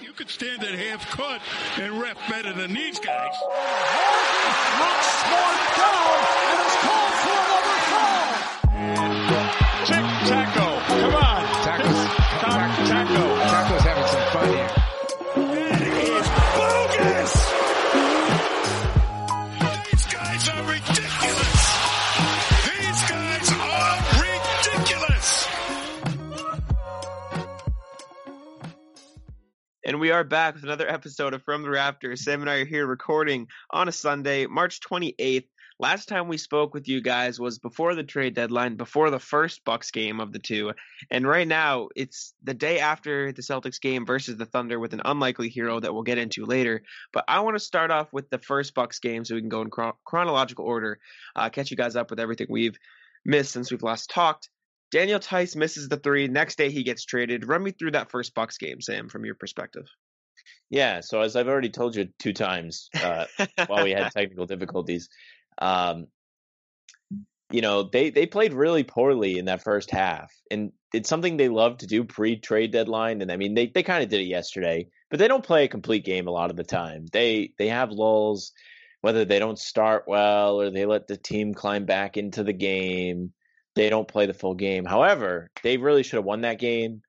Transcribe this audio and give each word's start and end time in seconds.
You 0.00 0.12
could 0.12 0.28
stand 0.28 0.62
at 0.64 0.74
half 0.74 1.16
court 1.16 1.40
and 1.78 2.00
ref 2.00 2.16
better 2.28 2.52
than 2.52 2.74
these 2.74 2.98
guys. 2.98 3.34
Knocks 4.78 5.22
one 5.22 5.58
down 5.78 6.18
and 6.50 6.66
is 6.66 6.76
called 6.82 7.14
for 7.22 7.30
another 7.30 7.78
foul. 7.90 8.33
And 29.94 30.00
we 30.00 30.10
are 30.10 30.24
back 30.24 30.54
with 30.54 30.64
another 30.64 30.90
episode 30.90 31.34
of 31.34 31.44
From 31.44 31.62
the 31.62 31.70
Rafters. 31.70 32.24
Sam 32.24 32.40
and 32.40 32.50
I 32.50 32.56
are 32.56 32.64
here 32.64 32.84
recording 32.84 33.46
on 33.70 33.86
a 33.86 33.92
Sunday, 33.92 34.44
March 34.46 34.80
28th. 34.80 35.46
Last 35.78 36.08
time 36.08 36.26
we 36.26 36.36
spoke 36.36 36.74
with 36.74 36.88
you 36.88 37.00
guys 37.00 37.38
was 37.38 37.60
before 37.60 37.94
the 37.94 38.02
trade 38.02 38.34
deadline, 38.34 38.74
before 38.74 39.10
the 39.10 39.20
first 39.20 39.64
Bucks 39.64 39.92
game 39.92 40.18
of 40.18 40.32
the 40.32 40.40
two. 40.40 40.72
And 41.12 41.28
right 41.28 41.46
now, 41.46 41.90
it's 41.94 42.34
the 42.42 42.54
day 42.54 42.80
after 42.80 43.30
the 43.30 43.42
Celtics 43.42 43.80
game 43.80 44.04
versus 44.04 44.36
the 44.36 44.46
Thunder 44.46 44.80
with 44.80 44.94
an 44.94 45.02
unlikely 45.04 45.48
hero 45.48 45.78
that 45.78 45.94
we'll 45.94 46.02
get 46.02 46.18
into 46.18 46.44
later. 46.44 46.82
But 47.12 47.26
I 47.28 47.38
want 47.42 47.54
to 47.54 47.60
start 47.60 47.92
off 47.92 48.12
with 48.12 48.28
the 48.30 48.38
first 48.38 48.74
Bucks 48.74 48.98
game 48.98 49.24
so 49.24 49.36
we 49.36 49.42
can 49.42 49.48
go 49.48 49.62
in 49.62 49.70
chron- 49.70 49.94
chronological 50.04 50.64
order, 50.64 50.98
uh, 51.36 51.50
catch 51.50 51.70
you 51.70 51.76
guys 51.76 51.94
up 51.94 52.10
with 52.10 52.18
everything 52.18 52.48
we've 52.50 52.80
missed 53.24 53.52
since 53.52 53.70
we've 53.70 53.84
last 53.84 54.10
talked. 54.10 54.48
Daniel 54.94 55.18
Theis 55.18 55.56
misses 55.56 55.88
the 55.88 55.96
three. 55.96 56.28
Next 56.28 56.56
day 56.56 56.70
he 56.70 56.84
gets 56.84 57.04
traded. 57.04 57.48
Run 57.48 57.64
me 57.64 57.72
through 57.72 57.90
that 57.90 58.12
first 58.12 58.32
Bucks 58.32 58.58
game, 58.58 58.80
Sam, 58.80 59.08
from 59.08 59.24
your 59.24 59.34
perspective. 59.34 59.86
Yeah, 60.70 61.00
so 61.00 61.20
as 61.20 61.34
I've 61.34 61.48
already 61.48 61.70
told 61.70 61.96
you 61.96 62.10
two 62.20 62.32
times 62.32 62.90
uh, 63.02 63.24
while 63.66 63.82
we 63.82 63.90
had 63.90 64.12
technical 64.16 64.46
difficulties, 64.46 65.08
um, 65.60 66.06
you 67.50 67.60
know 67.60 67.82
they 67.82 68.10
they 68.10 68.26
played 68.26 68.52
really 68.52 68.84
poorly 68.84 69.36
in 69.36 69.46
that 69.46 69.64
first 69.64 69.90
half, 69.90 70.32
and 70.48 70.70
it's 70.92 71.08
something 71.08 71.36
they 71.36 71.48
love 71.48 71.78
to 71.78 71.88
do 71.88 72.04
pre-trade 72.04 72.70
deadline. 72.70 73.20
And 73.20 73.32
I 73.32 73.36
mean, 73.36 73.54
they 73.54 73.66
they 73.66 73.82
kind 73.82 74.04
of 74.04 74.08
did 74.08 74.20
it 74.20 74.26
yesterday, 74.26 74.86
but 75.10 75.18
they 75.18 75.26
don't 75.26 75.44
play 75.44 75.64
a 75.64 75.68
complete 75.68 76.04
game 76.04 76.28
a 76.28 76.32
lot 76.32 76.50
of 76.50 76.56
the 76.56 76.62
time. 76.62 77.06
They 77.10 77.52
they 77.58 77.66
have 77.66 77.90
lulls, 77.90 78.52
whether 79.00 79.24
they 79.24 79.40
don't 79.40 79.58
start 79.58 80.04
well 80.06 80.60
or 80.60 80.70
they 80.70 80.86
let 80.86 81.08
the 81.08 81.16
team 81.16 81.52
climb 81.52 81.84
back 81.84 82.16
into 82.16 82.44
the 82.44 82.52
game. 82.52 83.32
They 83.74 83.90
don't 83.90 84.06
play 84.08 84.26
the 84.26 84.34
full 84.34 84.54
game. 84.54 84.84
However, 84.84 85.50
they 85.62 85.76
really 85.76 86.02
should 86.02 86.16
have 86.16 86.24
won 86.24 86.42
that 86.42 86.58
game. 86.58 87.02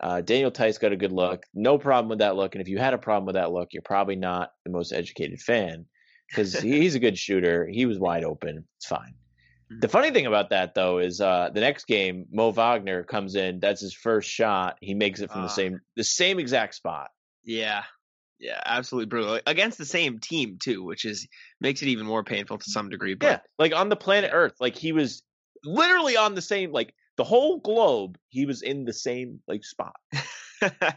Uh, 0.00 0.20
Daniel 0.20 0.50
Theis 0.50 0.78
got 0.78 0.92
a 0.92 0.96
good 0.96 1.12
look. 1.12 1.44
No 1.54 1.78
problem 1.78 2.08
with 2.08 2.18
that 2.20 2.36
look. 2.36 2.54
And 2.54 2.62
if 2.62 2.68
you 2.68 2.78
had 2.78 2.94
a 2.94 2.98
problem 2.98 3.26
with 3.26 3.34
that 3.36 3.52
look, 3.52 3.72
you're 3.72 3.82
probably 3.82 4.16
not 4.16 4.50
the 4.64 4.70
most 4.70 4.92
educated 4.92 5.40
fan 5.40 5.86
because 6.28 6.54
he's 6.58 6.94
a 6.94 7.00
good 7.00 7.16
shooter. 7.18 7.66
He 7.66 7.86
was 7.86 7.98
wide 7.98 8.24
open. 8.24 8.64
It's 8.78 8.86
fine. 8.86 9.14
The 9.80 9.88
funny 9.88 10.10
thing 10.10 10.26
about 10.26 10.50
that 10.50 10.74
though 10.74 10.98
is 10.98 11.20
uh, 11.20 11.48
the 11.54 11.60
next 11.60 11.86
game, 11.86 12.26
Mo 12.30 12.50
Wagner 12.50 13.04
comes 13.04 13.36
in. 13.36 13.58
That's 13.58 13.80
his 13.80 13.94
first 13.94 14.28
shot. 14.28 14.76
He 14.80 14.92
makes 14.94 15.20
it 15.20 15.30
from 15.30 15.40
Ah. 15.40 15.44
the 15.44 15.48
same 15.50 15.80
the 15.96 16.04
same 16.04 16.38
exact 16.38 16.74
spot. 16.74 17.10
Yeah. 17.44 17.84
Yeah, 18.38 18.60
absolutely 18.66 19.06
brutal. 19.06 19.38
Against 19.46 19.78
the 19.78 19.86
same 19.86 20.18
team 20.18 20.58
too, 20.60 20.82
which 20.82 21.04
is 21.04 21.26
makes 21.60 21.80
it 21.80 21.86
even 21.88 22.04
more 22.06 22.24
painful 22.24 22.58
to 22.58 22.70
some 22.70 22.88
degree. 22.90 23.12
Yeah, 23.12 23.16
But 23.38 23.42
like 23.58 23.72
on 23.72 23.88
the 23.88 23.96
planet 23.96 24.30
Earth, 24.34 24.54
like 24.60 24.76
he 24.76 24.90
was 24.92 25.22
literally 25.64 26.16
on 26.16 26.34
the 26.34 26.42
same 26.42 26.72
like 26.72 26.94
the 27.16 27.24
whole 27.24 27.58
globe. 27.58 28.18
He 28.28 28.46
was 28.46 28.62
in 28.62 28.84
the 28.84 28.92
same 28.92 29.40
like 29.46 29.64
spot. 29.64 29.96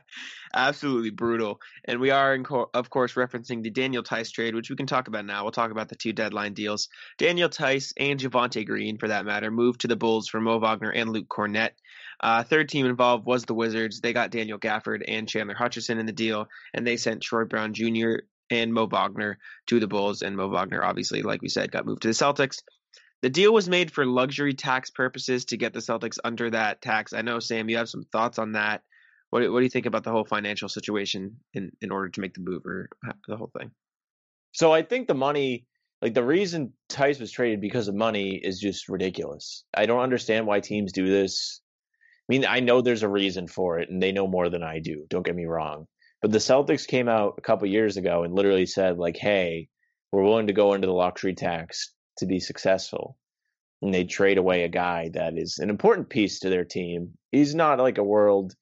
absolutely 0.53 1.09
brutal. 1.09 1.59
And 1.83 1.99
we 1.99 2.11
are, 2.11 2.37
co- 2.39 2.69
of 2.73 2.89
course, 2.89 3.13
referencing 3.13 3.61
the 3.61 3.69
Daniel 3.69 4.03
Theis 4.03 4.31
trade, 4.31 4.55
which 4.55 4.69
we 4.69 4.75
can 4.75 4.87
talk 4.87 5.07
about 5.07 5.25
now. 5.25 5.43
We'll 5.43 5.51
talk 5.51 5.71
about 5.71 5.89
the 5.89 5.95
two 5.95 6.13
deadline 6.13 6.53
deals. 6.53 6.89
Daniel 7.17 7.49
Theis 7.49 7.93
and 7.97 8.19
Javonte 8.19 8.65
Green, 8.65 8.97
for 8.97 9.09
that 9.09 9.25
matter, 9.25 9.51
moved 9.51 9.81
to 9.81 9.87
the 9.87 9.95
Bulls 9.95 10.27
for 10.27 10.39
Mo 10.39 10.59
Wagner 10.59 10.91
and 10.91 11.11
Luke 11.11 11.27
Kornet. 11.27 11.71
Uh, 12.19 12.43
third 12.43 12.69
team 12.69 12.85
involved 12.85 13.25
was 13.25 13.43
the 13.43 13.53
Wizards. 13.53 13.99
They 13.99 14.13
got 14.13 14.31
Daniel 14.31 14.57
Gafford 14.57 15.03
and 15.07 15.27
Chandler 15.27 15.55
Hutchison 15.55 15.99
in 15.99 16.05
the 16.05 16.13
deal, 16.13 16.47
and 16.73 16.87
they 16.87 16.97
sent 16.97 17.21
Troy 17.21 17.43
Brown 17.43 17.73
Jr. 17.73 18.19
and 18.49 18.73
Mo 18.73 18.85
Wagner 18.85 19.37
to 19.67 19.79
the 19.79 19.87
Bulls. 19.87 20.21
And 20.21 20.37
Mo 20.37 20.47
Wagner, 20.47 20.83
obviously, 20.83 21.23
like 21.23 21.41
we 21.41 21.49
said, 21.49 21.71
got 21.71 21.85
moved 21.85 22.03
to 22.03 22.07
the 22.07 22.13
Celtics. 22.13 22.61
The 23.25 23.31
deal 23.31 23.51
was 23.51 23.67
made 23.67 23.89
for 23.89 24.05
luxury 24.05 24.53
tax 24.53 24.91
purposes 24.91 25.45
to 25.45 25.57
get 25.57 25.73
the 25.73 25.79
Celtics 25.79 26.19
under 26.23 26.51
that 26.51 26.79
tax. 26.79 27.11
I 27.11 27.23
know, 27.23 27.39
Sam, 27.39 27.67
you 27.69 27.77
have 27.77 27.89
some 27.89 28.03
thoughts 28.11 28.37
on 28.37 28.51
that. 28.51 28.83
What, 29.31 29.39
do- 29.39 29.51
what 29.51 29.61
do 29.61 29.63
you 29.63 29.71
think 29.71 29.87
about 29.87 30.03
the 30.03 30.11
whole 30.11 30.25
financial 30.25 30.69
situation 30.69 31.37
in, 31.55 31.71
in 31.81 31.89
order 31.89 32.09
to 32.09 32.21
make 32.21 32.35
the 32.35 32.41
move 32.41 32.63
or 32.67 32.87
the 33.27 33.35
whole 33.35 33.49
thing? 33.57 33.71
So 34.51 34.71
I 34.71 34.83
think 34.83 35.07
the 35.07 35.15
money, 35.15 35.65
like 36.03 36.13
the 36.13 36.23
reason 36.23 36.73
Theis 36.87 37.19
was 37.19 37.31
traded 37.31 37.61
because 37.61 37.87
of 37.87 37.95
money, 37.95 38.35
is 38.35 38.59
just 38.59 38.89
ridiculous. 38.89 39.63
I 39.73 39.87
don't 39.87 40.01
understand 40.03 40.45
why 40.45 40.59
teams 40.59 40.91
do 40.91 41.07
this. 41.07 41.61
I 42.29 42.31
mean, 42.31 42.45
I 42.45 42.59
know 42.59 42.81
there's 42.81 43.01
a 43.01 43.09
reason 43.09 43.47
for 43.47 43.79
it, 43.79 43.89
and 43.89 44.03
they 44.03 44.11
know 44.11 44.27
more 44.27 44.49
than 44.49 44.61
I 44.61 44.77
do. 44.77 45.07
Don't 45.09 45.25
get 45.25 45.35
me 45.35 45.45
wrong. 45.45 45.87
But 46.21 46.31
the 46.31 46.37
Celtics 46.37 46.85
came 46.85 47.09
out 47.09 47.33
a 47.39 47.41
couple 47.41 47.67
years 47.67 47.97
ago 47.97 48.21
and 48.21 48.35
literally 48.35 48.67
said, 48.67 48.99
like, 48.99 49.17
"Hey, 49.17 49.69
we're 50.11 50.21
willing 50.21 50.45
to 50.45 50.53
go 50.53 50.75
into 50.75 50.85
the 50.85 50.93
luxury 50.93 51.33
tax 51.33 51.91
to 52.17 52.25
be 52.25 52.39
successful." 52.39 53.17
And 53.81 53.93
they 53.93 54.05
trade 54.05 54.37
away 54.37 54.63
a 54.63 54.69
guy 54.69 55.09
that 55.13 55.37
is 55.37 55.59
an 55.59 55.69
important 55.69 56.09
piece 56.09 56.39
to 56.39 56.49
their 56.49 56.65
team. 56.65 57.17
He's 57.31 57.53
not 57.53 57.79
like 57.79 57.97
a 57.97 58.03
world, 58.03 58.53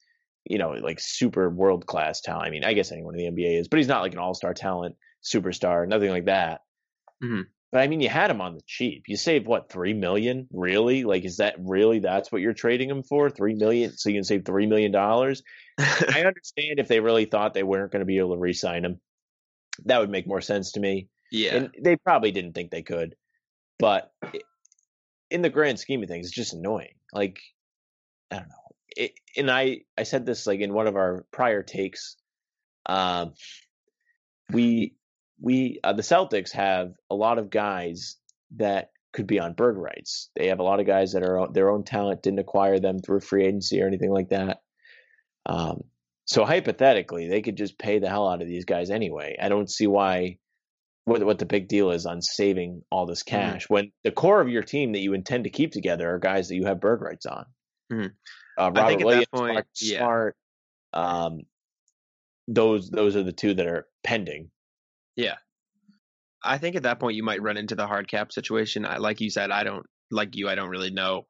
you 0.46 0.58
know, 0.58 0.72
like 0.72 1.00
super 1.00 1.50
world 1.50 1.86
class 1.86 2.20
talent. 2.22 2.48
I 2.48 2.50
mean, 2.50 2.64
I 2.66 2.74
guess 2.74 2.92
anyone 2.92 3.18
in 3.18 3.36
the 3.36 3.44
NBA 3.44 3.60
is, 3.60 3.68
but 3.68 3.78
he's 3.78 3.88
not 3.88 4.02
like 4.02 4.14
an 4.14 4.20
all 4.20 4.34
star 4.34 4.54
talent, 4.54 4.96
superstar, 5.24 5.88
nothing 5.88 6.10
like 6.10 6.26
that. 6.26 6.62
Mhm. 7.24 7.46
But 7.72 7.82
I 7.82 7.88
mean, 7.88 8.02
you 8.02 8.10
had 8.10 8.30
him 8.30 8.42
on 8.42 8.54
the 8.56 8.62
cheap. 8.68 9.04
You 9.08 9.18
saved 9.18 9.48
what 9.48 9.70
three 9.72 9.94
million? 9.94 10.48
Really? 10.52 11.04
Like, 11.06 11.26
is 11.26 11.38
that 11.38 11.56
really 11.60 12.00
that's 12.00 12.32
what 12.32 12.42
you're 12.42 12.54
trading 12.54 12.90
him 12.90 13.02
for? 13.04 13.30
Three 13.30 13.56
million? 13.56 13.94
So 13.98 14.10
you 14.10 14.16
can 14.18 14.24
save 14.24 14.46
three 14.46 14.68
million 14.68 14.92
dollars? 14.92 15.42
I 15.80 16.24
understand 16.26 16.80
if 16.80 16.88
they 16.88 17.00
really 17.00 17.26
thought 17.26 17.54
they 17.54 17.64
weren't 17.64 17.92
going 17.92 18.02
to 18.02 18.06
be 18.06 18.20
able 18.20 18.34
to 18.36 18.40
re-sign 18.40 18.86
him. 18.86 19.00
That 19.86 20.00
would 20.00 20.10
make 20.12 20.28
more 20.28 20.42
sense 20.42 20.74
to 20.74 20.80
me. 20.80 21.08
yeah. 21.32 21.56
And 21.56 21.70
they 21.82 21.96
probably 21.96 22.32
didn't 22.32 22.54
think 22.54 22.70
they 22.72 22.84
could. 22.84 23.16
But 23.84 24.14
in 25.30 25.42
the 25.42 25.50
grand 25.50 25.78
scheme 25.78 26.02
of 26.04 26.08
things, 26.08 26.28
it's 26.28 26.36
just 26.36 26.54
annoying. 26.54 26.94
Like, 27.12 27.42
I 28.32 28.38
don't 28.38 28.48
know. 28.48 28.56
It, 28.96 29.12
and 29.36 29.52
I, 29.52 29.82
I 29.98 30.04
said 30.04 30.26
this 30.26 30.48
like 30.48 30.62
in 30.62 30.74
one 30.74 30.88
of 30.88 30.96
our 30.96 31.26
prior 31.34 31.64
takes. 31.64 32.16
Um, 32.86 33.34
we, 34.54 34.96
we, 35.42 35.82
uh, 35.84 35.92
the 35.92 36.02
Celtics 36.02 36.54
have 36.54 36.94
a 37.10 37.16
lot 37.16 37.40
of 37.40 37.50
guys 37.50 38.16
that 38.56 38.92
could 39.12 39.28
be 39.28 39.42
on 39.42 39.52
bird 39.52 39.78
rights. 39.78 40.30
They 40.38 40.48
have 40.48 40.60
a 40.60 40.64
lot 40.64 40.80
of 40.80 40.88
guys 40.88 41.12
that 41.12 41.24
are 41.24 41.50
their 41.52 41.70
own 41.70 41.84
talent, 41.84 42.24
didn't 42.24 42.40
acquire 42.40 42.80
them 42.80 43.00
through 43.00 43.20
free 43.20 43.46
agency 43.46 43.82
or 43.82 43.88
anything 43.88 44.12
like 44.12 44.30
that. 44.30 44.62
Um, 45.46 45.84
so 46.24 46.46
hypothetically, 46.46 47.28
they 47.28 47.42
could 47.42 47.58
just 47.58 47.78
pay 47.78 48.00
the 48.00 48.08
hell 48.08 48.30
out 48.30 48.42
of 48.42 48.48
these 48.48 48.64
guys 48.64 48.90
anyway. 48.90 49.36
I 49.42 49.50
don't 49.50 49.70
see 49.70 49.88
why 49.88 50.38
what 51.06 51.24
what 51.24 51.40
the 51.40 51.46
big 51.46 51.68
deal 51.68 51.92
is 51.92 52.06
on 52.06 52.22
saving 52.22 52.82
all 52.92 53.06
this 53.06 53.24
Mm-hmm. 53.24 53.52
cash 53.54 53.70
when 53.70 53.92
the 54.04 54.12
core 54.12 54.42
of 54.42 54.50
your 54.50 54.64
team 54.64 54.94
that 54.94 55.00
you 55.00 55.14
intend 55.14 55.44
to 55.46 55.50
keep 55.50 55.72
together 55.72 56.14
are 56.14 56.20
guys 56.20 56.48
that 56.50 56.56
you 56.56 56.66
have 56.66 56.80
bird 56.80 57.02
rights 57.02 57.26
on. 57.26 57.46
Mhm. 57.92 58.12
Uh, 58.58 58.62
I 58.62 58.64
Robert 58.66 58.88
think 58.88 58.92
at 58.92 59.00
that 59.00 59.06
Williams, 59.06 59.28
point, 59.34 59.54
Marcus 59.54 59.92
yeah. 59.92 60.00
Smart, 60.00 60.36
um, 60.94 61.40
those 62.48 62.90
those 62.90 63.16
are 63.16 63.24
the 63.24 63.32
two 63.32 63.54
that 63.54 63.68
are 63.68 63.88
pending. 64.04 64.52
Yeah, 65.16 65.36
I 66.44 66.58
think 66.58 66.76
at 66.76 66.84
that 66.84 67.00
point 67.00 67.16
you 67.16 67.24
might 67.24 67.42
run 67.42 67.58
into 67.58 67.76
the 67.76 67.88
hard 67.88 68.08
cap 68.08 68.32
situation. 68.32 68.86
I, 68.86 68.98
like 68.98 69.22
you 69.22 69.30
said, 69.30 69.52
I 69.52 69.64
don't 69.64 69.86
like 70.12 70.36
you. 70.36 70.50
I 70.50 70.56
don't 70.56 70.70
really 70.70 70.92
know 70.92 71.26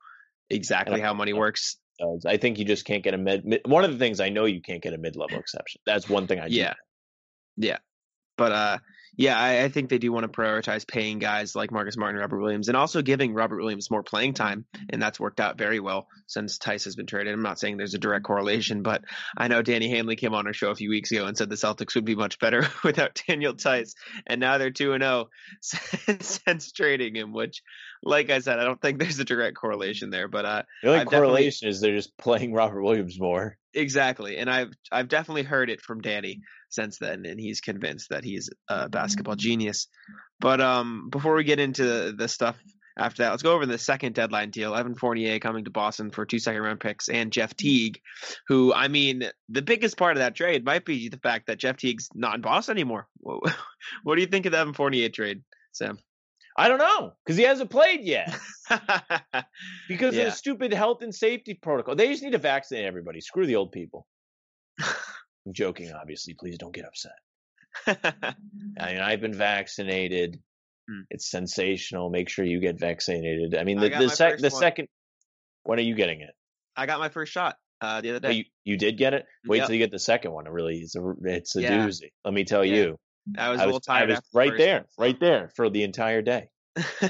exactly 0.50 1.00
how 1.00 1.14
money 1.14 1.34
works. 1.34 1.78
Uh, 2.02 2.18
I 2.28 2.38
think 2.38 2.58
you 2.60 2.66
just 2.66 2.86
can't 2.86 3.04
get 3.04 3.14
a 3.14 3.18
mid, 3.18 3.46
mid. 3.46 3.62
One 3.66 3.84
of 3.84 3.92
the 3.92 3.98
things 3.98 4.20
I 4.20 4.30
know 4.30 4.46
you 4.46 4.62
can't 4.62 4.82
get 4.82 4.94
a 4.94 4.98
mid 4.98 5.16
level 5.16 5.38
exception. 5.38 5.82
That's 5.86 6.10
one 6.10 6.28
thing 6.28 6.40
I 6.40 6.50
do. 6.50 6.56
Yeah, 6.56 6.74
yeah. 7.58 7.78
But 8.38 8.52
uh, 8.52 8.78
Yeah, 9.16 9.40
I, 9.40 9.64
I, 9.64 9.70
think 9.70 9.90
they 9.90 10.00
do 10.00 10.12
want 10.12 10.24
to 10.24 10.42
prioritize 10.42 10.88
paying 10.88 11.20
guys 11.20 11.56
like 11.56 11.72
Marcus 11.72 11.96
Martin, 11.98 12.20
Robert 12.20 12.40
Williams, 12.40 12.68
and 12.68 12.76
also 12.76 13.04
giving 13.04 13.34
Robert 13.34 13.62
Williams 13.62 13.92
more 13.92 14.02
playing 14.02 14.34
time, 14.34 14.66
and 14.90 15.02
that's 15.02 15.20
worked 15.20 15.40
out 15.40 15.58
very 15.58 15.80
well 15.80 16.08
since 16.26 16.58
Theis 16.58 16.86
has 16.86 16.96
been 16.96 17.06
traded. 17.06 17.34
I'm 17.34 17.44
not 17.44 17.60
saying 17.60 17.78
there's 17.78 17.94
a 17.94 18.00
direct 18.00 18.26
correlation, 18.26 18.82
but 18.82 19.04
I 19.38 19.50
know 19.50 19.62
Danny 19.62 19.90
Hanley 19.90 20.16
came 20.16 20.34
on 20.34 20.48
our 20.48 20.54
show 20.54 20.72
a 20.72 20.76
few 20.76 20.90
weeks 20.90 21.12
ago 21.12 21.26
and 21.28 21.38
said 21.38 21.50
the 21.50 21.56
Celtics 21.56 21.94
would 21.94 22.06
be 22.06 22.16
much 22.16 22.40
better 22.40 22.68
without 22.84 23.22
Daniel 23.28 23.54
Theis, 23.54 23.94
and 24.26 24.40
now 24.40 24.58
they're 24.58 24.72
two 24.72 24.94
and 24.94 25.04
zero 25.04 25.28
oh 25.28 26.18
since 26.20 26.72
trading 26.72 27.16
him. 27.16 27.34
Which, 27.34 27.62
like 28.02 28.32
I 28.32 28.40
said, 28.40 28.60
I 28.60 28.64
don't 28.64 28.82
think 28.82 29.00
there's 29.00 29.20
a 29.20 29.26
direct 29.26 29.58
correlation 29.58 30.10
there. 30.10 30.28
But 30.28 30.46
uh, 30.46 30.64
the 30.82 30.90
only 30.90 31.02
I've 31.02 31.08
correlation 31.08 31.70
is 31.70 31.82
they're 31.82 31.96
just 31.96 32.18
playing 32.18 32.54
Robert 32.54 32.82
Williams 32.82 33.20
more. 33.20 33.58
Exactly, 33.74 34.38
and 34.38 34.50
I've 34.50 34.74
I've 34.92 35.08
definitely 35.08 35.44
heard 35.44 35.70
it 35.70 35.82
from 35.82 36.02
Danny 36.02 36.42
since 36.70 36.98
then, 37.00 37.26
and 37.26 37.40
he's 37.40 37.62
convinced 37.62 38.10
that 38.10 38.24
he's 38.24 38.50
a 38.68 38.88
basketball 38.88 39.36
genius. 39.36 39.88
But 40.40 40.62
um, 40.62 41.10
before 41.10 41.36
we 41.36 41.44
get 41.44 41.60
into 41.60 42.12
the 42.12 42.28
stuff 42.28 42.56
after 42.98 43.24
that, 43.24 43.32
let's 43.32 43.42
go 43.42 43.54
over 43.54 43.66
the 43.66 43.78
second 43.80 44.14
deadline 44.14 44.52
deal. 44.52 44.76
Evan 44.76 44.94
Fournier 44.94 45.40
coming 45.40 45.64
to 45.64 45.72
Boston 45.72 46.12
for 46.12 46.26
two 46.26 46.38
second 46.38 46.62
round 46.62 46.80
picks 46.80 47.10
and 47.10 47.32
Jeff 47.32 47.56
Teague, 47.56 48.00
who 48.48 48.74
I 48.74 48.90
mean, 48.90 49.24
the 49.50 49.62
biggest 49.64 49.98
part 49.98 50.18
of 50.18 50.20
that 50.20 50.36
trade 50.36 50.64
might 50.64 50.86
be 50.86 51.10
the 51.10 51.18
fact 51.18 51.48
that 51.48 51.58
Jeff 51.58 51.78
Teague's 51.78 52.10
not 52.14 52.36
in 52.36 52.42
Boston 52.42 52.78
anymore. 52.78 53.08
What 54.04 54.16
do 54.16 54.22
you 54.22 54.28
think 54.28 54.46
of 54.46 54.54
the 54.54 54.60
Evan 54.60 54.74
Fournier 54.74 55.10
trade, 55.10 55.44
Sam? 55.74 56.00
I 56.56 56.68
don't 56.68 56.78
know 56.78 57.14
because 57.26 57.38
he 57.38 57.44
hasn't 57.44 57.70
played 57.70 58.02
yet. 58.02 58.36
because 59.88 60.16
yeah. 60.16 60.24
of 60.24 60.26
the 60.26 60.32
stupid 60.32 60.74
health 60.74 61.02
and 61.02 61.14
safety 61.14 61.54
protocol. 61.54 61.96
They 61.96 62.08
just 62.08 62.24
need 62.24 62.34
to 62.34 62.38
vaccinate 62.38 62.86
everybody. 62.86 63.22
Screw 63.22 63.46
the 63.46 63.56
old 63.56 63.72
people. 63.72 64.06
I'm 64.80 65.54
joking, 65.54 65.92
obviously. 65.92 66.36
Please 66.40 66.58
don't 66.58 66.74
get 66.74 66.86
upset. 66.86 67.14
I 68.80 68.94
mean, 68.94 69.02
I've 69.02 69.22
been 69.22 69.34
vaccinated. 69.34 70.40
Hmm. 70.90 71.02
It's 71.10 71.30
sensational. 71.30 72.10
Make 72.10 72.30
sure 72.30 72.46
you 72.46 72.60
get 72.60 72.80
vaccinated. 72.80 73.56
I 73.56 73.64
mean, 73.64 73.80
the, 73.80 73.96
I 73.96 74.00
the, 74.00 74.10
sec- 74.10 74.40
the 74.40 74.52
second. 74.52 74.88
When 75.64 75.80
are 75.80 75.84
you 75.84 75.96
getting 75.96 76.22
it? 76.22 76.32
I 76.76 76.86
got 76.86 77.00
my 77.00 77.10
first 77.10 77.32
shot 77.32 77.56
uh, 77.82 78.02
the 78.02 78.12
other 78.12 78.20
day. 78.20 78.34
you, 78.34 78.44
you 78.64 78.78
did 78.78 78.98
get 78.98 79.14
it. 79.14 79.26
Wait 79.48 79.58
yep. 79.58 79.68
till 79.68 79.76
you 79.76 79.80
get 79.80 79.92
the 79.92 80.00
second 80.00 80.32
one. 80.32 80.48
It 80.48 80.52
really 80.52 80.78
is 80.78 80.96
a 80.96 81.14
it's 81.24 81.56
a 81.56 81.62
yeah. 81.62 81.86
doozy. 81.86 82.12
Let 82.26 82.34
me 82.34 82.44
tell 82.44 82.66
yeah. 82.66 82.76
you. 82.76 83.00
I 83.38 83.50
was 83.50 83.60
I 83.60 83.64
a 83.64 83.66
little 83.68 83.80
tired. 83.80 84.12
I 84.12 84.16
was 84.16 84.22
right 84.34 84.58
there, 84.58 84.86
right 84.98 85.20
there 85.20 85.50
for 85.56 85.70
the 85.70 85.84
entire 85.84 86.22
day. 86.22 86.50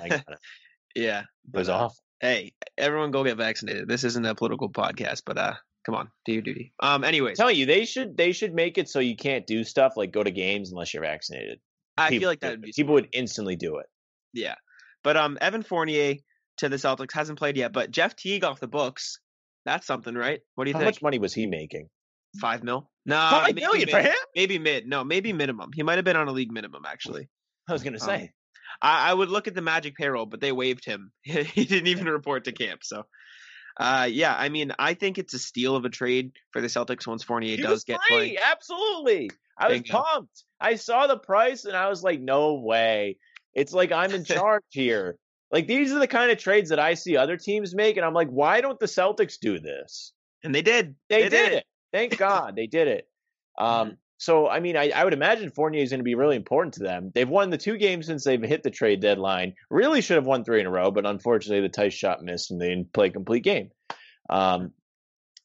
yeah, 0.95 1.21
it 1.21 1.25
was 1.53 1.69
uh, 1.69 1.75
awful. 1.75 1.97
Hey, 2.19 2.53
everyone, 2.77 3.11
go 3.11 3.23
get 3.23 3.37
vaccinated. 3.37 3.87
This 3.87 4.03
isn't 4.03 4.25
a 4.25 4.35
political 4.35 4.69
podcast, 4.69 5.23
but 5.25 5.37
uh, 5.37 5.53
come 5.85 5.95
on, 5.95 6.09
do 6.25 6.33
your 6.33 6.41
duty. 6.41 6.73
Um, 6.79 7.03
anyways, 7.03 7.37
tell 7.37 7.51
you 7.51 7.65
they 7.65 7.85
should 7.85 8.15
they 8.15 8.31
should 8.31 8.53
make 8.53 8.77
it 8.77 8.89
so 8.89 8.99
you 8.99 9.15
can't 9.15 9.47
do 9.47 9.63
stuff 9.63 9.93
like 9.97 10.11
go 10.11 10.23
to 10.23 10.31
games 10.31 10.71
unless 10.71 10.93
you're 10.93 11.03
vaccinated. 11.03 11.59
I 11.97 12.09
people, 12.09 12.21
feel 12.21 12.29
like 12.29 12.39
that 12.41 12.51
would 12.51 12.61
be 12.61 12.73
people 12.75 12.93
would 12.93 13.09
instantly 13.11 13.55
do 13.55 13.77
it. 13.77 13.87
Yeah, 14.33 14.55
but 15.03 15.17
um, 15.17 15.37
Evan 15.41 15.63
Fournier 15.63 16.15
to 16.57 16.69
the 16.69 16.77
Celtics 16.77 17.13
hasn't 17.13 17.39
played 17.39 17.57
yet, 17.57 17.73
but 17.73 17.91
Jeff 17.91 18.15
Teague 18.15 18.43
off 18.43 18.59
the 18.59 18.67
books. 18.67 19.19
That's 19.65 19.87
something, 19.87 20.13
right? 20.13 20.41
What 20.55 20.65
do 20.65 20.71
you 20.71 20.73
How 20.73 20.79
think? 20.79 20.87
How 20.87 20.89
much 20.89 21.01
money 21.01 21.19
was 21.19 21.33
he 21.33 21.47
making? 21.47 21.87
Five 22.39 22.63
mil? 22.63 22.89
No, 23.05 23.15
five 23.15 23.55
million 23.55 23.87
mid, 23.87 23.89
for 23.89 24.01
him? 24.01 24.15
Maybe 24.35 24.59
mid. 24.59 24.87
No, 24.87 25.03
maybe 25.03 25.33
minimum. 25.33 25.71
He 25.73 25.83
might 25.83 25.97
have 25.97 26.05
been 26.05 26.15
on 26.15 26.27
a 26.27 26.31
league 26.31 26.51
minimum 26.51 26.83
actually. 26.87 27.29
I 27.67 27.73
was 27.73 27.83
gonna 27.83 27.99
say. 27.99 28.15
Um, 28.23 28.29
I, 28.81 29.11
I, 29.11 29.13
would 29.13 29.29
look 29.29 29.47
at 29.47 29.55
the 29.55 29.61
Magic 29.61 29.95
payroll, 29.95 30.25
but 30.25 30.41
they 30.41 30.51
waived 30.51 30.85
him. 30.85 31.11
he 31.21 31.65
didn't 31.65 31.87
even 31.87 32.07
report 32.07 32.45
to 32.45 32.51
camp. 32.51 32.83
So, 32.83 33.05
uh, 33.77 34.07
yeah, 34.09 34.35
I 34.35 34.49
mean, 34.49 34.73
I 34.77 34.93
think 34.93 35.17
it's 35.17 35.33
a 35.33 35.39
steal 35.39 35.75
of 35.75 35.85
a 35.85 35.89
trade 35.89 36.31
for 36.51 36.61
the 36.61 36.67
Celtics 36.67 37.07
once 37.07 37.23
Fournier 37.23 37.55
he 37.55 37.61
does 37.61 37.83
get 37.83 37.99
free. 38.07 38.15
play. 38.15 38.37
Absolutely, 38.37 39.31
I 39.57 39.69
was 39.69 39.81
Bingo. 39.81 40.01
pumped. 40.01 40.43
I 40.59 40.75
saw 40.75 41.07
the 41.07 41.17
price 41.17 41.65
and 41.65 41.75
I 41.75 41.89
was 41.89 42.03
like, 42.03 42.21
no 42.21 42.55
way. 42.55 43.17
It's 43.53 43.73
like 43.73 43.91
I'm 43.91 44.11
in 44.11 44.23
charge 44.25 44.63
here. 44.69 45.17
Like 45.51 45.67
these 45.67 45.91
are 45.91 45.99
the 45.99 46.07
kind 46.07 46.31
of 46.31 46.37
trades 46.37 46.69
that 46.69 46.79
I 46.79 46.95
see 46.95 47.15
other 47.15 47.37
teams 47.37 47.75
make, 47.75 47.97
and 47.97 48.05
I'm 48.05 48.13
like, 48.13 48.29
why 48.29 48.61
don't 48.61 48.79
the 48.79 48.87
Celtics 48.87 49.37
do 49.39 49.59
this? 49.59 50.13
And 50.43 50.53
they 50.53 50.61
did. 50.61 50.95
They, 51.09 51.23
they 51.23 51.29
did, 51.29 51.49
did, 51.49 51.53
it. 51.59 51.65
Thank 51.93 52.17
God 52.17 52.55
they 52.55 52.67
did 52.67 52.87
it. 52.89 53.07
Um, 53.57 53.67
mm-hmm. 53.67 53.93
So, 54.17 54.47
I 54.47 54.61
mean, 54.61 54.77
I, 54.77 54.89
I 54.89 55.03
would 55.03 55.13
imagine 55.13 55.51
Fournier 55.51 55.83
is 55.83 55.89
going 55.89 55.99
to 55.99 56.05
be 56.05 56.15
really 56.15 56.37
important 56.37 56.75
to 56.75 56.83
them. 56.83 57.11
They've 57.13 57.27
won 57.27 57.49
the 57.49 57.57
two 57.57 57.77
games 57.77 58.05
since 58.05 58.23
they've 58.23 58.41
hit 58.41 58.63
the 58.63 58.71
trade 58.71 59.01
deadline. 59.01 59.55
Really 59.69 60.01
should 60.01 60.15
have 60.15 60.25
won 60.25 60.43
three 60.43 60.61
in 60.61 60.65
a 60.65 60.71
row, 60.71 60.91
but 60.91 61.05
unfortunately, 61.05 61.67
the 61.67 61.73
Theis 61.73 61.93
shot 61.93 62.23
missed 62.23 62.51
and 62.51 62.59
they 62.59 62.69
didn't 62.69 62.93
play 62.93 63.07
a 63.07 63.11
complete 63.11 63.43
game. 63.43 63.71
Um, 64.29 64.71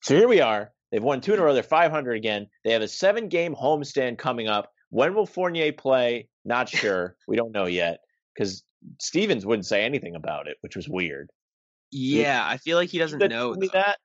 so 0.02 0.14
here 0.14 0.28
we 0.28 0.40
are. 0.40 0.72
They've 0.92 1.02
won 1.02 1.20
two 1.20 1.34
in 1.34 1.40
a 1.40 1.42
row. 1.42 1.54
They're 1.54 1.62
500 1.62 2.16
again. 2.16 2.46
They 2.64 2.72
have 2.72 2.82
a 2.82 2.88
seven 2.88 3.28
game 3.28 3.54
homestand 3.54 4.16
coming 4.16 4.48
up. 4.48 4.70
When 4.90 5.14
will 5.14 5.26
Fournier 5.26 5.72
play? 5.72 6.28
Not 6.44 6.68
sure. 6.68 7.16
we 7.26 7.36
don't 7.36 7.52
know 7.52 7.66
yet 7.66 7.98
because 8.34 8.62
Stevens 9.00 9.44
wouldn't 9.44 9.66
say 9.66 9.84
anything 9.84 10.14
about 10.14 10.46
it, 10.46 10.56
which 10.60 10.76
was 10.76 10.88
weird. 10.88 11.30
Yeah, 11.90 12.42
I 12.46 12.58
feel 12.58 12.76
like 12.76 12.90
he 12.90 12.98
doesn't 12.98 13.18
know 13.18 13.54
that. 13.72 13.98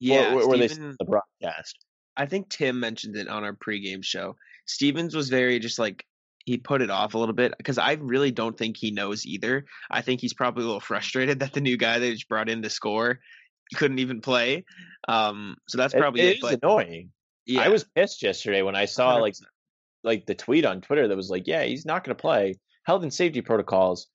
Yeah, 0.00 0.34
or, 0.34 0.42
or 0.42 0.56
Steven, 0.56 0.90
they 0.90 0.96
the 0.98 1.04
broadcast? 1.04 1.76
I 2.18 2.26
think 2.26 2.48
Tim 2.48 2.80
mentioned 2.80 3.16
it 3.16 3.28
on 3.28 3.44
our 3.44 3.54
pregame 3.54 4.04
show. 4.04 4.36
Stevens 4.66 5.14
was 5.14 5.28
very 5.28 5.60
just 5.60 5.78
like 5.78 6.04
he 6.44 6.58
put 6.58 6.82
it 6.82 6.90
off 6.90 7.14
a 7.14 7.18
little 7.18 7.34
bit 7.34 7.54
because 7.56 7.78
I 7.78 7.92
really 7.92 8.32
don't 8.32 8.58
think 8.58 8.76
he 8.76 8.90
knows 8.90 9.24
either. 9.24 9.66
I 9.90 10.02
think 10.02 10.20
he's 10.20 10.34
probably 10.34 10.64
a 10.64 10.66
little 10.66 10.80
frustrated 10.80 11.40
that 11.40 11.52
the 11.52 11.60
new 11.60 11.76
guy 11.76 12.00
they 12.00 12.12
just 12.12 12.28
brought 12.28 12.48
in 12.48 12.62
to 12.62 12.70
score 12.70 13.20
couldn't 13.74 14.00
even 14.00 14.20
play. 14.20 14.64
Um, 15.06 15.56
so 15.68 15.78
that's 15.78 15.94
probably 15.94 16.22
it. 16.22 16.38
it 16.42 16.44
is 16.44 16.58
annoying. 16.60 17.12
Yeah. 17.46 17.62
I 17.62 17.68
was 17.68 17.84
pissed 17.84 18.22
yesterday 18.22 18.62
when 18.62 18.74
I 18.76 18.86
saw 18.86 19.16
100%. 19.16 19.20
like 19.20 19.34
like 20.04 20.26
the 20.26 20.34
tweet 20.34 20.64
on 20.64 20.80
Twitter 20.80 21.08
that 21.08 21.16
was 21.16 21.30
like, 21.30 21.46
"Yeah, 21.46 21.64
he's 21.64 21.86
not 21.86 22.04
going 22.04 22.16
to 22.16 22.20
play." 22.20 22.58
Health 22.84 23.02
and 23.02 23.14
safety 23.14 23.42
protocols. 23.42 24.08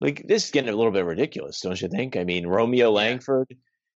Like 0.00 0.26
this 0.26 0.46
is 0.46 0.50
getting 0.50 0.70
a 0.70 0.76
little 0.76 0.92
bit 0.92 1.04
ridiculous, 1.04 1.60
don't 1.60 1.80
you 1.80 1.88
think? 1.88 2.16
I 2.16 2.24
mean, 2.24 2.46
Romeo 2.46 2.90
Langford 2.90 3.54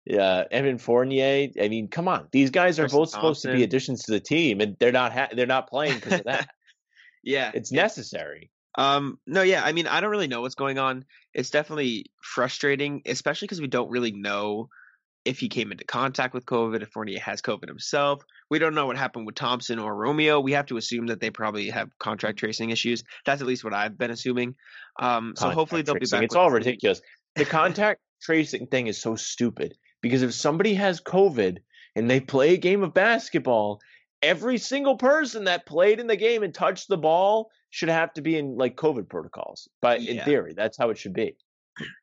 uh, 0.10 0.46
Evan 0.52 0.78
Fournier. 0.78 1.50
I 1.62 1.68
mean, 1.68 1.88
come 1.88 2.08
on, 2.08 2.28
these 2.32 2.50
guys 2.50 2.80
are 2.80 2.88
both 2.88 3.10
supposed 3.10 3.44
to 3.44 3.54
be 3.54 3.64
additions 3.64 4.04
to 4.04 4.12
the 4.12 4.20
team, 4.20 4.62
and 4.62 4.76
they're 4.80 4.92
not. 4.92 5.14
Ha- 5.14 5.30
they're 5.34 5.46
not 5.46 5.70
playing 5.70 5.96
because 5.96 6.20
of 6.20 6.26
that. 6.26 6.50
yeah, 7.24 7.52
it's 7.54 7.72
yeah. 7.72 7.84
necessary. 7.84 8.52
Um, 8.78 9.20
no, 9.28 9.42
yeah. 9.42 9.64
I 9.64 9.74
mean, 9.74 9.88
I 9.88 10.02
don't 10.02 10.12
really 10.12 10.28
know 10.28 10.42
what's 10.42 10.56
going 10.56 10.80
on. 10.80 11.06
It's 11.34 11.50
definitely 11.50 12.12
frustrating, 12.24 13.02
especially 13.06 13.48
because 13.48 13.62
we 13.62 13.68
don't 13.68 13.90
really 13.90 14.12
know 14.12 14.70
if 15.24 15.38
he 15.38 15.50
came 15.50 15.72
into 15.72 15.84
contact 15.84 16.34
with 16.34 16.46
COVID, 16.46 16.82
if 16.82 16.90
Fournier 16.90 17.20
has 17.20 17.42
COVID 17.42 17.68
himself. 17.68 18.24
We 18.50 18.58
don't 18.58 18.74
know 18.74 18.88
what 18.88 18.98
happened 18.98 19.28
with 19.28 19.36
Thompson 19.36 19.78
or 19.78 19.96
Romeo. 19.96 20.40
We 20.40 20.54
have 20.54 20.66
to 20.68 20.78
assume 20.78 21.08
that 21.08 21.20
they 21.20 21.30
probably 21.30 21.70
have 21.70 21.90
contract 22.00 22.40
tracing 22.40 22.72
issues. 22.72 23.04
That's 23.26 23.42
at 23.42 23.48
least 23.48 23.64
what 23.64 23.74
I've 23.74 23.98
been 23.98 24.10
assuming. 24.10 24.56
Um, 25.00 25.34
so 25.38 25.50
hopefully 25.52 25.84
they'll 25.84 25.96
tracing. 25.96 26.18
be 26.18 26.22
back. 26.22 26.26
It's 26.26 26.36
all 26.36 26.50
ridiculous. 26.50 27.02
The 27.36 27.46
contact 27.46 28.02
tracing 28.22 28.68
thing 28.68 28.88
is 28.88 29.00
so 29.00 29.16
stupid 29.16 29.76
because 30.02 30.22
if 30.22 30.34
somebody 30.34 30.74
has 30.76 31.02
COVID 31.02 31.60
and 31.96 32.10
they 32.10 32.20
play 32.20 32.54
a 32.54 32.58
game 32.58 32.84
of 32.84 32.94
basketball, 32.94 33.80
every 34.22 34.58
single 34.58 34.98
person 34.98 35.46
that 35.46 35.66
played 35.66 36.00
in 36.00 36.08
the 36.08 36.16
game 36.16 36.44
and 36.44 36.54
touched 36.54 36.88
the 36.88 36.98
ball 36.98 37.50
should 37.70 37.90
have 37.90 38.14
to 38.14 38.22
be 38.22 38.38
in 38.38 38.58
like 38.58 38.76
COVID 38.76 39.10
protocols. 39.10 39.70
But 39.82 40.02
yeah. 40.02 40.12
in 40.12 40.26
theory, 40.26 40.54
that's 40.56 40.78
how 40.78 40.90
it 40.90 40.98
should 40.98 41.14
be. 41.14 41.38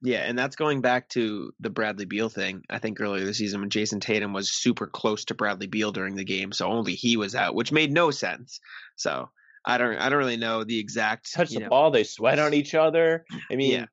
Yeah, 0.02 0.21
and 0.21 0.37
that's 0.37 0.57
going 0.57 0.81
back 0.81 1.11
to 1.11 1.52
the 1.61 1.71
Bradley 1.71 2.07
Beal 2.07 2.31
thing. 2.31 2.62
I 2.71 2.78
think 2.78 3.00
earlier 3.00 3.25
this 3.25 3.37
season 3.37 3.61
when 3.61 3.71
Jayson 3.71 4.00
Tatum 4.00 4.33
was 4.33 4.50
super 4.50 4.87
close 4.87 5.26
to 5.26 5.35
Bradley 5.35 5.67
Beal 5.67 5.93
during 5.93 6.17
the 6.17 6.25
game, 6.25 6.52
so 6.52 6.67
only 6.67 6.95
he 6.95 7.17
was 7.17 7.35
out, 7.35 7.55
which 7.55 7.71
made 7.71 7.93
no 7.93 8.11
sense. 8.11 8.61
So 8.97 9.28
I 9.64 9.76
don't 9.76 9.97
I 9.99 10.09
don't 10.09 10.19
really 10.19 10.38
know 10.38 10.64
the 10.64 10.78
exact 10.78 11.33
touch 11.33 11.50
the 11.50 11.61
know. 11.61 11.69
ball, 11.69 11.90
they 11.90 12.05
sweat 12.05 12.38
on 12.38 12.55
each 12.55 12.75
other. 12.75 13.25
I 13.50 13.57
mean, 13.57 13.73
yeah 13.73 13.87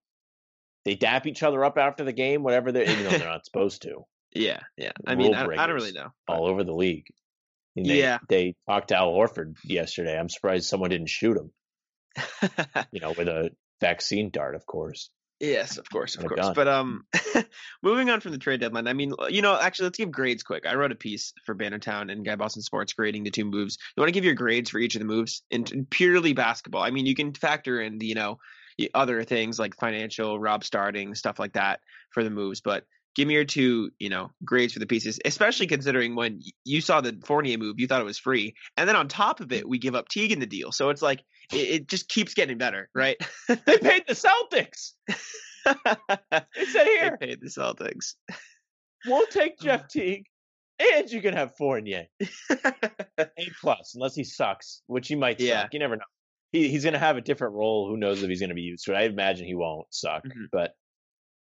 they 0.85 0.95
dap 0.95 1.27
each 1.27 1.43
other 1.43 1.65
up 1.65 1.77
after 1.77 2.03
the 2.03 2.13
game, 2.13 2.43
whatever 2.43 2.71
they're 2.71 2.89
even 2.89 3.03
though 3.03 3.09
they're 3.09 3.27
not 3.27 3.45
supposed 3.45 3.81
to. 3.81 4.05
Yeah, 4.33 4.59
yeah. 4.77 4.91
I 5.05 5.15
mean, 5.15 5.33
I, 5.33 5.45
I, 5.45 5.67
don't 5.67 5.75
really 5.75 5.93
know. 5.93 6.09
All 6.27 6.45
over 6.45 6.63
the 6.63 6.73
league. 6.73 7.07
They, 7.75 7.99
yeah. 7.99 8.19
They 8.29 8.55
talked 8.69 8.89
to 8.89 8.97
Al 8.97 9.11
Horford 9.11 9.55
yesterday. 9.63 10.17
I'm 10.17 10.29
surprised 10.29 10.65
someone 10.65 10.89
didn't 10.89 11.09
shoot 11.09 11.37
him. 11.37 11.51
you 12.91 13.01
know, 13.01 13.13
with 13.17 13.27
a 13.27 13.51
vaccine 13.81 14.29
dart, 14.29 14.55
of 14.55 14.65
course. 14.65 15.09
Yes, 15.41 15.77
of 15.77 15.89
course, 15.89 16.15
of 16.15 16.25
course. 16.25 16.51
But 16.55 16.69
um, 16.69 17.05
moving 17.83 18.09
on 18.09 18.21
from 18.21 18.31
the 18.31 18.37
trade 18.37 18.61
deadline, 18.61 18.87
I 18.87 18.93
mean, 18.93 19.13
you 19.29 19.41
know, 19.41 19.59
actually, 19.59 19.87
let's 19.87 19.97
give 19.97 20.11
grades 20.11 20.43
quick. 20.43 20.65
I 20.65 20.75
wrote 20.75 20.93
a 20.93 20.95
piece 20.95 21.33
for 21.45 21.53
Bannertown 21.53 22.09
and 22.09 22.25
Guy 22.25 22.37
Boston 22.37 22.61
Sports 22.61 22.93
grading 22.93 23.23
the 23.23 23.31
two 23.31 23.43
moves. 23.43 23.77
You 23.95 24.01
want 24.01 24.07
to 24.07 24.13
give 24.13 24.23
your 24.23 24.33
grades 24.33 24.69
for 24.69 24.79
each 24.79 24.95
of 24.95 24.99
the 24.99 25.05
moves 25.05 25.43
in 25.51 25.87
purely 25.89 26.31
basketball. 26.31 26.83
I 26.83 26.91
mean, 26.91 27.05
you 27.05 27.15
can 27.15 27.33
factor 27.33 27.81
in 27.81 27.97
the, 27.97 28.05
you 28.05 28.15
know, 28.15 28.39
other 28.93 29.23
things 29.23 29.59
like 29.59 29.75
financial, 29.75 30.39
Rob 30.39 30.63
starting, 30.63 31.15
stuff 31.15 31.39
like 31.39 31.53
that 31.53 31.79
for 32.11 32.23
the 32.23 32.29
moves. 32.29 32.61
But 32.61 32.85
give 33.15 33.27
me 33.27 33.33
your 33.33 33.45
two, 33.45 33.91
you 33.97 34.09
know, 34.09 34.29
grades 34.43 34.73
for 34.73 34.79
the 34.79 34.85
pieces, 34.85 35.19
especially 35.23 35.67
considering 35.67 36.15
when 36.15 36.41
you 36.63 36.81
saw 36.81 37.01
the 37.01 37.17
Fournier 37.23 37.57
move, 37.57 37.79
you 37.79 37.87
thought 37.87 38.01
it 38.01 38.05
was 38.05 38.17
free. 38.17 38.55
And 38.77 38.87
then 38.87 38.95
on 38.95 39.07
top 39.07 39.39
of 39.39 39.51
it, 39.51 39.67
we 39.67 39.79
give 39.79 39.95
up 39.95 40.09
Teague 40.09 40.31
in 40.31 40.39
the 40.39 40.45
deal. 40.45 40.71
So 40.71 40.89
it's 40.89 41.01
like, 41.01 41.23
it, 41.51 41.57
it 41.57 41.87
just 41.87 42.09
keeps 42.09 42.33
getting 42.33 42.57
better, 42.57 42.89
right? 42.93 43.17
they 43.47 43.77
paid 43.77 44.03
the 44.07 44.13
Celtics. 44.13 44.91
it 45.07 46.69
said 46.69 46.85
here. 46.85 47.17
They 47.19 47.27
paid 47.27 47.41
the 47.41 47.49
Celtics. 47.49 48.15
We'll 49.05 49.25
take 49.27 49.59
Jeff 49.59 49.87
Teague. 49.89 50.25
And 50.77 51.09
you 51.09 51.21
can 51.21 51.33
have 51.33 51.55
Fournier. 51.55 52.07
A 53.17 53.49
plus, 53.61 53.93
unless 53.95 54.13
he 54.13 54.25
sucks, 54.25 54.81
which 54.87 55.07
he 55.07 55.15
might 55.15 55.39
yeah. 55.39 55.61
suck. 55.61 55.73
You 55.73 55.79
never 55.79 55.95
know. 55.95 56.03
He, 56.55 56.69
he's 56.69 56.83
going 56.83 56.93
to 56.93 56.99
have 56.99 57.17
a 57.17 57.21
different 57.21 57.53
role. 57.55 57.87
Who 57.89 57.97
knows 57.97 58.23
if 58.23 58.29
he's 58.29 58.39
going 58.39 58.49
to 58.49 58.55
be 58.55 58.61
used? 58.61 58.89
I 58.89 59.03
imagine 59.03 59.45
he 59.45 59.55
won't 59.55 59.87
suck, 59.93 60.23
Mhm. 60.25 60.47
but 60.51 60.73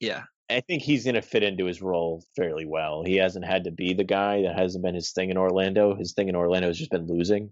Yeah. 0.00 0.24
I 0.50 0.60
think 0.60 0.82
he's 0.82 1.04
going 1.04 1.14
to 1.14 1.22
fit 1.22 1.42
into 1.42 1.64
his 1.64 1.80
role 1.80 2.22
fairly 2.36 2.66
well. 2.66 3.02
He 3.04 3.16
hasn't 3.16 3.44
had 3.46 3.64
to 3.64 3.70
be 3.70 3.94
the 3.94 4.04
guy 4.04 4.42
that 4.42 4.54
hasn't 4.58 4.84
been 4.84 4.94
his 4.94 5.10
thing 5.12 5.30
in 5.30 5.36
Orlando. 5.38 5.94
His 5.96 6.12
thing 6.12 6.28
in 6.28 6.36
Orlando 6.36 6.68
has 6.68 6.78
just 6.78 6.90
been 6.90 7.06
losing. 7.06 7.50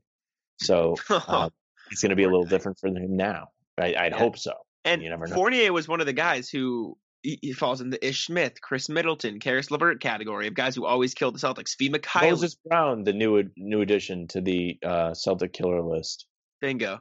So 0.60 0.94
um, 1.28 1.50
it's 1.90 2.02
going 2.02 2.10
to 2.10 2.16
be 2.16 2.24
a 2.24 2.28
little 2.28 2.44
different 2.44 2.78
for 2.78 2.88
him 2.88 3.16
now. 3.16 3.48
I, 3.78 3.94
I'd 3.94 4.12
Yeah. 4.12 4.18
hope 4.18 4.36
so. 4.38 4.52
and 4.84 5.02
you 5.02 5.08
never 5.08 5.26
know. 5.26 5.34
Fournier 5.34 5.72
was 5.72 5.88
one 5.88 6.00
of 6.00 6.06
the 6.06 6.12
guys 6.12 6.48
who 6.50 6.96
he, 7.22 7.52
falls 7.52 7.80
in 7.82 7.90
the 7.90 8.06
Ish 8.06 8.26
Smith, 8.26 8.60
Khris 8.62 8.88
Middleton, 8.88 9.40
Caris 9.40 9.70
LeVert 9.70 10.00
category 10.00 10.46
of 10.46 10.54
guys 10.54 10.74
who 10.74 10.84
always 10.86 11.12
kill 11.14 11.30
the 11.32 11.38
Celtics. 11.38 11.74
Fee 11.76 11.88
Mikhail, 11.90 12.30
Moses 12.30 12.56
Brown, 12.66 13.04
the 13.04 13.12
new 13.12 13.44
new 13.58 13.80
addition 13.82 14.26
to 14.28 14.40
the 14.40 14.78
uh, 14.84 15.12
Celtic 15.14 15.52
killer 15.52 15.82
list. 15.82 16.26
bingo. 16.60 17.00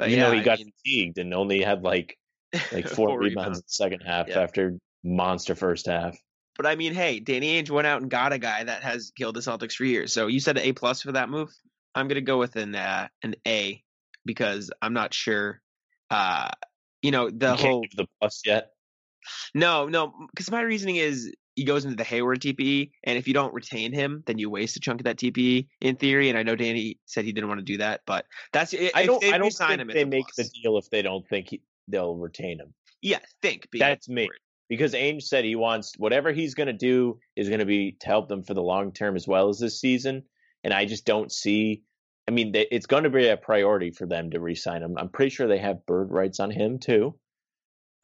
But 0.00 0.10
you 0.10 0.16
yeah, 0.16 0.24
know, 0.24 0.32
he 0.32 0.40
I 0.40 0.44
got 0.44 0.58
mean, 0.58 0.72
fatigued 0.84 1.18
and 1.18 1.34
only 1.34 1.62
had 1.62 1.82
like 1.82 2.16
like 2.72 2.88
four, 2.88 3.10
four 3.10 3.18
rebounds 3.20 3.58
in 3.58 3.62
the 3.66 3.72
second 3.72 4.00
half 4.00 4.28
Yeah. 4.28 4.40
after 4.40 4.78
monster 5.04 5.54
first 5.54 5.86
half. 5.86 6.16
But 6.56 6.66
I 6.66 6.74
mean, 6.74 6.94
hey, 6.94 7.20
Danny 7.20 7.60
Ainge 7.62 7.70
went 7.70 7.86
out 7.86 8.02
and 8.02 8.10
got 8.10 8.32
a 8.32 8.38
guy 8.38 8.64
that 8.64 8.82
has 8.82 9.12
killed 9.16 9.36
the 9.36 9.40
Celtics 9.40 9.74
for 9.74 9.84
years. 9.84 10.12
So 10.12 10.26
you 10.26 10.40
said 10.40 10.56
an 10.58 10.64
A 10.64 10.72
plus 10.72 11.02
for 11.02 11.12
that 11.12 11.28
move. 11.30 11.50
I'm 11.94 12.08
gonna 12.08 12.20
go 12.20 12.38
with 12.38 12.56
an 12.56 12.74
uh, 12.74 13.08
an 13.22 13.34
A 13.46 13.82
because 14.24 14.70
I'm 14.82 14.92
not 14.92 15.14
sure. 15.14 15.60
Uh, 16.10 16.50
you 17.02 17.10
know 17.12 17.30
the 17.30 17.56
you 17.56 17.56
whole 17.56 17.86
the 17.96 18.06
plus 18.20 18.42
yet. 18.44 18.72
no 19.54 19.86
no 19.88 20.12
because 20.30 20.50
my 20.50 20.60
reasoning 20.60 20.96
is 20.96 21.32
he 21.54 21.64
goes 21.64 21.84
into 21.84 21.96
the 21.96 22.04
Hayward 22.04 22.40
TPE, 22.40 22.90
and 23.04 23.18
if 23.18 23.26
you 23.28 23.34
don't 23.34 23.52
retain 23.52 23.92
him, 23.92 24.22
then 24.26 24.38
you 24.38 24.48
waste 24.48 24.76
a 24.76 24.80
chunk 24.80 25.00
of 25.00 25.04
that 25.04 25.16
TPE 25.16 25.66
in 25.80 25.96
theory. 25.96 26.28
And 26.28 26.38
I 26.38 26.42
know 26.42 26.56
Danny 26.56 26.98
said 27.06 27.24
he 27.24 27.32
didn't 27.32 27.48
want 27.48 27.58
to 27.58 27.64
do 27.64 27.78
that, 27.78 28.02
but 28.06 28.26
that's 28.52 28.74
I 28.94 29.04
don't. 29.04 29.22
I 29.24 29.38
don't 29.38 29.52
think 29.52 29.80
him, 29.80 29.88
they 29.88 30.02
a 30.02 30.06
make 30.06 30.26
plus. 30.26 30.48
the 30.48 30.60
deal 30.62 30.78
if 30.78 30.88
they 30.90 31.02
don't 31.02 31.26
think 31.28 31.48
he, 31.50 31.62
they'll 31.88 32.16
retain 32.16 32.58
him. 32.58 32.72
Yeah, 33.02 33.18
think. 33.42 33.68
That's 33.72 34.08
me. 34.08 34.28
Because 34.68 34.92
Ainge 34.92 35.22
said 35.22 35.44
he 35.44 35.56
wants 35.56 35.94
whatever 35.98 36.32
he's 36.32 36.54
going 36.54 36.68
to 36.68 36.72
do 36.72 37.18
is 37.34 37.48
going 37.48 37.58
to 37.58 37.66
be 37.66 37.96
to 38.00 38.06
help 38.06 38.28
them 38.28 38.44
for 38.44 38.54
the 38.54 38.62
long 38.62 38.92
term 38.92 39.16
as 39.16 39.26
well 39.26 39.48
as 39.48 39.58
this 39.58 39.80
season. 39.80 40.22
And 40.62 40.72
I 40.72 40.84
just 40.84 41.04
don't 41.04 41.32
see. 41.32 41.82
I 42.28 42.30
mean, 42.30 42.52
it's 42.54 42.86
going 42.86 43.02
to 43.02 43.10
be 43.10 43.26
a 43.26 43.36
priority 43.36 43.90
for 43.90 44.06
them 44.06 44.30
to 44.30 44.38
re-sign 44.38 44.82
him. 44.82 44.96
I'm 44.96 45.08
pretty 45.08 45.30
sure 45.30 45.48
they 45.48 45.58
have 45.58 45.84
bird 45.86 46.12
rights 46.12 46.38
on 46.38 46.52
him 46.52 46.78
too. 46.78 47.16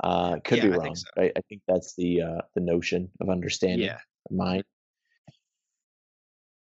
Uh, 0.03 0.37
could 0.45 0.59
Yeah, 0.59 0.65
be 0.65 0.69
I 0.69 0.73
think 0.73 0.85
wrong. 0.85 0.95
so. 0.97 1.07
I, 1.17 1.33
I 1.37 1.41
think 1.49 1.63
that's 1.67 1.95
the 1.97 2.23
uh, 2.23 2.41
the 2.55 2.61
notion 2.61 3.11
of 3.21 3.31
understanding 3.31 3.87
Yeah, 3.87 3.99
of 4.31 4.37
mine. 4.37 4.63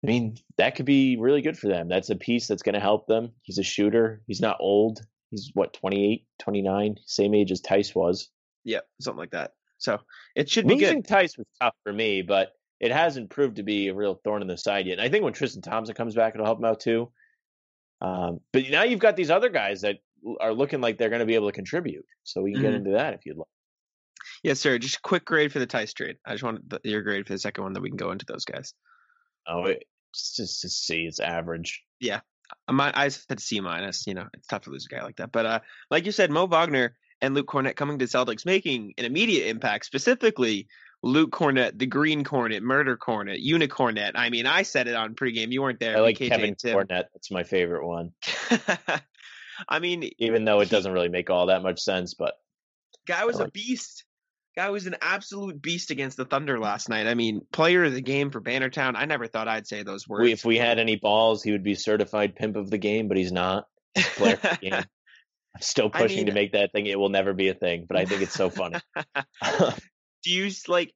I 0.04 0.08
mean, 0.08 0.38
that 0.58 0.76
could 0.76 0.86
be 0.86 1.16
really 1.18 1.42
good 1.42 1.58
for 1.58 1.68
them. 1.70 1.88
That's 1.88 2.10
a 2.10 2.16
piece 2.16 2.48
that's 2.48 2.62
going 2.62 2.74
to 2.76 2.82
help 2.82 3.08
them. 3.08 3.32
He's 3.42 3.58
a 3.58 3.64
shooter. 3.64 4.22
He's 4.28 4.42
not 4.42 4.58
old. 4.60 5.02
He's 5.32 5.50
what 5.54 5.74
28, 5.74 6.28
29, 6.40 6.98
same 7.06 7.34
age 7.34 7.52
as 7.52 7.62
Theis 7.62 7.96
was. 7.96 8.30
yeah, 8.66 8.82
something 9.00 9.20
like 9.20 9.32
that. 9.32 9.54
So 9.78 10.00
it 10.36 10.50
should 10.50 10.68
be 10.68 10.76
Losing 10.76 11.02
good. 11.02 11.08
Theis 11.08 11.38
was 11.38 11.48
tough 11.62 11.74
for 11.84 11.94
me, 11.94 12.22
but 12.22 12.54
it 12.80 12.92
hasn't 12.92 13.30
proved 13.30 13.56
to 13.56 13.64
be 13.64 13.88
a 13.88 13.94
real 13.94 14.16
thorn 14.24 14.42
in 14.42 14.48
the 14.48 14.58
side 14.58 14.86
yet. 14.88 14.94
And 15.00 15.02
I 15.02 15.10
think 15.10 15.24
when 15.24 15.34
Tristan 15.34 15.62
Thompson 15.62 15.96
comes 15.96 16.16
back, 16.16 16.34
it'll 16.36 16.46
help 16.46 16.60
him 16.60 16.66
out 16.66 16.82
too. 16.82 17.10
Um, 18.02 18.42
but 18.52 18.70
now 18.70 18.84
you've 18.84 19.00
got 19.00 19.16
these 19.16 19.32
other 19.32 19.50
guys 19.50 19.82
that 19.82 20.00
are 20.40 20.54
looking 20.54 20.82
like 20.82 20.98
they're 20.98 21.10
going 21.10 21.20
to 21.20 21.26
be 21.26 21.36
able 21.36 21.50
to 21.50 21.56
contribute. 21.56 22.06
So 22.24 22.42
we 22.42 22.54
can 22.54 22.62
get 22.62 22.72
Mhm. 22.74 22.78
into 22.78 22.92
that 22.92 23.14
if 23.14 23.26
you'd 23.26 23.38
like. 23.38 23.48
Yes, 24.44 24.60
sir. 24.60 24.78
Just 24.78 24.98
a 24.98 25.02
quick 25.02 25.26
grade 25.26 25.52
for 25.52 25.60
the 25.60 25.68
Theis 25.68 25.94
trade. 25.94 26.18
I 26.26 26.32
just 26.32 26.44
want 26.44 26.70
the, 26.70 26.80
your 26.84 27.02
grade 27.02 27.28
for 27.28 27.34
the 27.34 27.40
second 27.40 27.64
one 27.64 27.74
that 27.74 27.82
we 27.82 27.90
can 27.90 27.98
go 27.98 28.12
into 28.12 28.26
those 28.26 28.46
guys. 28.46 28.74
Oh, 29.48 29.66
it's 29.66 30.36
just 30.36 30.62
to 30.62 30.70
see 30.70 31.04
it's 31.06 31.20
average. 31.20 31.84
Yeah, 32.00 32.22
my 32.70 32.92
I 32.96 33.10
said 33.10 33.40
C 33.40 33.60
minus. 33.60 34.08
You 34.08 34.14
know, 34.14 34.28
it's 34.34 34.48
tough 34.48 34.64
to 34.64 34.70
lose 34.70 34.86
a 34.90 34.96
guy 34.96 35.04
like 35.04 35.18
that. 35.18 35.32
But 35.32 35.46
uh, 35.46 35.60
like 35.92 36.06
you 36.06 36.12
said, 36.12 36.32
Mo 36.32 36.46
Wagner 36.48 36.96
and 37.22 37.34
Luke 37.36 37.48
Kornet 37.48 37.76
coming 37.76 38.00
to 38.00 38.06
Celtics, 38.06 38.46
making 38.46 38.94
an 38.98 39.06
immediate 39.06 39.48
impact. 39.50 39.86
Specifically, 39.86 40.68
Luke 41.02 41.32
Kornet, 41.32 41.78
the 41.78 41.86
Green 41.86 42.24
Cornet, 42.24 42.64
Murder 42.64 42.96
Cornet, 42.96 43.42
Unicornet. 43.42 44.12
I 44.16 44.30
mean, 44.30 44.46
I 44.46 44.62
said 44.64 44.88
it 44.88 44.96
on 44.96 45.16
pregame. 45.16 45.52
You 45.52 45.62
weren't 45.62 45.80
there. 45.80 45.98
I 45.98 46.00
like 46.00 46.18
KJ 46.18 46.30
Kevin. 46.30 46.56
Kornet. 46.56 47.06
That's 47.14 47.32
my 47.32 47.44
favorite 47.44 47.86
one, 47.86 48.12
I 49.68 49.80
mean, 49.80 50.10
even 50.20 50.46
though 50.46 50.60
it 50.62 50.66
He- 50.66 50.72
doesn't 50.72 50.92
really 50.92 51.10
make 51.10 51.30
all 51.30 51.48
that 51.48 51.64
much 51.64 51.80
sense. 51.80 52.14
But 52.14 52.36
guy 53.08 53.26
was 53.26 53.40
a 53.40 53.50
beast. 53.50 54.06
Guy 54.56 54.70
was 54.70 54.86
an 54.86 54.96
absolute 55.02 55.60
beast 55.60 55.90
against 55.90 56.16
the 56.16 56.26
Thunder 56.26 56.60
last 56.60 56.88
night. 56.88 57.08
I 57.08 57.16
mean, 57.16 57.42
player 57.52 57.86
of 57.86 57.94
the 57.94 58.02
game 58.02 58.30
for 58.30 58.40
Bannertown. 58.40 58.94
I 58.96 59.06
never 59.06 59.26
thought 59.26 59.48
I'd 59.48 59.66
say 59.66 59.82
those 59.82 60.08
words. 60.08 60.24
we, 60.24 60.32
if 60.32 60.46
we 60.46 60.58
had 60.60 60.78
any 60.78 60.96
balls, 60.96 61.42
he 61.42 61.52
would 61.52 61.64
be 61.64 61.74
certified 61.74 62.36
pimp 62.36 62.56
of 62.56 62.70
the 62.70 62.78
game, 62.78 63.08
but 63.08 63.18
he's 63.18 63.32
not. 63.32 63.66
Player 63.96 64.36
of 64.36 64.42
the 64.42 64.58
game. 64.62 64.74
I'm 65.56 65.62
still 65.62 65.90
I 65.94 66.02
pushing 66.02 66.28
to 66.28 66.32
make 66.32 66.54
that 66.54 66.72
thing. 66.72 66.86
It 66.86 67.00
will 67.00 67.10
never 67.10 67.34
be 67.34 67.50
a 67.50 67.54
thing, 67.54 67.86
but 67.88 67.98
I 67.98 68.06
think 68.06 68.22
it's 68.22 68.34
so 68.34 68.50
funny. 68.50 68.80
do 70.24 70.32
you 70.32 70.52
like? 70.68 70.94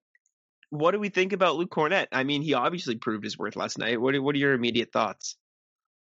What 0.69 0.91
do 0.91 0.99
we 0.99 1.09
think 1.09 1.31
about 1.31 1.55
Luke 1.55 1.69
Kornet? 1.69 2.07
I 2.11 2.23
mean, 2.23 2.41
he 2.41 2.53
obviously 2.53 2.95
proved 2.95 3.23
his 3.23 3.37
worth 3.37 3.55
last 3.55 3.77
night. 3.77 4.01
What 4.01 4.15
are, 4.15 4.21
What 4.21 4.35
are 4.35 4.39
your 4.39 4.53
immediate 4.53 4.91
thoughts? 4.91 5.37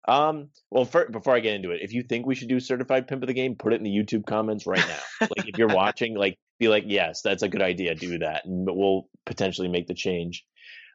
Um. 0.08 0.50
Well, 0.70 0.86
for, 0.86 1.08
before 1.10 1.36
I 1.36 1.39
get 1.39 1.55
into 1.55 1.72
it, 1.72 1.81
if 1.81 1.93
you 1.93 2.03
think 2.03 2.25
we 2.25 2.36
should 2.36 2.50
do 2.50 2.60
certified 2.60 3.08
pimp 3.08 3.24
of 3.24 3.27
the 3.27 3.34
game, 3.34 3.55
put 3.55 3.74
it 3.74 3.77
in 3.77 3.84
the 3.84 3.91
YouTube 3.91 4.25
comments 4.25 4.65
right 4.65 4.86
now. 4.88 5.27
like 5.36 5.48
if 5.48 5.58
you're 5.58 5.67
watching, 5.67 6.15
like 6.15 6.38
be 6.60 6.67
like, 6.67 6.86
yes, 6.88 7.22
that's 7.22 7.43
a 7.43 7.50
good 7.50 7.62
idea. 7.62 7.96
Do 7.96 8.20
that, 8.20 8.46
and 8.46 8.67
we'll 8.70 9.08
potentially 9.25 9.67
make 9.67 9.88
the 9.88 9.93
change. 9.93 10.46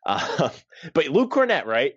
Uh, 0.05 0.49
but 0.95 1.09
Luke 1.09 1.33
Kornet, 1.33 1.67
right? 1.67 1.95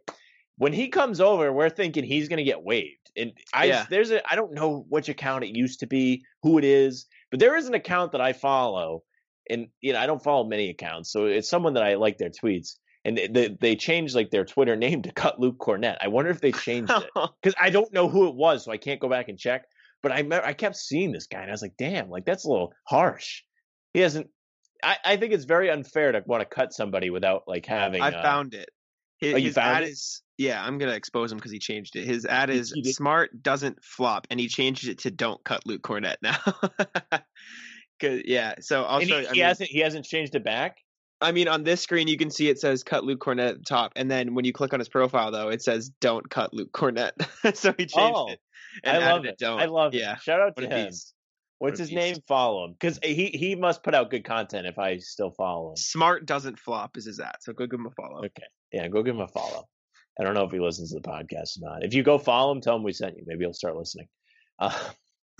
When 0.58 0.74
he 0.74 0.90
comes 0.90 1.22
over, 1.22 1.54
we're 1.54 1.70
thinking 1.70 2.04
he's 2.04 2.28
going 2.28 2.38
to 2.38 2.44
get 2.44 2.64
waived. 2.64 3.12
And 3.16 3.32
I 3.54 3.66
Yeah. 3.66 3.86
there's 3.90 4.12
a 4.12 4.22
I 4.30 4.36
don't 4.36 4.54
know 4.54 4.86
which 4.90 5.10
account 5.10 5.44
it 5.46 5.56
used 5.56 5.80
to 5.80 5.88
be, 5.88 6.24
who 6.44 6.58
it 6.58 6.64
is, 6.64 7.08
but 7.32 7.40
there 7.40 7.56
is 7.56 7.68
an 7.68 7.74
account 7.74 8.12
that 8.12 8.22
I 8.22 8.34
follow, 8.34 9.04
and 9.50 9.68
you 9.82 9.94
know 9.94 10.00
I 10.00 10.06
don't 10.06 10.24
follow 10.24 10.44
many 10.44 10.70
accounts, 10.70 11.12
so 11.12 11.26
it's 11.26 11.50
someone 11.50 11.74
that 11.76 11.84
I 11.84 11.96
like 11.96 12.18
their 12.18 12.30
tweets. 12.30 12.76
And 13.06 13.18
they, 13.18 13.28
they, 13.28 13.48
they 13.60 13.76
changed 13.76 14.14
like 14.16 14.30
their 14.32 14.46
Twitter 14.46 14.76
name 14.76 15.02
to 15.04 15.12
cut 15.12 15.40
Luke 15.40 15.58
Kornet. 15.58 15.98
I 16.02 16.08
wonder 16.08 16.32
if 16.32 16.42
they 16.42 16.52
changed 16.52 16.92
it 16.92 17.10
because 17.42 17.56
I 17.60 17.70
don't 17.70 17.92
know 17.94 18.10
who 18.10 18.28
it 18.28 18.36
was, 18.36 18.66
so 18.66 18.72
I 18.72 18.78
can't 18.78 19.00
go 19.00 19.10
back 19.10 19.30
and 19.30 19.38
check. 19.40 19.66
But 20.02 20.12
I 20.14 20.26
I 20.44 20.54
kept 20.54 20.78
seeing 20.78 21.12
this 21.12 21.28
guy, 21.28 21.42
and 21.42 21.50
I 21.50 21.54
was 21.54 21.62
like, 21.62 21.76
damn, 21.78 22.10
like 22.10 22.26
that's 22.26 22.46
a 22.46 22.50
little 22.50 22.74
harsh. 22.86 23.44
He 23.94 24.00
hasn't. 24.00 24.28
I, 24.82 24.98
I 25.04 25.18
think 25.18 25.34
it's 25.34 25.44
very 25.44 25.70
unfair 25.70 26.14
to 26.14 26.24
want 26.26 26.40
to 26.42 26.46
cut 26.46 26.72
somebody 26.74 27.10
without 27.10 27.44
like 27.48 27.66
having. 27.66 28.02
I 28.02 28.12
uh, 28.12 28.22
found 28.22 28.54
it. 28.54 28.70
His, 29.20 29.34
Oh, 29.34 29.38
you 29.38 29.46
his 29.48 29.56
found 29.56 29.78
ad 29.78 29.84
it? 29.84 29.90
is 29.90 30.22
yeah. 30.38 30.64
I'm 30.66 30.78
gonna 30.78 30.94
expose 30.94 31.34
him 31.34 31.38
because 31.38 31.52
he 31.52 31.60
changed 31.60 31.98
it. 31.98 32.06
His 32.06 32.26
ad 32.26 32.50
is 32.50 32.72
he 32.72 32.82
did- 32.82 32.96
smart 32.96 33.44
doesn't 33.44 33.84
flop, 33.84 34.26
and 34.30 34.40
he 34.40 34.48
changed 34.48 34.88
it 34.88 35.00
to 35.00 35.12
don't 35.12 35.44
cut 35.44 35.66
Luke 35.66 35.82
Kornet 35.82 36.16
now. 36.22 36.38
Cause 38.02 38.22
yeah, 38.24 38.56
so 38.62 38.84
I'll 38.86 39.00
and 39.00 39.10
show. 39.10 39.20
he, 39.20 39.28
I 39.28 39.30
he 39.32 39.40
mean, 39.40 39.46
hasn't 39.46 39.70
he 39.70 39.80
hasn't 39.80 40.06
changed 40.06 40.34
it 40.36 40.46
back. 40.46 40.78
I 41.22 41.32
mean, 41.34 41.48
on 41.48 41.64
this 41.64 41.82
screen, 41.82 42.08
you 42.08 42.18
can 42.18 42.30
see 42.32 42.48
it 42.50 42.60
says 42.60 42.84
"cut 42.84 43.04
Luke 43.04 43.20
Kornet" 43.20 43.50
at 43.50 43.58
the 43.60 43.64
top, 43.66 43.92
and 43.96 44.10
then 44.10 44.36
when 44.36 44.46
you 44.46 44.54
click 44.54 44.74
on 44.74 44.80
his 44.80 44.90
profile, 44.90 45.32
though, 45.32 45.50
it 45.50 45.62
says 45.62 45.90
"Don't 46.02 46.30
cut 46.30 46.54
Luke 46.54 46.72
Kornet." 46.72 47.12
so 47.56 47.72
he 47.78 47.86
changed 47.86 47.96
Oh, 47.98 48.30
it. 48.30 48.40
I 48.86 48.98
love 49.00 49.26
it. 49.26 49.38
Don't. 49.38 49.60
I 49.60 49.66
love 49.66 49.94
yeah. 49.94 50.14
it. 50.14 50.22
Shout 50.22 50.40
out 50.40 50.54
What 50.56 50.70
to 50.70 50.76
him. 50.76 50.88
beast. 50.88 51.14
What's 51.58 51.74
What 51.74 51.80
his 51.80 51.90
beast. 51.90 51.96
name? 51.98 52.16
Follow 52.28 52.66
him 52.66 52.74
because 52.80 53.00
he 53.04 53.28
he 53.28 53.56
must 53.56 53.84
put 53.84 53.94
out 53.94 54.10
good 54.10 54.24
content 54.24 54.66
if 54.66 54.80
I 54.80 54.98
still 54.98 55.32
follow 55.32 55.72
him. 55.72 55.76
Smart 55.76 56.26
doesn't 56.26 56.58
flop 56.58 56.96
is 56.96 57.06
his 57.06 57.20
ad, 57.20 57.36
so 57.42 57.52
go 57.52 57.66
give 57.68 57.80
him 57.80 57.88
a 57.88 57.92
follow. 57.92 58.20
Okay, 58.20 58.44
yeah, 58.72 58.88
go 58.88 59.04
give 59.04 59.16
him 59.16 59.22
a 59.22 59.28
follow. 59.28 59.66
I 60.20 60.24
don't 60.24 60.34
know 60.36 60.44
if 60.46 60.52
he 60.52 60.60
listens 60.60 60.92
to 60.92 61.00
the 61.00 61.02
podcast 61.02 61.58
or 61.62 61.70
not. 61.70 61.84
If 61.84 61.94
you 61.94 62.04
go 62.04 62.18
follow 62.18 62.52
him, 62.54 62.62
tell 62.62 62.76
him 62.78 62.84
we 62.84 62.94
sent 62.94 63.18
you. 63.18 63.24
Maybe 63.26 63.44
he'll 63.44 63.54
start 63.54 63.76
listening. 63.76 64.08
Uh, 64.60 64.78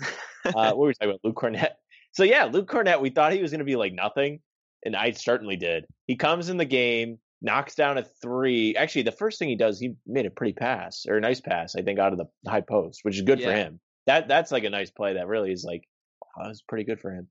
uh, 0.44 0.52
what 0.72 0.78
were 0.78 0.86
we 0.88 0.94
talking 0.94 1.10
about? 1.10 1.20
Luke 1.24 1.36
Kornet. 1.36 1.70
So 2.12 2.24
yeah, 2.24 2.44
Luke 2.44 2.70
Kornet. 2.70 3.00
We 3.00 3.10
thought 3.10 3.32
he 3.32 3.40
was 3.42 3.50
going 3.50 3.58
to 3.60 3.64
be 3.64 3.76
like 3.76 3.92
nothing, 3.92 4.40
and 4.84 4.96
I 4.96 5.12
certainly 5.12 5.56
did. 5.56 5.86
He 6.06 6.16
comes 6.16 6.48
in 6.48 6.56
the 6.56 6.64
game, 6.64 7.18
knocks 7.42 7.74
down 7.74 7.98
a 7.98 8.04
three. 8.22 8.76
Actually, 8.76 9.02
the 9.02 9.12
first 9.12 9.38
thing 9.38 9.48
he 9.48 9.56
does, 9.56 9.78
he 9.78 9.94
made 10.06 10.26
a 10.26 10.30
pretty 10.30 10.52
pass 10.52 11.06
or 11.08 11.16
a 11.16 11.20
nice 11.20 11.40
pass, 11.40 11.76
I 11.76 11.82
think, 11.82 11.98
out 11.98 12.12
of 12.12 12.18
the 12.18 12.50
high 12.50 12.60
post, 12.60 13.00
which 13.02 13.16
is 13.16 13.22
good 13.22 13.42
for 13.42 13.52
him. 13.52 13.80
That 14.06 14.28
that's 14.28 14.50
like 14.50 14.64
a 14.64 14.70
nice 14.70 14.90
play. 14.90 15.14
That 15.14 15.28
really 15.28 15.52
is 15.52 15.64
like, 15.64 15.88
wow, 16.22 16.44
that 16.44 16.48
was 16.48 16.62
pretty 16.62 16.84
good 16.84 17.00
for 17.00 17.12
him. 17.12 17.28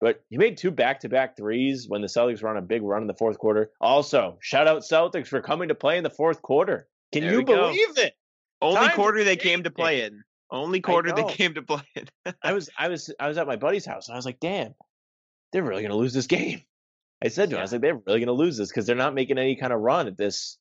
But 0.00 0.22
he 0.30 0.38
made 0.38 0.56
two 0.56 0.70
back-to-back 0.70 1.36
threes 1.36 1.86
when 1.88 2.02
the 2.02 2.06
Celtics 2.06 2.40
were 2.40 2.48
on 2.48 2.56
a 2.56 2.62
big 2.62 2.82
run 2.82 3.02
in 3.02 3.08
the 3.08 3.14
fourth 3.14 3.38
quarter. 3.38 3.72
Also, 3.80 4.38
shout 4.40 4.68
out 4.68 4.82
Celtics 4.82 5.26
for 5.26 5.40
coming 5.40 5.68
to 5.68 5.74
play 5.74 5.96
in 5.98 6.04
the 6.04 6.10
fourth 6.10 6.40
quarter. 6.40 6.86
Can 7.12 7.22
There 7.22 7.32
you 7.32 7.38
we 7.38 7.44
go. 7.44 7.68
believe 7.72 7.98
it? 7.98 8.14
Only 8.62 8.76
Times 8.80 8.94
quarter 8.94 9.24
they 9.24 9.36
came 9.36 9.64
to 9.64 9.70
play 9.70 10.02
in. 10.02 10.22
Only 10.50 10.80
quarter 10.80 11.12
they 11.12 11.24
came 11.24 11.54
to 11.54 11.62
play 11.62 11.82
in. 11.96 12.06
I 12.42 12.52
was 12.52 12.70
I 12.78 12.88
was 12.88 13.12
I 13.18 13.28
was 13.28 13.38
at 13.38 13.46
my 13.46 13.56
buddy's 13.56 13.84
house 13.86 14.08
and 14.08 14.14
I 14.14 14.18
was 14.18 14.24
like, 14.24 14.40
damn, 14.40 14.74
they're 15.52 15.62
really 15.62 15.82
gonna 15.82 15.96
lose 15.96 16.14
this 16.14 16.26
game. 16.26 16.62
I 17.22 17.28
said 17.28 17.50
to 17.50 17.56
him, 17.56 17.60
I 17.60 17.62
was 17.62 17.72
like, 17.72 17.80
they're 17.80 18.00
really 18.06 18.20
gonna 18.20 18.32
lose 18.32 18.56
this 18.56 18.68
because 18.68 18.86
they're 18.86 18.96
not 18.96 19.14
making 19.14 19.38
any 19.38 19.56
kind 19.56 19.72
of 19.72 19.80
run 19.80 20.06
at 20.06 20.16
this 20.16 20.58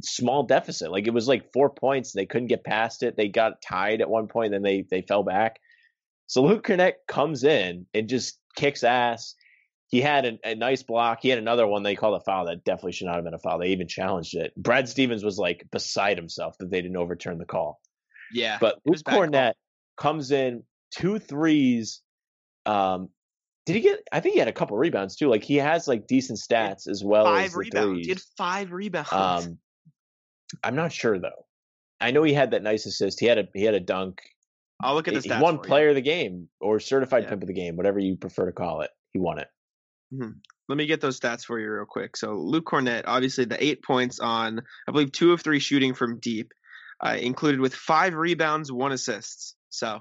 small 0.00 0.44
deficit. 0.44 0.90
Like 0.90 1.06
it 1.06 1.14
was 1.14 1.28
like 1.28 1.52
four 1.52 1.70
points, 1.70 2.12
they 2.12 2.26
couldn't 2.26 2.48
get 2.48 2.64
past 2.64 3.02
it. 3.02 3.16
They 3.16 3.28
got 3.28 3.62
tied 3.62 4.00
at 4.00 4.10
one 4.10 4.28
point, 4.28 4.52
then 4.52 4.62
they 4.62 4.84
they 4.90 5.02
fell 5.02 5.22
back. 5.22 5.58
So 6.26 6.42
Luke 6.42 6.66
Kornet 6.66 6.94
comes 7.08 7.44
in 7.44 7.86
and 7.92 8.08
just 8.08 8.38
kicks 8.56 8.84
ass. 8.84 9.34
He 9.88 10.00
had 10.00 10.24
a, 10.24 10.38
a 10.44 10.54
nice 10.54 10.82
block. 10.82 11.18
He 11.20 11.28
had 11.28 11.38
another 11.38 11.66
one 11.66 11.82
they 11.82 11.96
called 11.96 12.18
a 12.18 12.24
foul 12.24 12.46
that 12.46 12.64
definitely 12.64 12.92
should 12.92 13.06
not 13.06 13.16
have 13.16 13.24
been 13.24 13.34
a 13.34 13.38
foul. 13.38 13.58
They 13.58 13.68
even 13.68 13.88
challenged 13.88 14.34
it. 14.34 14.54
Brad 14.56 14.88
Stevens 14.88 15.22
was 15.22 15.36
like 15.36 15.66
beside 15.70 16.16
himself 16.16 16.56
that 16.58 16.70
they 16.70 16.80
didn't 16.80 16.96
overturn 16.96 17.36
the 17.36 17.44
call. 17.44 17.78
Yeah. 18.32 18.56
But 18.58 18.78
Luke 18.86 19.04
bad 19.04 19.12
call. 19.12 19.26
Kornet, 19.26 19.52
comes 19.98 20.30
in 20.30 20.62
two 20.90 21.18
threes. 21.18 22.00
Um, 22.64 23.10
did 23.66 23.76
he 23.76 23.82
get? 23.82 24.00
I 24.12 24.20
think 24.20 24.34
he 24.34 24.38
had 24.38 24.48
a 24.48 24.52
couple 24.52 24.76
rebounds 24.76 25.16
too. 25.16 25.28
Like 25.28 25.44
he 25.44 25.56
has 25.56 25.86
like 25.88 26.06
decent 26.06 26.38
stats 26.38 26.88
as 26.88 27.02
well 27.04 27.24
five 27.24 27.46
as 27.46 27.52
the 27.52 27.58
rebounds. 27.58 28.06
He 28.06 28.08
had 28.10 28.20
five 28.36 28.72
rebounds. 28.72 29.12
Um, 29.12 29.58
I'm 30.62 30.74
not 30.76 30.92
sure 30.92 31.18
though. 31.18 31.46
I 32.00 32.10
know 32.10 32.22
he 32.24 32.34
had 32.34 32.50
that 32.50 32.62
nice 32.62 32.86
assist. 32.86 33.20
He 33.20 33.26
had 33.26 33.38
a 33.38 33.48
he 33.54 33.64
had 33.64 33.74
a 33.74 33.80
dunk. 33.80 34.20
I'll 34.82 34.94
look 34.94 35.06
at 35.06 35.14
the 35.14 35.20
He 35.20 35.40
won 35.40 35.54
you. 35.54 35.60
player 35.60 35.90
of 35.90 35.94
the 35.94 36.00
game 36.00 36.48
or 36.60 36.80
certified 36.80 37.22
Yeah. 37.22 37.28
pimp 37.30 37.42
of 37.42 37.48
the 37.48 37.54
game, 37.54 37.76
whatever 37.76 38.00
you 38.00 38.16
prefer 38.16 38.46
to 38.46 38.52
call 38.52 38.80
it. 38.80 38.90
He 39.12 39.20
won 39.20 39.38
it. 39.38 39.48
Let 40.68 40.76
me 40.76 40.86
get 40.86 41.00
those 41.00 41.18
stats 41.18 41.44
for 41.44 41.58
you 41.58 41.70
real 41.70 41.86
quick. 41.86 42.16
So 42.18 42.34
Luke 42.34 42.66
Kornet, 42.66 43.04
obviously 43.06 43.44
the 43.46 43.62
eight 43.62 43.82
points 43.82 44.20
on, 44.20 44.60
I 44.86 44.92
believe 44.92 45.10
two 45.12 45.32
of 45.32 45.40
three 45.40 45.58
shooting 45.58 45.94
from 45.94 46.18
deep, 46.18 46.52
uh, 47.00 47.16
included 47.18 47.60
with 47.60 47.74
five 47.74 48.14
rebounds, 48.14 48.70
one 48.70 48.92
assists. 48.92 49.54
So 49.70 50.00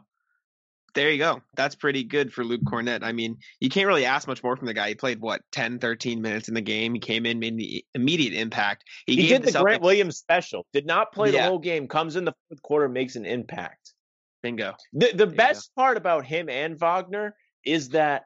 there 0.94 1.10
you 1.10 1.18
go. 1.18 1.42
That's 1.56 1.76
pretty 1.76 2.04
good 2.04 2.34
for 2.34 2.44
Luke 2.44 2.62
Kornet. 2.64 3.04
I 3.04 3.12
mean, 3.12 3.38
you 3.60 3.70
can't 3.70 3.88
really 3.88 4.06
ask 4.06 4.28
much 4.28 4.44
more 4.44 4.56
from 4.56 4.68
the 4.68 4.74
guy. 4.74 4.90
He 4.90 4.96
played 4.96 5.20
what 5.20 5.42
10, 5.52 5.80
13 5.80 6.22
minutes 6.22 6.48
in 6.48 6.54
the 6.54 6.62
game. 6.62 6.94
He 6.94 7.00
came 7.00 7.26
in, 7.26 7.40
made 7.40 7.58
the 7.58 7.86
immediate 7.96 8.34
impact. 8.34 8.84
He, 9.06 9.16
He, 9.16 9.28
gave 9.28 9.42
did 9.42 9.54
the 9.54 9.58
Celtics, 9.58 9.62
Grant 9.64 9.82
Williams 9.82 10.18
special. 10.18 10.66
Did 10.74 10.86
not 10.86 11.12
play 11.14 11.32
the 11.32 11.44
whole 11.44 11.60
game. 11.60 11.88
Comes 11.88 12.16
in 12.16 12.26
the 12.26 12.34
fourth 12.50 12.62
quarter, 12.62 12.90
makes 12.90 13.16
an 13.16 13.26
impact. 13.26 13.94
bingo. 14.42 14.74
The 14.94 15.12
the 15.14 15.28
best 15.28 15.74
part 15.76 15.98
about 15.98 16.26
him 16.26 16.50
and 16.50 16.80
Wagner 16.80 17.36
is 17.66 17.90
that 17.90 18.24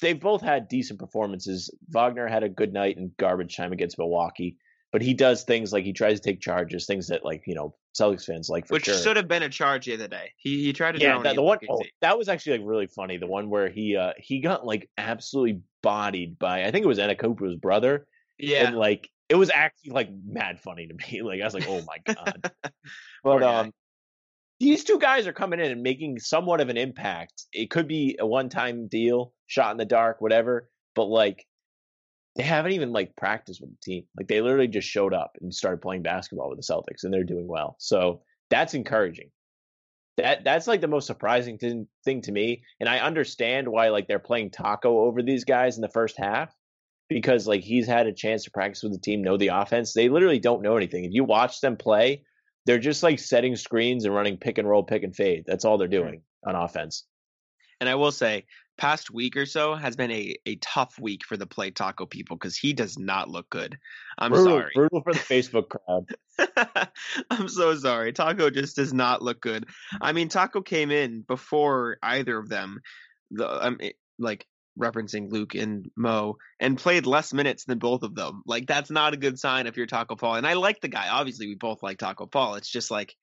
they've 0.00 0.18
both 0.18 0.42
had 0.42 0.68
decent 0.68 0.98
performances. 0.98 1.70
Wagner 1.88 2.26
had 2.26 2.42
a 2.42 2.48
good 2.48 2.72
night 2.72 2.96
in 2.96 3.12
garbage 3.18 3.56
time 3.56 3.72
against 3.72 3.98
Milwaukee, 3.98 4.56
but 4.94 5.02
he 5.02 5.12
does 5.12 5.42
things 5.42 5.72
like 5.72 5.84
he 5.84 5.92
tries 5.92 6.20
to 6.20 6.30
take 6.30 6.40
charges, 6.40 6.86
things 6.86 7.08
that 7.08 7.24
like 7.24 7.42
you 7.48 7.54
know 7.56 7.74
Celtics 8.00 8.26
fans 8.26 8.48
like 8.48 8.68
for 8.68 8.74
Which 8.74 8.84
sure. 8.84 8.94
should 8.94 9.16
have 9.16 9.26
been 9.26 9.42
a 9.42 9.48
charge 9.48 9.86
the 9.86 9.94
other 9.94 10.06
day. 10.06 10.30
He 10.36 10.62
he 10.62 10.72
tried 10.72 10.92
to 10.92 11.00
yeah, 11.00 11.20
that, 11.20 11.34
the 11.34 11.42
one 11.42 11.58
oh, 11.68 11.82
that 12.00 12.16
was 12.16 12.28
actually 12.28 12.58
like 12.58 12.68
really 12.68 12.86
funny. 12.86 13.16
The 13.16 13.26
one 13.26 13.50
where 13.50 13.68
he 13.68 13.96
uh 13.96 14.12
he 14.18 14.38
got 14.38 14.64
like 14.64 14.88
absolutely 14.96 15.62
bodied 15.82 16.38
by 16.38 16.64
I 16.64 16.70
think 16.70 16.84
it 16.84 16.86
was 16.86 17.00
Anakopu's 17.00 17.56
brother, 17.56 18.06
Yeah. 18.38 18.68
and 18.68 18.76
like 18.76 19.10
it 19.28 19.34
was 19.34 19.50
actually 19.50 19.90
like 19.90 20.10
mad 20.24 20.60
funny 20.60 20.86
to 20.86 20.94
me. 20.94 21.22
Like 21.24 21.40
I 21.40 21.44
was 21.44 21.54
like, 21.54 21.66
oh 21.68 21.82
my 21.84 22.14
god. 22.14 22.52
But 23.24 23.42
um, 23.42 23.72
these 24.60 24.84
two 24.84 25.00
guys 25.00 25.26
are 25.26 25.32
coming 25.32 25.58
in 25.58 25.72
and 25.72 25.82
making 25.82 26.20
somewhat 26.20 26.60
of 26.60 26.68
an 26.68 26.76
impact. 26.76 27.46
It 27.52 27.68
could 27.68 27.88
be 27.88 28.16
a 28.20 28.26
one-time 28.26 28.86
deal, 28.86 29.32
shot 29.48 29.72
in 29.72 29.78
the 29.78 29.86
dark, 29.86 30.20
whatever. 30.20 30.68
But 30.94 31.06
like, 31.06 31.44
they 32.36 32.42
haven't 32.42 32.72
even 32.72 32.92
like 32.92 33.16
practiced 33.16 33.60
with 33.60 33.70
the 33.70 33.76
team. 33.82 34.04
Like 34.16 34.28
they 34.28 34.40
literally 34.40 34.68
just 34.68 34.88
showed 34.88 35.14
up 35.14 35.36
and 35.40 35.54
started 35.54 35.82
playing 35.82 36.02
basketball 36.02 36.50
with 36.50 36.58
the 36.58 36.72
Celtics, 36.72 37.04
and 37.04 37.12
they're 37.12 37.24
doing 37.24 37.46
well. 37.46 37.76
So 37.78 38.22
that's 38.50 38.74
encouraging. 38.74 39.30
That 40.16 40.44
that's 40.44 40.66
like 40.66 40.80
the 40.80 40.88
most 40.88 41.06
surprising 41.06 41.58
thing, 41.58 41.88
thing 42.04 42.22
to 42.22 42.32
me, 42.32 42.62
and 42.80 42.88
I 42.88 42.98
understand 42.98 43.68
why 43.68 43.88
like 43.88 44.06
they're 44.06 44.18
playing 44.18 44.50
Tacko 44.50 45.06
over 45.06 45.22
these 45.22 45.44
guys 45.44 45.76
in 45.76 45.82
the 45.82 45.88
first 45.88 46.16
half 46.18 46.54
because 47.08 47.46
like 47.46 47.62
he's 47.62 47.86
had 47.86 48.06
a 48.06 48.12
chance 48.12 48.44
to 48.44 48.50
practice 48.50 48.82
with 48.82 48.92
the 48.92 48.98
team, 48.98 49.22
know 49.22 49.36
the 49.36 49.48
offense. 49.48 49.92
They 49.92 50.08
literally 50.08 50.38
don't 50.38 50.62
know 50.62 50.76
anything. 50.76 51.04
If 51.04 51.12
you 51.12 51.24
watch 51.24 51.60
them 51.60 51.76
play, 51.76 52.24
they're 52.66 52.78
just 52.78 53.02
like 53.02 53.18
setting 53.18 53.56
screens 53.56 54.04
and 54.04 54.14
running 54.14 54.38
pick 54.38 54.58
and 54.58 54.68
roll, 54.68 54.82
pick 54.82 55.02
and 55.02 55.14
fade. 55.14 55.44
That's 55.46 55.64
all 55.64 55.78
they're 55.78 55.88
doing 55.88 56.22
on 56.46 56.54
offense. 56.54 57.04
And 57.80 57.88
I 57.88 57.96
will 57.96 58.12
say, 58.12 58.46
past 58.76 59.10
week 59.10 59.36
or 59.36 59.46
so 59.46 59.74
has 59.74 59.96
been 59.96 60.10
a, 60.10 60.34
a 60.46 60.56
tough 60.56 60.98
week 61.00 61.24
for 61.24 61.36
the 61.36 61.46
play 61.46 61.70
Tacko 61.70 62.08
people 62.08 62.36
because 62.36 62.56
he 62.56 62.72
does 62.72 62.98
not 62.98 63.28
look 63.30 63.48
good. 63.50 63.78
I'm 64.18 64.32
brutal, 64.32 64.58
sorry. 64.58 64.72
brutal 64.74 65.02
for 65.02 65.12
the 65.12 65.18
Facebook 65.18 65.68
crowd. 65.68 66.88
I'm 67.30 67.48
so 67.48 67.74
sorry. 67.76 68.12
Tacko 68.12 68.52
just 68.52 68.76
does 68.76 68.92
not 68.92 69.22
look 69.22 69.40
good. 69.40 69.66
I 70.00 70.12
mean, 70.12 70.28
Tacko 70.28 70.64
came 70.64 70.90
in 70.90 71.22
before 71.22 71.98
either 72.02 72.36
of 72.36 72.48
them, 72.48 72.80
the 73.30 73.66
um, 73.66 73.76
it- 73.80 73.96
like 74.18 74.46
referencing 74.78 75.30
Luke 75.30 75.54
and 75.54 75.88
Mo, 75.96 76.36
and 76.60 76.76
played 76.76 77.06
less 77.06 77.32
minutes 77.32 77.64
than 77.64 77.78
both 77.78 78.02
of 78.02 78.14
them. 78.14 78.42
Like 78.46 78.66
that's 78.66 78.90
not 78.90 79.14
a 79.14 79.16
good 79.16 79.38
sign 79.38 79.66
if 79.66 79.76
you're 79.76 79.86
Tacko 79.86 80.18
Fall. 80.18 80.34
And 80.34 80.46
I 80.46 80.54
like 80.54 80.80
the 80.80 80.88
guy. 80.88 81.08
Obviously, 81.08 81.46
we 81.46 81.54
both 81.54 81.82
like 81.82 81.98
Tacko 81.98 82.26
Fall. 82.30 82.56
It's 82.56 82.70
just 82.70 82.90
like 82.90 83.14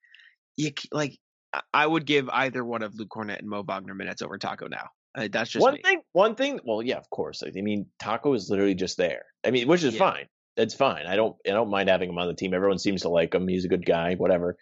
you 0.55 0.71
like 0.91 1.17
I- 1.53 1.61
I 1.73 1.87
would 1.87 2.05
give 2.05 2.29
either 2.29 2.63
one 2.63 2.83
of 2.83 2.95
Luke 2.95 3.09
Kornet 3.09 3.39
and 3.39 3.49
Mo 3.49 3.63
Wagner 3.63 3.93
minutes 3.93 4.21
over 4.21 4.37
Tacko 4.37 4.69
now. 4.69 4.87
Uh, 5.15 5.27
that's 5.31 5.49
just 5.51 5.61
one 5.61 5.73
me. 5.75 5.81
thing, 5.83 6.01
one 6.13 6.35
thing. 6.35 6.59
Well, 6.63 6.81
yeah, 6.81 6.97
of 6.97 7.09
course. 7.09 7.43
I 7.45 7.51
mean, 7.61 7.87
Tacko 8.01 8.33
is 8.35 8.49
literally 8.49 8.75
just 8.75 8.97
there. 8.97 9.25
I 9.45 9.51
mean, 9.51 9.67
which 9.67 9.83
is 9.83 9.93
Yeah. 9.93 9.99
fine. 9.99 10.25
That's 10.55 10.73
fine. 10.73 11.05
I 11.07 11.15
don't, 11.15 11.35
I 11.45 11.51
don't 11.51 11.69
mind 11.69 11.89
having 11.89 12.09
him 12.09 12.17
on 12.17 12.27
the 12.27 12.33
team. 12.33 12.53
Everyone 12.53 12.77
seems 12.79 13.01
to 13.01 13.09
like 13.09 13.33
him. 13.33 13.47
He's 13.47 13.65
a 13.65 13.69
good 13.69 13.85
guy. 13.85 14.15
Whatever. 14.15 14.57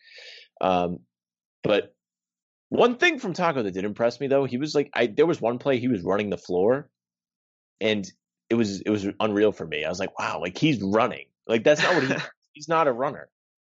Um, 0.62 1.00
but 1.64 1.94
one 2.70 2.98
thing 2.98 3.20
from 3.20 3.34
Tacko 3.34 3.64
that 3.64 3.72
did 3.74 3.86
impress 3.86 4.20
me 4.20 4.28
though, 4.28 4.46
he 4.46 4.58
was 4.58 4.74
like, 4.76 4.90
I 4.94 5.08
there 5.08 5.26
was 5.26 5.42
one 5.42 5.58
play 5.60 5.80
he 5.80 5.88
was 5.88 6.04
running 6.04 6.30
the 6.30 6.38
floor, 6.38 6.90
and 7.82 8.10
it 8.50 8.56
was 8.56 8.82
it 8.82 8.90
was 8.90 9.08
unreal 9.20 9.52
for 9.52 9.66
me. 9.66 9.84
I 9.84 9.90
was 9.90 10.00
like, 10.00 10.18
wow, 10.20 10.40
like 10.42 10.58
he's 10.58 10.82
running. 10.82 11.26
Like 11.48 11.64
that's 11.64 11.82
not 11.82 11.96
what 11.96 12.04
he. 12.04 12.14
he's 12.54 12.68
not 12.68 12.88
a 12.88 12.92
runner. 12.92 13.30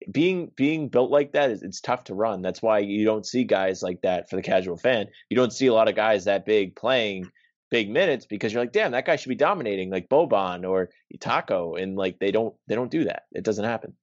Being 0.10 0.52
being 0.56 0.90
built 0.90 1.12
like 1.12 1.34
that 1.34 1.52
is 1.52 1.62
it's 1.62 1.82
tough 1.82 2.06
to 2.06 2.16
run. 2.16 2.42
That's 2.42 2.62
why 2.62 2.80
you 2.80 3.06
don't 3.06 3.26
see 3.26 3.44
guys 3.44 3.84
like 3.84 4.02
that 4.02 4.30
for 4.30 4.36
the 4.36 4.42
casual 4.42 4.78
fan. 4.78 5.08
You 5.30 5.38
don't 5.38 5.54
see 5.54 5.68
a 5.68 5.74
lot 5.74 5.88
of 5.88 5.96
guys 5.96 6.26
that 6.26 6.46
big 6.46 6.76
playing 6.76 7.30
big 7.70 7.90
minutes 7.90 8.26
because 8.26 8.52
you're 8.52 8.62
like, 8.62 8.74
damn, 8.74 8.92
that 8.92 9.06
guy 9.06 9.16
should 9.16 9.30
be 9.30 9.36
dominating 9.36 9.90
like 9.90 10.10
Boban 10.10 10.68
or 10.68 10.90
Tacko, 11.20 11.82
and 11.82 11.96
like 11.96 12.20
they 12.20 12.32
don't 12.32 12.56
they 12.68 12.76
don't 12.76 12.92
do 12.92 13.06
that. 13.06 13.24
It 13.32 13.44
doesn't 13.44 13.66
happen. 13.66 13.96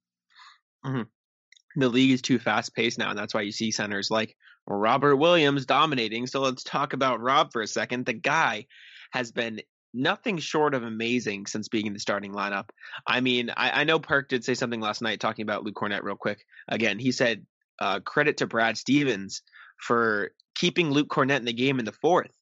Mm-hmm. 0.85 1.81
the 1.81 1.89
league 1.89 2.11
is 2.11 2.21
too 2.21 2.39
fast 2.39 2.73
paced 2.73 2.97
now, 2.97 3.09
and 3.09 3.19
that's 3.19 3.33
why 3.33 3.41
you 3.41 3.51
see 3.51 3.71
centers 3.71 4.09
like 4.09 4.35
Robert 4.65 5.17
Williams 5.17 5.65
dominating. 5.65 6.27
So 6.27 6.39
let's 6.39 6.63
talk 6.63 6.93
about 6.93 7.19
Rob 7.19 7.51
for 7.51 7.61
a 7.61 7.67
second. 7.67 8.05
The 8.05 8.13
guy 8.13 8.65
has 9.11 9.31
been 9.31 9.61
nothing 9.93 10.37
short 10.37 10.73
of 10.73 10.83
amazing 10.83 11.45
since 11.45 11.67
being 11.67 11.87
in 11.87 11.93
the 11.93 11.99
starting 11.99 12.33
lineup. 12.33 12.69
I 13.07 13.21
mean, 13.21 13.51
I, 13.55 13.81
I 13.81 13.83
know 13.83 13.99
Perk 13.99 14.29
did 14.29 14.43
say 14.43 14.53
something 14.53 14.81
last 14.81 15.01
night 15.01 15.19
talking 15.19 15.43
about 15.43 15.63
Luke 15.63 15.75
Kornet 15.75 16.03
real 16.03 16.15
quick. 16.15 16.45
Again, 16.67 16.99
he 16.99 17.11
said 17.11 17.45
uh, 17.79 17.99
credit 17.99 18.37
to 18.37 18.47
Brad 18.47 18.77
Stevens 18.77 19.41
for 19.77 20.31
keeping 20.55 20.91
Luke 20.91 21.09
Kornet 21.09 21.37
in 21.37 21.45
the 21.45 21.53
game 21.53 21.79
in 21.79 21.85
the 21.85 21.91
fourth. 21.91 22.33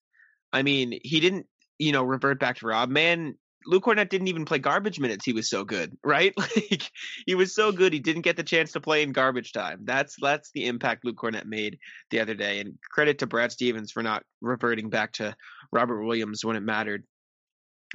I 0.52 0.64
mean, 0.64 1.00
he 1.04 1.20
didn't, 1.20 1.46
you 1.78 1.92
know, 1.92 2.04
revert 2.04 2.40
back 2.40 2.58
to 2.58 2.68
Rob. 2.68 2.90
Man, 2.90 3.36
Luke 3.66 3.84
Kornet 3.84 4.10
didn't 4.10 4.30
even 4.30 4.46
play 4.46 4.60
garbage 4.60 5.00
minutes. 5.00 5.26
He 5.26 5.34
was 5.34 5.50
so 5.50 5.64
good, 5.64 5.98
right? 6.04 6.34
Like 6.38 6.90
he 7.26 7.36
was 7.36 7.54
so 7.54 7.72
good. 7.72 7.94
He 7.94 8.00
didn't 8.00 8.22
get 8.22 8.38
the 8.38 8.44
chance 8.44 8.72
to 8.72 8.82
play 8.82 9.04
in 9.04 9.12
garbage 9.12 9.52
time. 9.52 9.82
That's 9.84 10.16
that's 10.20 10.52
the 10.52 10.66
impact 10.66 11.06
Luke 11.06 11.18
Kornet 11.18 11.46
made 11.46 11.80
the 12.10 12.22
other 12.22 12.34
day. 12.34 12.60
And 12.60 12.78
credit 12.90 13.20
to 13.20 13.28
Brad 13.28 13.52
Stevens 13.52 13.92
for 13.92 14.02
not 14.02 14.24
reverting 14.42 14.90
back 14.90 15.14
to 15.14 15.36
Robert 15.72 16.04
Williams 16.04 16.44
when 16.46 16.56
it 16.56 16.64
mattered, 16.64 17.04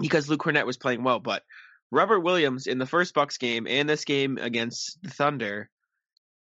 because 0.01 0.29
Luke 0.29 0.43
Kornet 0.43 0.67
was 0.67 0.77
playing 0.77 1.05
well. 1.05 1.21
But 1.21 1.43
Robert 1.91 2.21
Williams 2.21 2.67
in 2.67 2.79
the 2.79 2.87
first 2.87 3.15
Bucks 3.15 3.37
game 3.37 3.67
and 3.69 3.89
this 3.89 4.05
game 4.05 4.39
against 4.39 4.99
the 5.03 5.11
Thunder 5.11 5.69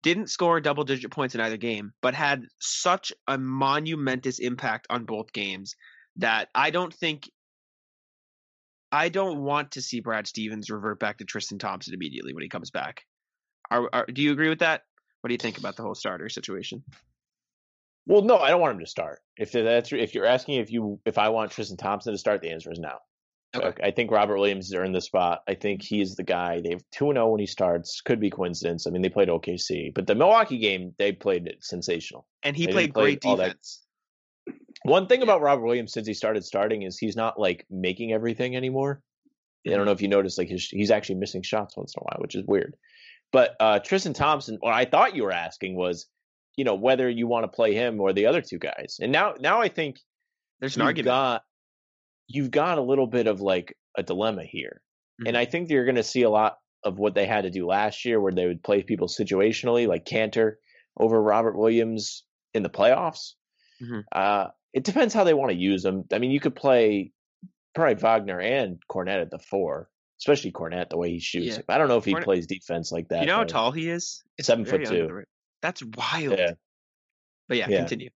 didn't 0.03 0.31
score 0.31 0.61
double 0.61 0.85
digit 0.85 1.11
points 1.11 1.35
in 1.35 1.41
either 1.41 1.57
game, 1.57 1.93
but 2.01 2.15
had 2.15 2.45
such 2.61 3.13
a 3.27 3.39
monumentous 3.39 4.39
impact 4.39 4.87
on 4.91 5.05
both 5.05 5.33
games 5.33 5.75
that 6.17 6.49
I 6.55 6.71
don't 6.71 6.95
think 6.95 7.29
I 8.93 9.09
don't 9.09 9.43
want 9.43 9.73
to 9.73 9.83
see 9.83 10.01
Brad 10.01 10.27
Stevens 10.27 10.71
revert 10.71 11.01
back 11.01 11.19
to 11.19 11.25
Tristan 11.25 11.59
Thompson 11.59 11.93
immediately 11.93 12.33
when 12.33 12.43
he 12.43 12.49
comes 12.49 12.71
back. 12.71 13.05
Are, 13.71 13.89
are, 13.93 14.07
do 14.07 14.23
you 14.23 14.33
agree 14.33 14.49
with 14.49 14.61
that? 14.61 14.83
What 15.21 15.29
do 15.29 15.35
you 15.35 15.39
think 15.39 15.59
about 15.59 15.77
the 15.77 15.83
whole 15.83 15.97
starter 15.97 16.29
situation? 16.29 16.85
Well, 18.07 18.23
no, 18.23 18.39
I 18.39 18.51
don't 18.51 18.61
want 18.61 18.75
him 18.75 18.81
to 18.81 18.87
start. 18.87 19.21
If 19.37 19.53
that's 19.53 19.93
if 19.93 20.15
you're 20.15 20.25
asking 20.25 20.57
if 20.61 20.71
you 20.71 21.01
if 21.05 21.19
I 21.19 21.31
want 21.31 21.51
Tristan 21.51 21.77
Thompson 21.77 22.13
to 22.13 22.19
start, 22.19 22.43
the 22.43 22.51
answer 22.51 22.71
is 22.71 22.79
no. 22.79 22.97
Okay. 23.55 23.83
I 23.83 23.91
think 23.91 24.11
Robert 24.11 24.39
Williams 24.39 24.67
is 24.67 24.73
in 24.73 24.93
the 24.93 25.01
spot. 25.01 25.43
I 25.49 25.55
think 25.55 25.83
he's 25.83 26.15
the 26.15 26.25
guy. 26.25 26.61
They've 26.61 26.83
two 26.91 27.11
and 27.11 27.17
zero 27.17 27.29
when 27.29 27.41
he 27.41 27.47
starts. 27.47 28.01
Could 28.01 28.21
be 28.21 28.31
coincidence. 28.31 28.87
I 28.87 28.91
mean, 28.91 29.03
they 29.03 29.09
played 29.09 29.29
OKC, 29.29 29.95
but 29.95 30.07
the 30.07 30.15
Milwaukee 30.15 30.59
game 30.59 30.95
they 30.99 31.13
played 31.13 31.47
it 31.47 31.65
sensational. 31.65 32.27
And 32.43 32.57
he 32.57 32.67
They 32.67 32.73
played 32.73 32.95
play 32.95 33.17
great 33.17 33.21
defense. 33.21 33.83
One 34.83 35.07
thing 35.07 35.23
about 35.23 35.41
Robert 35.41 35.65
Williams 35.65 35.93
since 35.93 36.07
he 36.07 36.15
started 36.15 36.45
starting 36.45 36.83
is 36.83 36.99
he's 36.99 37.17
not 37.17 37.41
like 37.41 37.67
making 37.71 38.13
everything 38.13 38.57
anymore. 38.57 39.01
I 39.67 39.71
don't 39.71 39.85
know 39.85 39.93
if 39.93 40.01
you 40.01 40.07
noticed, 40.07 40.39
like 40.39 40.49
his, 40.49 40.69
he's 40.69 40.93
actually 40.93 41.17
missing 41.17 41.43
shots 41.43 41.77
once 41.77 41.95
in 41.97 42.01
a 42.01 42.05
while, 42.05 42.21
which 42.21 42.37
is 42.37 42.45
weird. 42.47 42.77
But 43.33 43.57
uh, 43.59 43.81
Tristan 43.81 44.13
Thompson, 44.13 44.59
what 44.61 44.75
I 44.75 44.85
thought 44.85 45.17
you 45.17 45.25
were 45.25 45.33
asking 45.33 45.75
was, 45.75 46.07
you 46.57 46.65
know, 46.65 46.75
whether 46.75 47.09
you 47.09 47.27
want 47.27 47.45
to 47.45 47.49
play 47.49 47.75
him 47.75 48.01
or 48.01 48.13
the 48.13 48.27
other 48.27 48.41
two 48.41 48.59
guys. 48.59 48.99
And 49.01 49.11
now, 49.11 49.35
now 49.41 49.61
I 49.61 49.69
think 49.69 49.99
There's 50.61 50.77
an 50.77 50.83
argument. 50.83 51.07
got 51.07 51.43
you've 52.29 52.51
got 52.51 52.79
a 52.79 52.83
little 52.83 53.07
bit 53.07 53.27
of 53.27 53.41
like 53.41 53.77
a 53.97 54.03
dilemma 54.03 54.45
here, 54.45 54.83
Mhm. 55.21 55.29
and 55.29 55.37
I 55.37 55.45
think 55.45 55.71
you're 55.71 55.85
going 55.85 55.97
to 55.97 56.03
see 56.03 56.23
a 56.23 56.31
lot 56.31 56.59
of 56.85 56.99
what 56.99 57.15
they 57.15 57.27
had 57.27 57.43
to 57.43 57.51
do 57.51 57.67
last 57.67 58.05
year, 58.05 58.21
where 58.21 58.33
they 58.33 58.47
would 58.47 58.63
play 58.63 58.83
people 58.83 59.09
situationally, 59.09 59.87
like 59.89 60.05
Kanter 60.05 60.55
over 60.99 61.21
Robert 61.21 61.57
Williams 61.57 62.25
in 62.55 62.63
the 62.63 62.71
playoffs. 62.71 63.33
Mhm. 63.83 64.05
Uh, 64.13 64.49
it 64.73 64.85
depends 64.85 65.13
how 65.15 65.25
they 65.25 65.35
want 65.35 65.51
to 65.53 65.57
use 65.59 65.83
them. 65.83 66.05
I 66.13 66.19
mean, 66.19 66.31
you 66.31 66.41
could 66.41 66.55
play 66.55 67.13
probably 67.75 67.95
Wagner 67.97 68.41
and 68.41 68.79
Kornet 68.91 69.21
at 69.21 69.31
the 69.31 69.39
four, 69.39 69.91
especially 70.21 70.53
Kornet 70.53 70.91
the 70.91 70.97
way 70.97 71.11
he 71.11 71.19
shoots. 71.21 71.57
Yeah. 71.59 71.63
I 71.69 71.77
don't 71.79 71.89
know 71.89 71.97
if 71.99 72.05
he 72.05 72.15
Kornet- 72.15 72.25
plays 72.25 72.47
defense 72.47 72.93
like 72.93 73.09
that. 73.09 73.21
you 73.23 73.27
know 73.27 73.37
how 73.37 73.45
tall 73.45 73.73
he 73.73 73.89
is? 73.91 74.23
Seven 74.41 74.65
foot 74.65 74.85
two. 74.87 75.25
That's 75.63 75.83
wild. 75.83 76.39
Yeah. 76.39 76.53
But 77.49 77.57
yeah, 77.59 77.69
Yeah. 77.69 77.79
continue. 77.79 78.11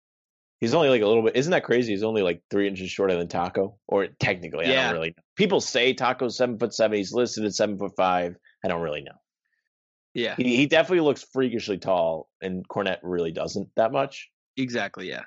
He's 0.59 0.73
only 0.73 0.89
like 0.89 1.01
a 1.01 1.07
little 1.07 1.23
bit. 1.23 1.35
Isn't 1.37 1.51
that 1.51 1.63
crazy? 1.63 1.93
He's 1.93 2.03
only 2.03 2.21
like 2.21 2.41
three 2.51 2.67
inches 2.67 2.89
shorter 2.91 3.15
than 3.15 3.27
Tacko, 3.27 3.77
or 3.87 4.07
technically, 4.19 4.65
I 4.65 4.71
Yeah. 4.71 4.83
don't 4.87 4.93
really 4.95 5.09
know. 5.15 5.23
People 5.37 5.61
say 5.61 5.93
Tacko's 5.93 6.35
seven 6.35 6.57
foot 6.59 6.73
seven. 6.73 6.97
He's 6.97 7.13
listed 7.13 7.45
at 7.45 7.53
seven 7.53 7.77
foot 7.77 7.93
five. 7.95 8.35
I 8.63 8.67
don't 8.67 8.81
really 8.81 9.01
know. 9.01 9.15
Yeah, 10.13 10.35
He, 10.35 10.55
he 10.57 10.65
definitely 10.65 11.01
looks 11.01 11.23
freakishly 11.31 11.77
tall, 11.77 12.29
and 12.41 12.67
Kornet 12.67 12.97
really 13.03 13.31
doesn't 13.31 13.69
that 13.75 13.91
much. 13.91 14.29
exactly. 14.57 15.07
Yeah. 15.07 15.21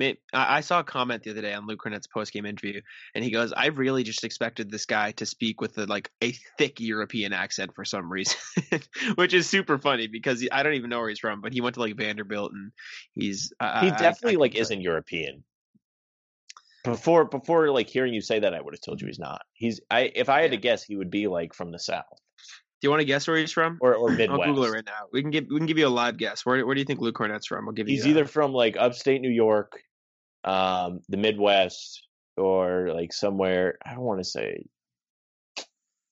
I, 0.00 0.16
I 0.32 0.60
saw 0.60 0.80
a 0.80 0.84
comment 0.84 1.22
the 1.22 1.30
other 1.30 1.42
day 1.42 1.54
on 1.54 1.66
Luke 1.66 1.82
Kornet's 1.84 2.06
post 2.06 2.32
game 2.32 2.46
interview, 2.46 2.80
and 3.14 3.24
he 3.24 3.30
goes, 3.30 3.52
"I 3.52 3.66
really 3.66 4.02
just 4.02 4.24
expected 4.24 4.70
this 4.70 4.86
guy 4.86 5.12
to 5.12 5.26
speak 5.26 5.60
with 5.60 5.78
a, 5.78 5.86
like 5.86 6.10
a 6.22 6.32
thick 6.58 6.80
European 6.80 7.32
accent 7.32 7.74
for 7.74 7.84
some 7.84 8.10
reason," 8.10 8.38
which 9.14 9.34
is 9.34 9.48
super 9.48 9.78
funny 9.78 10.06
because 10.06 10.40
he, 10.40 10.50
I 10.50 10.62
don't 10.62 10.74
even 10.74 10.90
know 10.90 10.98
where 10.98 11.08
he's 11.08 11.20
from, 11.20 11.40
but 11.40 11.52
he 11.52 11.60
went 11.60 11.74
to 11.74 11.80
like 11.80 11.96
Vanderbilt, 11.96 12.52
and 12.52 12.72
he's 13.14 13.52
I- 13.60 13.84
He 13.84 13.90
I- 13.90 13.94
I- 13.94 13.98
definitely 13.98 14.36
I 14.36 14.40
like 14.40 14.54
isn't 14.56 14.80
European. 14.80 15.44
Before 16.82 17.24
before 17.24 17.70
like 17.70 17.88
hearing 17.88 18.12
you 18.12 18.20
say 18.20 18.40
that, 18.40 18.52
I 18.52 18.60
would 18.60 18.74
have 18.74 18.80
told 18.80 19.00
you 19.00 19.06
he's 19.06 19.18
not. 19.18 19.42
He's 19.54 19.80
I 19.90 20.10
if 20.14 20.28
I 20.28 20.42
had 20.42 20.50
to 20.50 20.58
guess, 20.58 20.82
he 20.82 20.96
would 20.96 21.10
be 21.10 21.28
like 21.28 21.54
from 21.54 21.70
the 21.70 21.78
south 21.78 22.20
Do 22.84 22.88
you 22.88 22.90
want 22.90 23.00
to 23.00 23.06
guess 23.06 23.26
where 23.26 23.38
he's 23.38 23.50
from? 23.50 23.78
or 23.80 23.94
or 23.94 24.10
Midwest? 24.10 24.42
I'll 24.42 24.46
Google 24.46 24.64
it 24.64 24.72
right 24.72 24.84
now. 24.84 25.08
We 25.10 25.22
can 25.22 25.30
give 25.30 25.46
we 25.48 25.56
can 25.56 25.64
give 25.64 25.78
you 25.78 25.86
a 25.86 25.88
live 25.88 26.18
guess. 26.18 26.44
Where 26.44 26.66
where 26.66 26.74
do 26.74 26.82
you 26.82 26.84
think 26.84 27.00
Luke 27.00 27.16
Kornet's 27.16 27.46
from? 27.46 27.66
I'll 27.66 27.72
give 27.72 27.88
you. 27.88 27.94
He's 27.94 28.04
uh, 28.04 28.10
either 28.10 28.26
from 28.26 28.52
like 28.52 28.76
upstate 28.78 29.22
New 29.22 29.30
York, 29.30 29.80
um, 30.44 31.00
the 31.08 31.16
Midwest, 31.16 32.06
or 32.36 32.90
like 32.92 33.14
somewhere. 33.14 33.78
I 33.82 33.94
don't 33.94 34.02
want 34.02 34.20
to 34.20 34.24
say. 34.24 34.66
I 35.58 35.62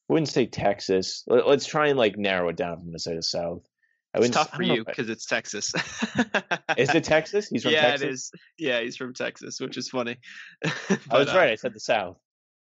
wouldn't 0.08 0.30
say 0.30 0.46
Texas. 0.46 1.24
Let, 1.26 1.44
us 1.44 1.66
try 1.66 1.88
and 1.88 1.98
like 1.98 2.16
narrow 2.16 2.48
it 2.48 2.56
down 2.56 2.78
from 2.78 2.90
the 2.90 2.98
say 2.98 3.16
the 3.16 3.22
South. 3.22 3.68
I 4.14 4.20
It's 4.20 4.30
tough 4.30 4.54
for 4.54 4.62
you 4.62 4.82
because 4.82 5.10
it's 5.10 5.26
Texas. 5.26 5.74
Is 6.78 6.94
it 6.94 7.04
Texas? 7.04 7.48
He's 7.50 7.64
from 7.64 7.72
yeah, 7.72 7.82
Texas. 7.82 8.02
it 8.02 8.10
is. 8.10 8.32
Yeah, 8.56 8.80
he's 8.80 8.96
from 8.96 9.12
Texas, 9.12 9.60
which 9.60 9.76
is 9.76 9.90
funny. 9.90 10.16
I 10.64 11.18
was 11.18 11.28
uh, 11.28 11.36
right. 11.36 11.50
I 11.50 11.56
said 11.56 11.74
the 11.74 11.80
South. 11.80 12.16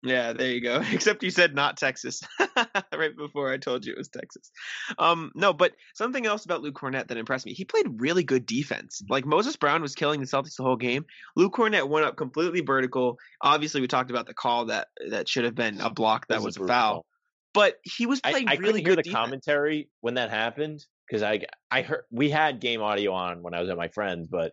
Yeah, 0.02 0.32
there 0.32 0.50
you 0.50 0.60
go. 0.60 0.82
Except 0.92 1.22
you 1.22 1.30
said 1.30 1.54
not 1.54 1.76
Texas 1.76 2.22
right 2.94 3.16
before 3.16 3.52
I 3.52 3.56
told 3.56 3.86
you 3.86 3.92
it 3.92 3.98
was 3.98 4.08
Texas. 4.08 4.50
Um, 4.98 5.30
no, 5.34 5.52
but 5.52 5.72
something 5.94 6.26
else 6.26 6.44
about 6.44 6.62
Luke 6.62 6.74
Kornet 6.74 7.08
that 7.08 7.16
impressed 7.16 7.46
me. 7.46 7.52
He 7.52 7.64
played 7.64 7.86
really 8.00 8.24
good 8.24 8.44
defense. 8.44 9.02
Like 9.08 9.24
Moses 9.24 9.56
Brown 9.56 9.80
was 9.80 9.94
killing 9.94 10.20
the 10.20 10.26
Celtics 10.26 10.56
the 10.56 10.64
whole 10.64 10.76
game. 10.76 11.04
Luke 11.36 11.54
Kornet 11.54 11.88
went 11.88 12.04
up 12.04 12.16
completely 12.16 12.62
vertical. 12.62 13.18
Obviously, 13.40 13.80
we 13.80 13.86
talked 13.86 14.10
about 14.10 14.26
the 14.26 14.34
call 14.34 14.66
that 14.66 14.88
that 15.10 15.28
should 15.28 15.44
have 15.44 15.54
been 15.54 15.80
a 15.80 15.90
block 15.90 16.26
that 16.28 16.42
was 16.42 16.56
is 16.56 16.62
a 16.62 16.66
foul. 16.66 17.06
But 17.54 17.76
he 17.84 18.06
was 18.06 18.20
I, 18.24 18.30
playing 18.30 18.48
I 18.48 18.54
really 18.54 18.82
couldn't 18.82 18.86
hear 18.86 18.96
the 18.96 19.02
defense. 19.02 19.16
commentary 19.16 19.88
when 20.00 20.14
that 20.14 20.30
happened 20.30 20.84
because 21.06 21.22
I 21.22 21.42
I 21.70 21.82
heard 21.82 22.04
we 22.10 22.28
had 22.30 22.60
game 22.60 22.82
audio 22.82 23.12
on 23.12 23.42
when 23.42 23.54
I 23.54 23.60
was 23.60 23.70
at 23.70 23.76
my 23.76 23.88
friend's, 23.88 24.26
but 24.26 24.52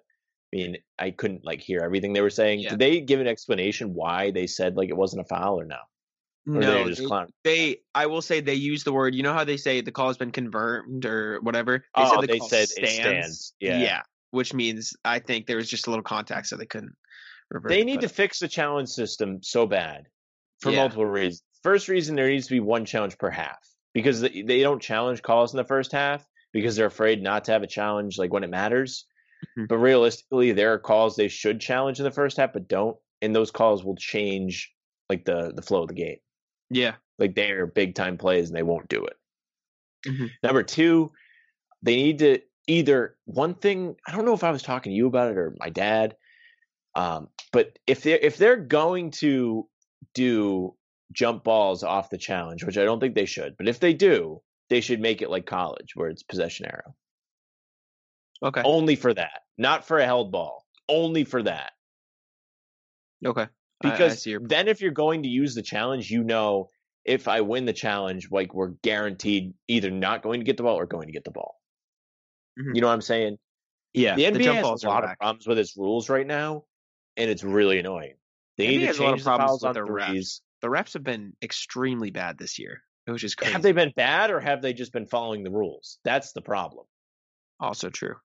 I 0.54 0.58
mean 0.58 0.78
I 0.98 1.12
couldn't 1.12 1.46
like 1.46 1.62
hear 1.62 1.82
everything 1.82 2.14
they 2.14 2.22
were 2.22 2.30
saying. 2.30 2.60
Yeah. 2.62 2.72
Did 2.72 2.80
they 2.80 3.02
give 3.02 3.20
an 3.20 3.28
explanation 3.28 3.94
why 3.94 4.32
they 4.32 4.48
said 4.48 4.76
like 4.76 4.90
it 4.90 4.98
wasn't 4.98 5.22
a 5.22 5.26
foul 5.26 5.60
or 5.60 5.66
no? 5.66 5.78
Or 6.48 6.54
No, 6.60 6.90
they 6.90 7.26
they- 7.44 7.82
I 7.94 8.06
will 8.08 8.22
say 8.22 8.40
they 8.42 8.56
use 8.56 8.84
the 8.84 8.94
word 8.94 9.14
you 9.14 9.24
know 9.24 9.34
how 9.34 9.44
they 9.44 9.58
say 9.58 9.82
the 9.82 9.92
call 9.92 10.08
has 10.08 10.18
been 10.18 10.32
confirmed 10.32 11.06
or 11.06 11.40
whatever. 11.42 11.80
They 11.96 12.02
Oh, 12.02 12.10
said 12.12 12.22
the 12.22 12.28
they 12.28 12.40
call 12.40 12.50
said 12.50 12.64
it 12.64 12.70
stands. 12.70 12.96
stands. 12.96 13.54
Yeah. 13.60 14.02
Which 14.32 14.54
means 14.54 14.94
I 15.06 15.20
think 15.20 15.46
there 15.48 15.58
was 15.58 15.70
just 15.70 15.88
a 15.88 15.90
little 15.90 16.04
contact 16.04 16.48
so 16.48 16.56
they 16.58 16.66
couldn't. 16.66 16.94
They 17.68 17.82
it, 17.82 17.86
need 17.86 17.96
but- 17.98 18.02
to 18.02 18.10
fix 18.10 18.40
the 18.40 18.48
challenge 18.48 18.90
system 18.90 19.42
so 19.44 19.66
bad 19.68 20.04
for 20.62 20.72
Yeah. 20.72 20.78
multiple 20.78 21.06
reasons. 21.06 21.44
First 21.64 21.88
reason 21.90 22.16
there 22.16 22.30
needs 22.30 22.48
to 22.48 22.54
be 22.54 22.60
one 22.60 22.86
challenge 22.86 23.18
per 23.18 23.30
half 23.30 23.58
because 23.94 24.22
they, 24.22 24.44
they 24.44 24.62
don't 24.62 24.82
challenge 24.82 25.22
calls 25.22 25.54
in 25.54 25.58
the 25.58 25.64
first 25.66 25.92
half 25.92 26.26
because 26.54 26.76
they're 26.76 26.86
afraid 26.88 27.22
not 27.22 27.44
to 27.46 27.52
have 27.52 27.64
a 27.64 27.68
challenge 27.68 28.18
like 28.18 28.32
when 28.32 28.44
it 28.44 28.50
matters. 28.50 29.06
Mhm. 29.58 29.68
But 29.68 29.78
realistically, 29.78 30.52
there 30.52 30.74
are 30.74 30.80
calls 30.80 31.16
they 31.16 31.28
should 31.28 31.62
challenge 31.62 32.00
in 32.00 32.04
the 32.06 32.12
first 32.12 32.38
half 32.38 32.54
but 32.54 32.68
don't, 32.68 32.98
and 33.22 33.36
those 33.36 33.52
calls 33.52 33.84
will 33.84 33.96
change 33.96 34.74
like 35.10 35.26
the 35.26 35.54
the 35.54 35.62
flow 35.62 35.84
of 35.84 35.88
the 35.90 35.94
game. 35.94 36.18
Yeah. 36.70 36.96
Like 37.18 37.36
they 37.36 37.52
are 37.52 37.66
big 37.68 37.96
time 37.96 38.18
plays 38.18 38.50
and 38.50 38.56
they 38.58 38.64
won't 38.64 38.90
do 38.90 39.06
it. 39.06 39.18
Mhm. 40.08 40.32
Number 40.44 40.64
two, 40.64 41.12
they 41.82 41.96
need 41.96 42.20
to 42.20 42.42
either 42.68 43.18
one 43.26 43.56
thing. 43.56 43.96
I 44.08 44.12
don't 44.12 44.26
know 44.26 44.34
if 44.34 44.44
I 44.44 44.52
was 44.52 44.64
talking 44.64 44.92
to 44.92 44.96
you 44.96 45.08
about 45.08 45.32
it 45.32 45.38
or 45.38 45.56
my 45.60 45.70
dad, 45.70 46.16
um, 46.96 47.30
but 47.52 47.80
if 47.88 48.04
they 48.04 48.20
if 48.22 48.38
they're 48.38 48.58
going 48.58 49.12
to 49.12 49.70
do 50.14 50.76
jump 51.14 51.44
balls 51.44 51.84
off 51.84 52.10
the 52.12 52.18
challenge, 52.18 52.64
which 52.64 52.78
I 52.78 52.86
don't 52.86 53.00
think 53.00 53.16
they 53.16 53.26
should, 53.26 53.58
but 53.58 53.68
if 53.68 53.80
they 53.80 53.94
do, 53.94 54.42
they 54.70 54.82
should 54.82 55.00
make 55.02 55.22
it 55.22 55.30
like 55.32 55.46
college 55.48 55.96
where 55.96 56.10
it's 56.10 56.24
possession 56.24 56.68
arrow. 56.68 56.96
Okay. 58.44 58.62
Only 58.64 58.96
for 58.96 59.14
that, 59.14 59.42
not 59.58 59.86
for 59.86 60.00
a 60.00 60.06
held 60.06 60.32
ball. 60.32 60.66
Only 60.88 61.24
for 61.24 61.44
that. 61.44 61.74
Okay. 63.26 63.42
I- 63.42 63.48
I 63.88 63.92
Because 63.92 64.24
then 64.24 64.68
if 64.68 64.82
you're 64.82 64.92
going 64.92 65.24
to 65.24 65.30
use 65.30 65.56
the 65.56 65.62
challenge, 65.62 66.10
you 66.10 66.24
know 66.24 66.70
if 67.06 67.28
I 67.28 67.42
win 67.42 67.66
the 67.66 67.74
challenge, 67.74 68.30
like 68.30 68.54
we're 68.54 68.74
guaranteed 68.84 69.54
either 69.68 69.90
not 69.90 70.22
going 70.22 70.42
to 70.42 70.44
get 70.46 70.58
the 70.58 70.64
ball 70.64 70.76
or 70.78 70.86
going 70.86 71.08
to 71.08 71.14
get 71.14 71.24
the 71.24 71.32
ball. 71.32 71.56
Mhm. 72.60 72.76
You 72.76 72.82
know 72.82 72.88
what 72.88 72.94
I'm 72.94 73.02
saying? 73.02 73.38
yeah. 73.94 74.16
the 74.16 74.26
NBA 74.26 74.44
jump 74.44 74.58
has 74.58 74.84
a 74.84 74.88
lot 74.90 75.04
of 75.04 75.18
problems 75.18 75.48
with 75.48 75.58
its 75.58 75.76
rules 75.78 76.10
right 76.10 76.28
now, 76.28 76.66
and 77.18 77.30
it's 77.30 77.44
really 77.44 77.80
annoying. 77.80 78.16
They 78.58 78.66
NBA 78.68 78.70
need 78.72 78.80
to 78.82 78.86
has 78.88 79.00
a 79.00 79.04
lot 79.04 79.10
of 79.10 79.16
change 79.16 79.24
the 79.24 79.30
problems 79.30 79.50
fouls 79.50 79.62
with 79.64 79.68
on 79.70 79.74
their 79.74 79.86
refs. 79.86 80.42
The 80.62 80.68
refs 80.68 80.94
have 80.94 81.04
been 81.04 81.36
extremely 81.42 82.12
bad 82.12 82.38
this 82.38 82.60
year. 82.60 82.84
It 83.08 83.12
was 83.12 83.22
just 83.22 83.38
crazy. 83.38 83.54
Have 83.54 83.64
they 83.64 83.72
been 83.72 83.94
bad 83.96 84.30
or 84.30 84.40
have 84.40 84.62
they 84.62 84.74
just 84.74 84.92
been 84.92 85.08
following 85.08 85.44
the 85.44 85.50
rules? 85.52 86.00
That's 86.04 86.34
the 86.34 86.42
problem. 86.42 86.86
Also 87.60 87.90
true. 87.90 88.16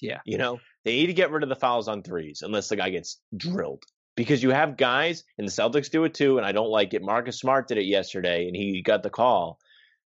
Yeah. 0.00 0.20
You 0.24 0.38
know, 0.38 0.60
they 0.84 0.92
need 0.92 1.06
to 1.06 1.12
get 1.12 1.30
rid 1.30 1.42
of 1.42 1.48
the 1.48 1.56
fouls 1.56 1.88
on 1.88 2.02
threes 2.02 2.42
unless 2.42 2.68
the 2.68 2.76
guy 2.76 2.90
gets 2.90 3.20
drilled. 3.36 3.84
Because 4.16 4.42
you 4.42 4.50
have 4.50 4.76
guys, 4.76 5.24
and 5.38 5.46
the 5.46 5.52
Celtics 5.52 5.90
do 5.90 6.04
it 6.04 6.14
too, 6.14 6.36
and 6.36 6.44
I 6.44 6.52
don't 6.52 6.68
like 6.68 6.92
it. 6.94 7.00
Marcus 7.00 7.38
Smart 7.38 7.68
did 7.68 7.78
it 7.78 7.84
yesterday, 7.84 8.46
and 8.48 8.56
he 8.56 8.82
got 8.82 9.02
the 9.02 9.08
call. 9.10 9.58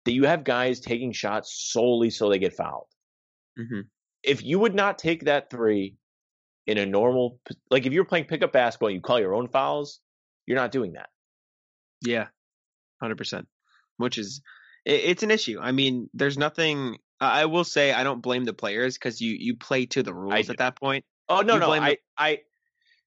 That 0.04 0.12
you 0.12 0.24
have 0.24 0.42
guys 0.42 0.80
taking 0.80 1.12
shots 1.12 1.70
solely 1.72 2.10
so 2.10 2.28
they 2.28 2.38
get 2.40 2.56
fouled. 2.56 2.88
hmm 3.56 3.82
If 4.24 4.42
you 4.42 4.58
would 4.58 4.74
not 4.74 4.98
take 4.98 5.26
that 5.26 5.50
three 5.50 5.96
in 6.66 6.78
a 6.78 6.86
normal, 6.86 7.38
like 7.70 7.86
if 7.86 7.92
you're 7.92 8.04
playing 8.04 8.24
pickup 8.24 8.52
basketball, 8.52 8.88
and 8.88 8.96
you 8.96 9.00
call 9.02 9.20
your 9.20 9.34
own 9.34 9.48
fouls. 9.48 10.00
You're 10.46 10.58
not 10.58 10.72
doing 10.72 10.94
that. 10.94 11.08
Yeah. 12.04 12.26
Hundred 13.00 13.18
percent. 13.18 13.46
Which 13.98 14.18
is, 14.18 14.42
it's 14.84 15.22
an 15.22 15.30
issue. 15.30 15.60
I 15.60 15.70
mean, 15.70 16.10
there's 16.14 16.36
nothing. 16.36 16.98
I 17.26 17.46
will 17.46 17.64
say 17.64 17.92
I 17.92 18.04
don't 18.04 18.20
blame 18.20 18.44
the 18.44 18.52
players 18.52 18.94
because 18.98 19.20
you 19.20 19.36
you 19.38 19.56
play 19.56 19.86
to 19.86 20.02
the 20.02 20.12
rules 20.12 20.50
at 20.50 20.58
that 20.58 20.76
point. 20.76 21.04
Oh 21.28 21.40
no, 21.40 21.54
You 21.54 21.60
no, 21.60 21.66
blame 21.66 21.82
I, 21.82 21.90
the- 21.90 21.98
I, 22.18 22.40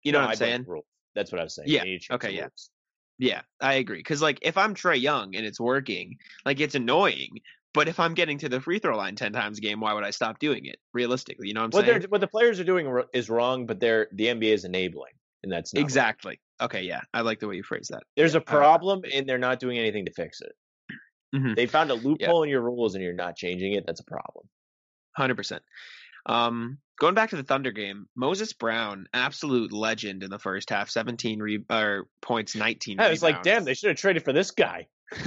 You 0.04 0.12
know 0.12 0.20
no, 0.20 0.24
what 0.24 0.28
I'm 0.28 0.32
I 0.32 0.36
saying? 0.36 0.66
rules. 0.68 0.86
That's 1.16 1.32
what 1.32 1.42
I 1.42 1.44
was 1.44 1.56
saying. 1.56 1.70
Yeah, 1.70 1.84
They 1.84 1.90
need 1.92 2.02
to 2.02 2.08
change 2.08 2.16
okay, 2.24 2.36
yeah. 2.36 2.42
rules. 2.44 2.70
Yeah, 3.18 3.42
I 3.62 3.74
agree. 3.76 4.00
Because 4.00 4.22
like 4.22 4.40
if 4.42 4.58
I'm 4.58 4.76
Trae 4.76 5.00
Young 5.00 5.36
and 5.36 5.46
it's 5.46 5.60
working, 5.60 6.18
like 6.46 6.60
it's 6.60 6.76
annoying. 6.76 7.40
But 7.74 7.90
if 7.90 8.00
I'm 8.00 8.14
getting 8.14 8.38
to 8.40 8.48
the 8.50 8.62
free 8.62 8.80
throw 8.80 8.96
line 8.96 9.16
ten 9.16 9.34
times 9.34 9.58
a 9.58 9.62
game, 9.62 9.82
why 9.82 9.94
would 9.94 10.04
I 10.06 10.12
stop 10.12 10.40
doing 10.40 10.66
it? 10.66 10.78
Realistically, 10.94 11.48
you 11.50 11.54
know 11.54 11.62
what 11.62 11.76
I'm 11.76 11.84
What 11.84 11.86
saying? 11.86 12.02
what 12.10 12.22
the 12.22 12.28
players 12.28 12.60
are 12.60 12.64
doing 12.64 12.90
is 13.14 13.30
wrong, 13.30 13.66
but 13.66 13.80
they're 13.82 14.08
the 14.14 14.28
NBA 14.28 14.54
is 14.54 14.64
enabling, 14.64 15.14
and 15.44 15.52
that's 15.52 15.74
not 15.74 15.80
right. 15.82 15.86
Exactly. 15.86 16.40
Okay, 16.62 16.84
yeah, 16.84 17.02
I 17.14 17.22
like 17.22 17.40
the 17.40 17.48
way 17.50 17.56
you 17.58 17.64
phrase 17.64 17.90
that. 17.92 18.04
There's 18.16 18.36
a 18.36 18.40
Uh, 18.40 18.44
problem, 18.44 19.02
and 19.14 19.28
they're 19.28 19.38
not 19.38 19.60
doing 19.60 19.78
anything 19.78 20.06
to 20.06 20.14
fix 20.14 20.40
it. 20.40 20.54
Mhm. 21.36 21.56
They 21.56 21.66
found 21.66 21.92
a 21.92 21.96
loophole 21.96 22.44
in 22.44 22.50
your 22.50 22.62
rules, 22.62 22.96
and 22.96 23.04
you're 23.04 23.14
not 23.14 23.36
changing 23.36 23.74
it. 23.74 23.86
That's 23.86 24.00
a 24.00 24.06
problem. 24.06 24.48
Hundred 25.16 25.36
percent. 25.36 25.64
Um, 26.26 26.80
going 27.00 27.14
back 27.14 27.30
to 27.32 27.36
the 27.36 27.44
Thunder 27.44 27.72
game, 27.72 28.08
Moses 28.16 28.54
Brown, 28.54 29.08
absolute 29.14 29.72
legend 29.72 30.24
in 30.24 30.30
the 30.30 30.40
first 30.40 30.70
half, 30.70 30.90
seventeen 30.90 31.40
re- 31.40 31.66
or 31.70 32.08
points, 32.22 32.56
nineteen. 32.56 33.00
I 33.00 33.10
was 33.10 33.22
like, 33.22 33.44
damn, 33.44 33.64
they 33.64 33.74
should 33.74 33.90
have 33.90 33.98
traded 33.98 34.24
for 34.24 34.34
this 34.34 34.52
guy. 34.52 34.88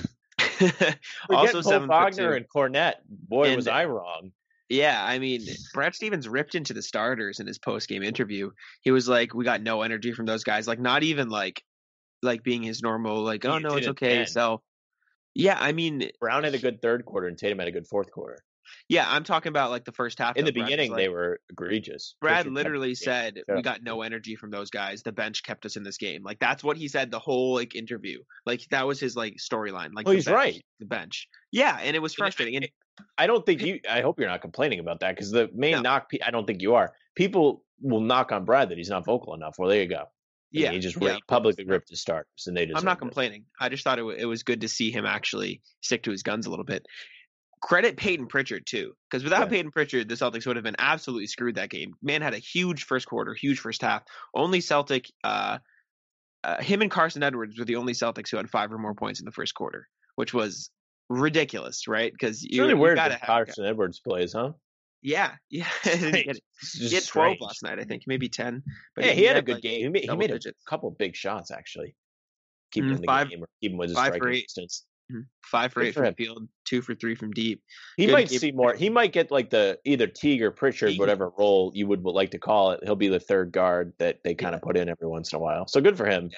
also 1.30 1.60
seven 1.62 1.88
Wagner 1.88 2.32
and 2.34 2.46
Kornet. 2.48 2.94
Boy, 3.08 3.48
And- 3.48 3.56
was 3.56 3.68
I 3.68 3.84
wrong. 3.84 4.32
Yeah, 4.70 5.02
I 5.02 5.18
mean, 5.18 5.40
Brad 5.72 5.94
Stevens 5.94 6.28
ripped 6.28 6.54
into 6.54 6.74
the 6.74 6.82
starters 6.82 7.40
in 7.40 7.46
his 7.46 7.58
post 7.58 7.88
game 7.88 8.02
interview. 8.02 8.50
He 8.82 8.90
was 8.90 9.08
like, 9.08 9.32
"We 9.32 9.42
got 9.42 9.62
no 9.62 9.80
energy 9.80 10.12
from 10.12 10.26
those 10.26 10.44
guys. 10.44 10.68
Like, 10.68 10.78
not 10.78 11.02
even 11.02 11.30
like, 11.30 11.62
like 12.22 12.42
being 12.42 12.62
his 12.62 12.82
normal. 12.82 13.22
Like, 13.22 13.46
oh 13.46 13.56
He 13.56 13.62
no, 13.62 13.76
it's 13.76 13.88
okay." 13.88 14.26
So, 14.26 14.60
yeah, 15.34 15.56
I 15.60 15.72
mean, 15.72 16.10
Brown 16.20 16.44
had 16.44 16.54
a 16.54 16.58
good 16.58 16.80
third 16.82 17.04
quarter, 17.04 17.26
and 17.28 17.36
Tatum 17.38 17.58
had 17.58 17.68
a 17.68 17.72
good 17.72 17.86
fourth 17.86 18.10
quarter. 18.10 18.38
yeah, 18.88 19.06
I'm 19.08 19.24
talking 19.24 19.48
about 19.50 19.70
like 19.70 19.84
the 19.86 19.92
first 19.92 20.18
half. 20.18 20.36
In 20.36 20.44
the 20.44 20.50
though. 20.50 20.60
Brad 20.60 20.62
was 20.64 20.70
beginning, 20.70 20.90
like- 20.92 20.98
they 20.98 21.08
were 21.08 21.40
egregious. 21.50 22.14
Brad 22.20 22.46
literally 22.46 22.90
kept 22.94 23.00
the 23.00 23.04
game. 23.06 23.12
said 23.14 23.42
Yeah. 23.48 23.54
we 23.56 23.62
got 23.62 23.82
no 23.82 24.02
energy 24.02 24.36
from 24.36 24.50
those 24.50 24.68
guys. 24.70 25.02
The 25.02 25.12
bench 25.12 25.42
kept 25.42 25.64
us 25.64 25.76
in 25.76 25.82
this 25.84 25.96
game. 25.96 26.22
Like 26.22 26.38
that's 26.38 26.62
what 26.62 26.76
he 26.76 26.86
said 26.88 27.10
the 27.10 27.18
whole 27.18 27.54
like 27.54 27.74
interview. 27.74 28.18
Like 28.44 28.60
that 28.70 28.86
was 28.86 29.00
his 29.00 29.16
like 29.16 29.36
storyline. 29.36 29.90
Like 29.94 30.04
Well, 30.06 30.12
the 30.12 30.16
he's 30.16 30.24
bench, 30.26 30.34
right. 30.36 30.64
The 30.80 30.86
bench. 30.86 31.28
Yeah, 31.50 31.78
and 31.82 31.96
it 31.96 32.00
was 32.00 32.14
frustrating. 32.14 32.56
And 32.56 32.68
I 33.16 33.26
don't 33.26 33.46
think 33.46 33.62
you. 33.62 33.80
I 33.88 34.00
hope 34.02 34.18
you're 34.18 34.28
not 34.28 34.42
complaining 34.42 34.80
about 34.80 35.00
that 35.00 35.14
because 35.14 35.30
the 35.30 35.48
main 35.54 35.72
No. 35.72 35.80
knock. 35.82 36.10
I 36.26 36.30
don't 36.30 36.46
think 36.46 36.60
you 36.60 36.74
are. 36.74 36.92
People 37.14 37.64
will 37.80 38.00
knock 38.00 38.32
on 38.32 38.44
Brad 38.44 38.68
that 38.70 38.76
he's 38.76 38.90
not 38.90 39.04
vocal 39.04 39.34
enough. 39.34 39.54
Well, 39.58 39.68
there 39.70 39.80
you 39.80 39.88
go. 39.88 40.04
Yeah, 40.50 40.70
he 40.72 40.78
just 40.78 40.96
yeah, 41.00 41.18
publicly 41.26 41.64
ripped 41.64 41.90
his 41.90 42.00
starters, 42.00 42.46
and 42.46 42.56
they 42.56 42.66
just. 42.66 42.78
I'm 42.78 42.84
not 42.84 42.92
deserved 42.94 42.96
it. 42.96 43.00
complaining. 43.00 43.44
I 43.60 43.68
just 43.68 43.84
thought 43.84 43.98
it, 43.98 44.02
w- 44.02 44.18
it 44.18 44.24
was 44.24 44.42
good 44.42 44.62
to 44.62 44.68
see 44.68 44.90
him 44.90 45.04
actually 45.04 45.60
stick 45.82 46.04
to 46.04 46.10
his 46.10 46.22
guns 46.22 46.46
a 46.46 46.50
little 46.50 46.64
bit. 46.64 46.86
credit 47.60 47.96
Payton 47.96 48.28
Pritchard 48.28 48.66
too, 48.66 48.92
because 49.10 49.24
without 49.24 49.46
Yeah. 49.46 49.48
Payton 49.56 49.72
Pritchard, 49.72 50.08
the 50.08 50.14
Celtics 50.14 50.46
would 50.46 50.56
have 50.56 50.62
been 50.64 50.76
absolutely 50.78 51.26
screwed 51.26 51.56
that 51.56 51.70
game. 51.70 51.94
Man 52.00 52.22
had 52.22 52.32
a 52.34 52.38
huge 52.38 52.84
first 52.84 53.06
quarter, 53.06 53.34
huge 53.34 53.58
first 53.58 53.82
half. 53.82 54.04
Only 54.34 54.60
Celtic, 54.60 55.10
uh, 55.24 55.58
uh, 56.44 56.62
him 56.62 56.82
and 56.82 56.90
Carsen 56.90 57.22
Edwards 57.24 57.58
were 57.58 57.64
the 57.64 57.76
only 57.76 57.94
Celtics 57.94 58.30
who 58.30 58.36
had 58.36 58.48
five 58.48 58.72
or 58.72 58.78
more 58.78 58.94
points 58.94 59.18
in 59.20 59.26
the 59.26 59.32
first 59.32 59.54
quarter, 59.54 59.88
which 60.14 60.32
was 60.32 60.70
ridiculous, 61.08 61.88
right? 61.88 62.12
Because 62.12 62.44
you, 62.44 62.62
really 62.62 62.74
you 62.74 62.80
weird 62.80 62.96
gotta 62.96 63.10
that 63.10 63.20
have, 63.20 63.26
Carsen 63.26 63.64
Edwards 63.64 63.98
plays, 63.98 64.32
huh? 64.32 64.52
Yeah, 65.02 65.32
yeah. 65.50 65.66
He 65.84 66.24
had, 66.26 66.38
he 66.74 66.94
had 66.94 67.06
twelve 67.06 67.36
last 67.40 67.62
night, 67.62 67.78
I 67.78 67.84
think, 67.84 68.02
maybe 68.06 68.28
ten. 68.28 68.62
But 68.96 69.04
yeah, 69.06 69.12
he, 69.12 69.24
had 69.24 69.36
a 69.36 69.42
good 69.42 69.54
like, 69.56 69.62
game. 69.62 69.80
He 69.82 69.88
made, 69.88 70.04
he 70.10 70.16
made 70.16 70.30
a 70.30 70.40
couple 70.68 70.90
big 70.90 71.14
shots 71.16 71.50
actually. 71.50 71.94
Keep 72.72 72.84
Mm, 72.84 72.86
him 72.88 72.94
in 72.96 73.00
the 73.02 73.06
five- 73.06 73.30
game 73.30 73.42
or 73.42 73.48
keep 73.62 73.72
him 73.72 73.78
with 73.78 73.88
his 73.90 73.96
five 73.98 74.08
for 74.12 74.16
striking 74.18 74.36
eight. 74.38 74.42
distance. 74.44 74.84
Mhm. 75.10 75.24
Five 75.42 75.72
for 75.72 75.80
Good 75.80 75.86
eight 75.88 75.92
for 75.94 76.00
from 76.00 76.06
him. 76.08 76.14
field, 76.16 76.48
two 76.66 76.82
for 76.82 76.94
three 76.94 77.14
from 77.14 77.30
deep. 77.32 77.62
He 77.96 78.04
Good 78.06 78.12
might 78.12 78.28
game. 78.28 78.38
see 78.40 78.52
more. 78.52 78.74
He 78.74 78.90
might 78.90 79.12
get 79.12 79.30
like 79.30 79.48
the 79.48 79.78
either 79.86 80.06
Teague 80.06 80.42
or 80.42 80.50
Pritchard, 80.50 80.90
Teague. 80.90 80.98
whatever 81.00 81.30
role 81.38 81.72
you 81.74 81.86
would 81.86 82.02
like 82.02 82.32
to 82.32 82.38
call 82.38 82.72
it. 82.72 82.80
He'll 82.84 82.94
be 82.94 83.08
the 83.08 83.18
third 83.20 83.50
guard 83.52 83.94
that 83.98 84.18
they 84.22 84.34
kind 84.34 84.54
of 84.54 84.60
put 84.60 84.76
in 84.76 84.88
every 84.90 85.08
once 85.08 85.32
in 85.32 85.36
a 85.36 85.40
while. 85.40 85.66
So 85.66 85.80
good 85.80 85.96
for 85.96 86.04
him. 86.06 86.30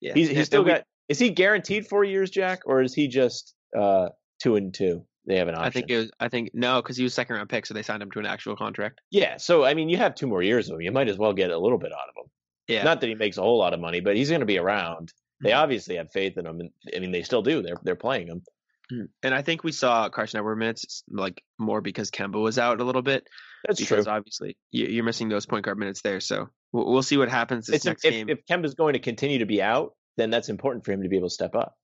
Yeah, 0.00 0.14
He's 0.14 0.28
And- 0.28 0.38
he's 0.38 0.46
still 0.46 0.64
we- 0.64 0.70
got. 0.70 0.84
Is 1.08 1.18
he 1.18 1.28
guaranteed 1.30 1.86
four 1.86 2.04
years, 2.04 2.30
Jack, 2.30 2.60
or 2.64 2.80
is 2.80 2.94
he 2.94 3.08
just 3.08 3.54
uh 3.78 4.08
two 4.40 4.56
and 4.56 4.72
two? 4.72 5.04
They 5.28 5.36
have 5.36 5.46
an 5.48 5.54
option. 5.54 5.66
I 5.66 5.70
think 5.70 5.90
it 5.90 5.96
was. 5.98 6.10
I 6.18 6.28
think 6.28 6.50
no, 6.54 6.82
because 6.82 6.96
he 6.96 7.04
was 7.04 7.12
second 7.14 7.36
round 7.36 7.48
pick, 7.50 7.66
so 7.66 7.74
they 7.74 7.82
signed 7.82 8.02
him 8.02 8.10
to 8.12 8.18
an 8.18 8.26
actual 8.26 8.56
contract. 8.56 9.00
yeah. 9.10 9.36
So 9.36 9.64
I 9.64 9.74
mean, 9.74 9.88
you 9.88 9.98
have 9.98 10.14
two 10.14 10.26
more 10.26 10.42
years 10.42 10.68
of 10.70 10.74
him. 10.76 10.80
You 10.80 10.90
might 10.90 11.08
as 11.08 11.18
well 11.18 11.32
get 11.34 11.50
a 11.50 11.58
little 11.58 11.78
bit 11.78 11.92
out 11.92 12.08
of 12.08 12.24
him. 12.24 12.30
Yeah, 12.66 12.82
Not 12.82 13.00
that 13.00 13.06
he 13.08 13.14
makes 13.14 13.36
a 13.38 13.42
whole 13.42 13.58
lot 13.58 13.72
of 13.74 13.80
money, 13.80 14.00
but 14.00 14.16
he's 14.16 14.28
going 14.30 14.40
to 14.40 14.46
be 14.46 14.58
around. 14.58 15.12
They 15.40 15.50
Mhm. 15.50 15.58
obviously 15.62 15.96
have 15.96 16.10
faith 16.10 16.36
in 16.36 16.46
him, 16.46 16.60
and 16.60 16.70
I 16.94 16.98
mean, 16.98 17.12
they 17.12 17.22
still 17.22 17.42
do. 17.42 17.62
They're 17.62 17.76
they're 17.84 17.94
playing 17.96 18.26
him. 18.28 18.42
Mhm. 18.90 19.08
and 19.22 19.34
I 19.34 19.42
think 19.42 19.64
we 19.64 19.72
saw 19.72 20.08
Carsen 20.08 20.38
Edwards 20.38 20.58
minutes 20.58 21.04
like 21.10 21.42
more 21.58 21.82
because 21.82 22.10
Kemba 22.10 22.40
was 22.42 22.58
out 22.58 22.80
a 22.80 22.84
little 22.84 23.02
bit. 23.02 23.28
That's 23.66 23.78
because 23.78 24.06
true. 24.06 24.12
obviously 24.14 24.56
you- 24.70 24.86
you're 24.86 25.04
missing 25.04 25.28
those 25.28 25.44
point 25.44 25.66
guard 25.66 25.76
minutes 25.78 26.00
there. 26.00 26.20
So 26.20 26.48
we'll, 26.72 26.90
we'll 26.90 27.02
see 27.02 27.18
what 27.18 27.28
happens 27.28 27.66
this 27.66 27.76
It's, 27.76 27.84
next 27.84 28.04
if, 28.06 28.12
game. 28.12 28.30
if 28.30 28.38
Kemba's 28.46 28.74
going 28.74 28.94
to 28.94 28.98
continue 28.98 29.40
to 29.40 29.44
be 29.46 29.60
out, 29.60 29.94
then 30.16 30.30
that's 30.30 30.48
important 30.48 30.86
for 30.86 30.92
him 30.92 31.02
to 31.02 31.08
be 31.10 31.18
able 31.18 31.28
to 31.28 31.34
step 31.34 31.54
up, 31.54 31.74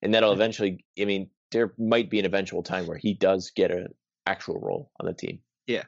and 0.00 0.14
that'll 0.14 0.32
eventually. 0.32 0.82
I 0.98 1.04
mean, 1.04 1.28
there 1.52 1.72
might 1.78 2.10
be 2.10 2.18
an 2.18 2.26
eventual 2.26 2.62
time 2.62 2.86
where 2.86 2.98
he 2.98 3.14
does 3.14 3.52
get 3.54 3.70
an 3.70 3.88
actual 4.26 4.60
role 4.60 4.90
on 5.00 5.06
the 5.06 5.14
team. 5.14 5.40
Yeah. 5.66 5.84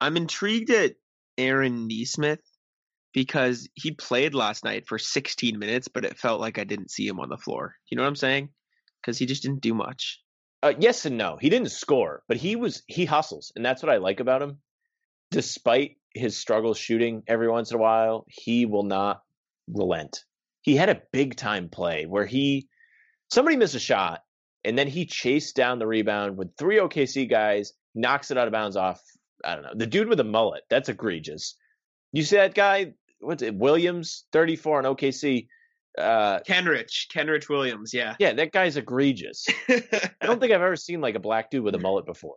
I'm 0.00 0.16
intrigued 0.16 0.70
at 0.70 0.94
Aaron 1.38 1.86
Nesmith 1.86 2.40
because 3.12 3.68
he 3.74 3.92
played 3.92 4.34
last 4.34 4.64
night 4.64 4.86
for 4.86 4.98
16 4.98 5.58
minutes, 5.58 5.88
but 5.88 6.04
it 6.04 6.18
felt 6.18 6.40
like 6.40 6.58
I 6.58 6.64
didn't 6.64 6.90
see 6.90 7.06
him 7.06 7.20
on 7.20 7.28
the 7.28 7.36
floor. 7.36 7.74
You 7.88 7.96
know 7.96 8.02
what 8.02 8.08
I'm 8.08 8.16
saying? 8.16 8.48
Because 9.00 9.18
he 9.18 9.26
just 9.26 9.42
didn't 9.42 9.60
do 9.60 9.74
much. 9.74 10.20
Uh, 10.62 10.72
yes 10.78 11.04
and 11.06 11.18
no. 11.18 11.36
He 11.40 11.50
didn't 11.50 11.70
score, 11.72 12.22
but 12.28 12.36
he 12.36 12.56
was 12.56 12.82
he 12.86 13.04
hustles, 13.04 13.52
and 13.56 13.64
that's 13.64 13.82
what 13.82 13.92
I 13.92 13.96
like 13.96 14.20
about 14.20 14.42
him. 14.42 14.58
Despite 15.32 15.96
his 16.14 16.36
struggles 16.36 16.78
shooting 16.78 17.22
every 17.26 17.48
once 17.48 17.70
in 17.70 17.76
a 17.76 17.80
while, 17.80 18.24
he 18.28 18.64
will 18.64 18.84
not 18.84 19.22
relent. 19.66 20.24
He 20.60 20.76
had 20.76 20.88
a 20.88 21.02
big 21.12 21.36
time 21.36 21.68
play 21.68 22.06
where 22.06 22.26
he 22.26 22.68
somebody 23.28 23.56
missed 23.56 23.74
a 23.74 23.80
shot, 23.80 24.22
and 24.64 24.78
then 24.78 24.88
he 24.88 25.06
chased 25.06 25.56
down 25.56 25.78
the 25.78 25.86
rebound 25.86 26.36
with 26.36 26.56
three 26.56 26.76
OKC 26.78 27.28
guys, 27.28 27.72
knocks 27.94 28.30
it 28.30 28.38
out 28.38 28.46
of 28.48 28.52
bounds 28.52 28.76
off. 28.76 29.02
I 29.44 29.54
don't 29.54 29.64
know 29.64 29.74
the 29.74 29.86
dude 29.86 30.08
with 30.08 30.18
the 30.18 30.24
mullet. 30.24 30.62
That's 30.70 30.88
egregious. 30.88 31.56
You 32.12 32.22
see 32.22 32.36
that 32.36 32.54
guy? 32.54 32.94
What's 33.20 33.42
it? 33.42 33.54
Williams, 33.54 34.24
thirty 34.32 34.56
four 34.56 34.78
on 34.78 34.84
OKC. 34.84 35.48
Uh, 35.98 36.40
Kenrich, 36.48 37.08
Kenrich 37.12 37.50
Williams, 37.50 37.92
yeah. 37.92 38.16
yeah, 38.18 38.32
that 38.32 38.50
guy's 38.50 38.78
egregious. 38.78 39.46
I 39.68 39.82
don't 40.22 40.40
think 40.40 40.52
I've 40.52 40.62
ever 40.62 40.74
seen 40.74 41.02
like 41.02 41.16
a 41.16 41.20
black 41.20 41.50
dude 41.50 41.64
with 41.64 41.74
a 41.74 41.78
mullet 41.78 42.06
before, 42.06 42.36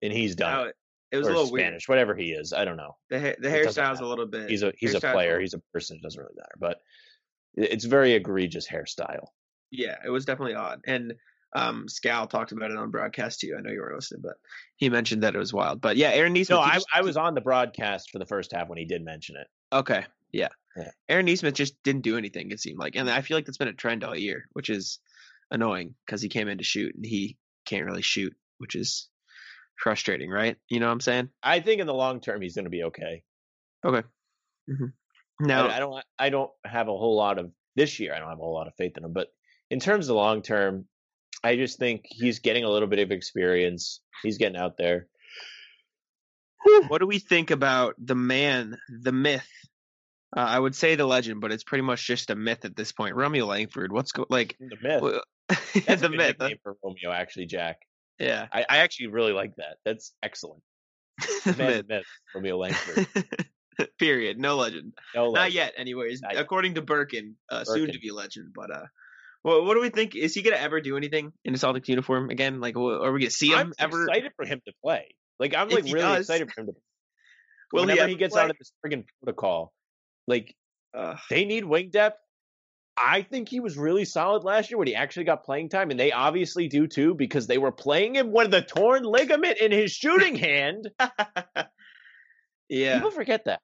and 0.00 0.10
he's 0.10 0.36
done 0.36 0.54
No, 0.54 0.64
it. 0.68 0.76
it 1.12 1.18
was 1.18 1.26
or 1.28 1.32
a 1.32 1.34
little 1.34 1.52
weird. 1.52 1.66
Spanish, 1.66 1.86
whatever 1.88 2.14
he 2.14 2.32
is. 2.32 2.54
I 2.54 2.64
don't 2.64 2.78
know. 2.78 2.96
The, 3.10 3.20
ha- 3.20 3.36
the 3.38 3.48
hairstyle's 3.50 4.00
a 4.00 4.06
little 4.06 4.24
bit. 4.24 4.48
He's 4.48 4.62
a 4.62 4.72
he's 4.78 4.94
a 4.94 5.00
player. 5.00 5.38
He's 5.38 5.52
a 5.52 5.58
person. 5.74 5.98
It 5.98 6.02
doesn't 6.02 6.18
really 6.18 6.32
matter, 6.34 6.54
but 6.58 6.78
it's 7.56 7.84
very 7.84 8.14
egregious 8.14 8.66
hairstyle. 8.66 9.26
Yeah, 9.70 9.96
it 10.04 10.08
was 10.08 10.24
definitely 10.24 10.54
odd. 10.54 10.80
And 10.86 11.12
um, 11.54 11.86
Scal 11.88 12.28
talked 12.28 12.52
about 12.52 12.70
it 12.70 12.76
on 12.76 12.90
broadcast 12.90 13.40
too. 13.40 13.54
I 13.56 13.60
know 13.60 13.70
you 13.70 13.80
weren't 13.80 13.94
listening, 13.94 14.22
but 14.22 14.36
he 14.76 14.88
mentioned 14.88 15.22
that 15.22 15.34
it 15.34 15.38
was 15.38 15.52
wild. 15.52 15.80
But 15.80 15.96
yeah, 15.96 16.10
Aaron 16.10 16.32
Nesmith. 16.32 16.56
No, 16.56 16.60
I 16.60 16.74
just- 16.74 16.86
I 16.94 17.02
was 17.02 17.16
on 17.16 17.34
the 17.34 17.40
broadcast 17.40 18.10
for 18.10 18.18
the 18.18 18.26
first 18.26 18.52
half 18.52 18.68
when 18.68 18.78
he 18.78 18.84
did 18.84 19.04
mention 19.04 19.36
it. 19.36 19.46
Okay, 19.72 20.04
yeah. 20.32 20.48
Yeah. 20.76 20.90
Aaron 21.08 21.26
Nesmith 21.26 21.54
just 21.54 21.80
didn't 21.84 22.02
do 22.02 22.18
anything. 22.18 22.50
It 22.50 22.58
seemed 22.58 22.78
like, 22.80 22.96
and 22.96 23.08
I 23.08 23.20
feel 23.20 23.36
like 23.36 23.46
that's 23.46 23.58
been 23.58 23.68
a 23.68 23.72
trend 23.72 24.02
all 24.02 24.16
year, 24.16 24.48
which 24.54 24.70
is 24.70 24.98
annoying 25.52 25.94
because 26.04 26.20
he 26.20 26.28
came 26.28 26.48
in 26.48 26.58
to 26.58 26.64
shoot 26.64 26.94
and 26.96 27.06
he 27.06 27.36
can't 27.64 27.84
really 27.84 28.02
shoot, 28.02 28.34
which 28.58 28.74
is 28.74 29.08
frustrating, 29.76 30.30
right? 30.30 30.56
You 30.68 30.80
know 30.80 30.86
what 30.86 30.92
I'm 30.92 31.00
saying? 31.00 31.28
I 31.42 31.60
think 31.60 31.80
in 31.80 31.86
the 31.86 31.94
long 31.94 32.20
term 32.20 32.42
he's 32.42 32.56
going 32.56 32.64
to 32.64 32.70
be 32.70 32.82
okay. 32.84 33.22
Okay. 33.84 34.06
hmm 34.68 34.86
Now, 35.40 35.68
I, 35.68 35.76
I 35.76 35.78
don't 35.78 36.04
I 36.18 36.30
don't 36.30 36.50
have 36.64 36.88
a 36.88 36.96
whole 36.96 37.16
lot 37.16 37.38
of 37.38 37.52
this 37.76 38.00
year. 38.00 38.12
I 38.14 38.18
don't 38.18 38.28
have 38.28 38.38
a 38.38 38.42
whole 38.42 38.54
lot 38.54 38.66
of 38.66 38.74
faith 38.76 38.96
in 38.96 39.04
him, 39.04 39.12
but 39.12 39.28
in 39.70 39.78
terms 39.80 40.08
of 40.08 40.16
long 40.16 40.42
term, 40.42 40.86
I 41.44 41.56
just 41.56 41.78
think 41.78 42.02
he's 42.06 42.38
getting 42.40 42.64
a 42.64 42.70
little 42.70 42.88
bit 42.88 42.98
of 43.00 43.10
experience. 43.12 44.00
He's 44.22 44.38
getting 44.38 44.56
out 44.56 44.76
there. 44.78 45.06
what 46.88 46.98
do 46.98 47.06
we 47.06 47.18
think 47.18 47.50
about 47.50 47.94
the 47.98 48.14
man, 48.14 48.78
the 48.88 49.12
myth? 49.12 49.46
Uh, 50.36 50.40
I 50.40 50.58
would 50.58 50.74
say 50.74 50.96
the 50.96 51.06
legend, 51.06 51.40
but 51.40 51.52
it's 51.52 51.62
pretty 51.62 51.82
much 51.82 52.04
just 52.06 52.30
a 52.30 52.34
myth 52.34 52.64
at 52.64 52.74
this 52.74 52.90
point. 52.92 53.14
Romeo 53.14 53.46
Langford. 53.46 53.92
What's 53.92 54.10
go 54.12 54.26
like 54.30 54.56
The 54.58 54.76
myth. 54.82 55.02
well, 55.02 55.22
That's 55.86 56.00
the 56.00 56.06
a 56.06 56.10
myth? 56.10 56.36
nickname 56.40 56.56
for 56.62 56.76
Romeo, 56.82 57.10
actually, 57.12 57.46
Jack. 57.46 57.78
Yeah, 58.18 58.46
I, 58.52 58.62
I 58.68 58.76
actually 58.78 59.08
really 59.08 59.32
like 59.32 59.54
that. 59.56 59.76
That's 59.84 60.12
excellent. 60.22 60.62
the 61.44 61.54
Man, 61.58 61.68
myth. 61.68 61.86
myth, 61.88 62.04
Romeo 62.34 62.56
Langford. 62.56 63.06
Period. 63.98 64.38
No 64.38 64.56
legend. 64.56 64.94
No, 65.14 65.32
Not 65.32 65.52
yet, 65.52 65.74
anyways. 65.76 66.22
Not 66.22 66.34
yet. 66.34 66.42
According 66.42 66.74
to 66.74 66.82
Birkin, 66.82 67.36
uh, 67.50 67.64
soon 67.64 67.80
to 67.80 67.86
Birkin. 67.86 68.00
be 68.02 68.10
legend. 68.12 68.52
But 68.54 68.70
uh, 68.70 68.86
well, 69.44 69.64
what 69.64 69.74
do 69.74 69.80
we 69.80 69.90
think? 69.90 70.16
Is 70.16 70.34
he 70.34 70.42
gonna 70.42 70.56
ever 70.56 70.80
do 70.80 70.96
anything 70.96 71.32
in 71.44 71.54
a 71.54 71.58
Celtics 71.58 71.86
uniform 71.86 72.30
again? 72.30 72.60
Like, 72.60 72.76
are 72.76 73.12
we 73.12 73.20
gonna 73.20 73.30
see 73.30 73.50
him 73.50 73.58
I'm 73.58 73.72
ever? 73.78 74.04
excited 74.04 74.32
for 74.36 74.46
him 74.46 74.60
to 74.66 74.72
play. 74.82 75.14
Like 75.38 75.54
I'm 75.54 75.68
like 75.68 75.84
really 75.84 76.00
does. 76.00 76.20
excited 76.20 76.50
for 76.50 76.62
him 76.62 76.66
to. 76.68 76.72
Will 77.72 77.82
he 77.82 77.86
whenever 77.86 78.00
ever 78.02 78.08
he 78.08 78.16
gets 78.16 78.34
play? 78.34 78.42
out 78.42 78.50
of 78.50 78.56
this 78.58 78.72
friggin' 78.84 79.04
protocol, 79.22 79.72
like 80.26 80.54
they 81.28 81.44
need 81.44 81.64
wing 81.64 81.90
depth. 81.90 82.18
I 82.96 83.22
think 83.22 83.48
he 83.48 83.58
was 83.58 83.76
really 83.76 84.04
solid 84.04 84.44
last 84.44 84.70
year 84.70 84.78
when 84.78 84.86
he 84.86 84.94
actually 84.94 85.24
got 85.24 85.44
playing 85.44 85.68
time, 85.68 85.90
and 85.90 85.98
they 85.98 86.12
obviously 86.12 86.68
do 86.68 86.86
too 86.86 87.14
because 87.14 87.46
they 87.46 87.58
were 87.58 87.72
playing 87.72 88.14
him 88.14 88.32
with 88.32 88.54
a 88.54 88.62
torn 88.62 89.02
ligament 89.02 89.58
in 89.58 89.72
his 89.72 89.90
shooting 89.90 90.36
hand. 90.36 90.88
yeah. 92.68 92.94
People 92.94 93.10
forget 93.10 93.46
that. 93.46 93.60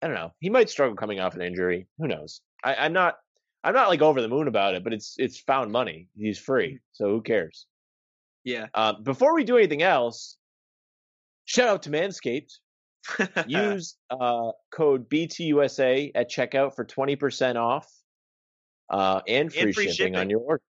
I 0.00 0.06
don't 0.06 0.16
know. 0.16 0.32
He 0.40 0.48
might 0.48 0.70
struggle 0.70 0.96
coming 0.96 1.20
off 1.20 1.34
an 1.34 1.42
injury. 1.42 1.86
Who 1.98 2.08
knows? 2.08 2.40
I, 2.64 2.74
I'm 2.76 2.92
not. 2.94 3.16
I'm 3.64 3.74
not 3.74 3.88
like 3.88 4.02
over 4.02 4.20
the 4.20 4.28
moon 4.28 4.48
about 4.48 4.74
it, 4.74 4.82
but 4.84 4.92
it's 4.92 5.14
it's 5.18 5.38
found 5.40 5.70
money. 5.72 6.08
He's 6.16 6.38
free, 6.38 6.80
so 6.92 7.06
who 7.10 7.22
cares? 7.22 7.66
Yeah. 8.44 8.66
Uh, 8.74 8.94
before 8.94 9.34
we 9.34 9.44
do 9.44 9.56
anything 9.56 9.82
else, 9.82 10.36
shout 11.44 11.68
out 11.68 11.82
to 11.84 11.90
Manscaped. 11.90 12.52
Use 13.46 13.96
uh, 14.10 14.50
code 14.72 15.08
BTUSA 15.08 16.12
at 16.14 16.30
checkout 16.30 16.76
for 16.76 16.84
20% 16.84 17.56
off 17.56 17.88
uh, 18.90 19.20
and 19.26 19.52
free, 19.52 19.60
And 19.62 19.74
free 19.74 19.90
shipping, 19.90 20.16
on 20.16 20.30
your 20.30 20.38
order. 20.40 20.62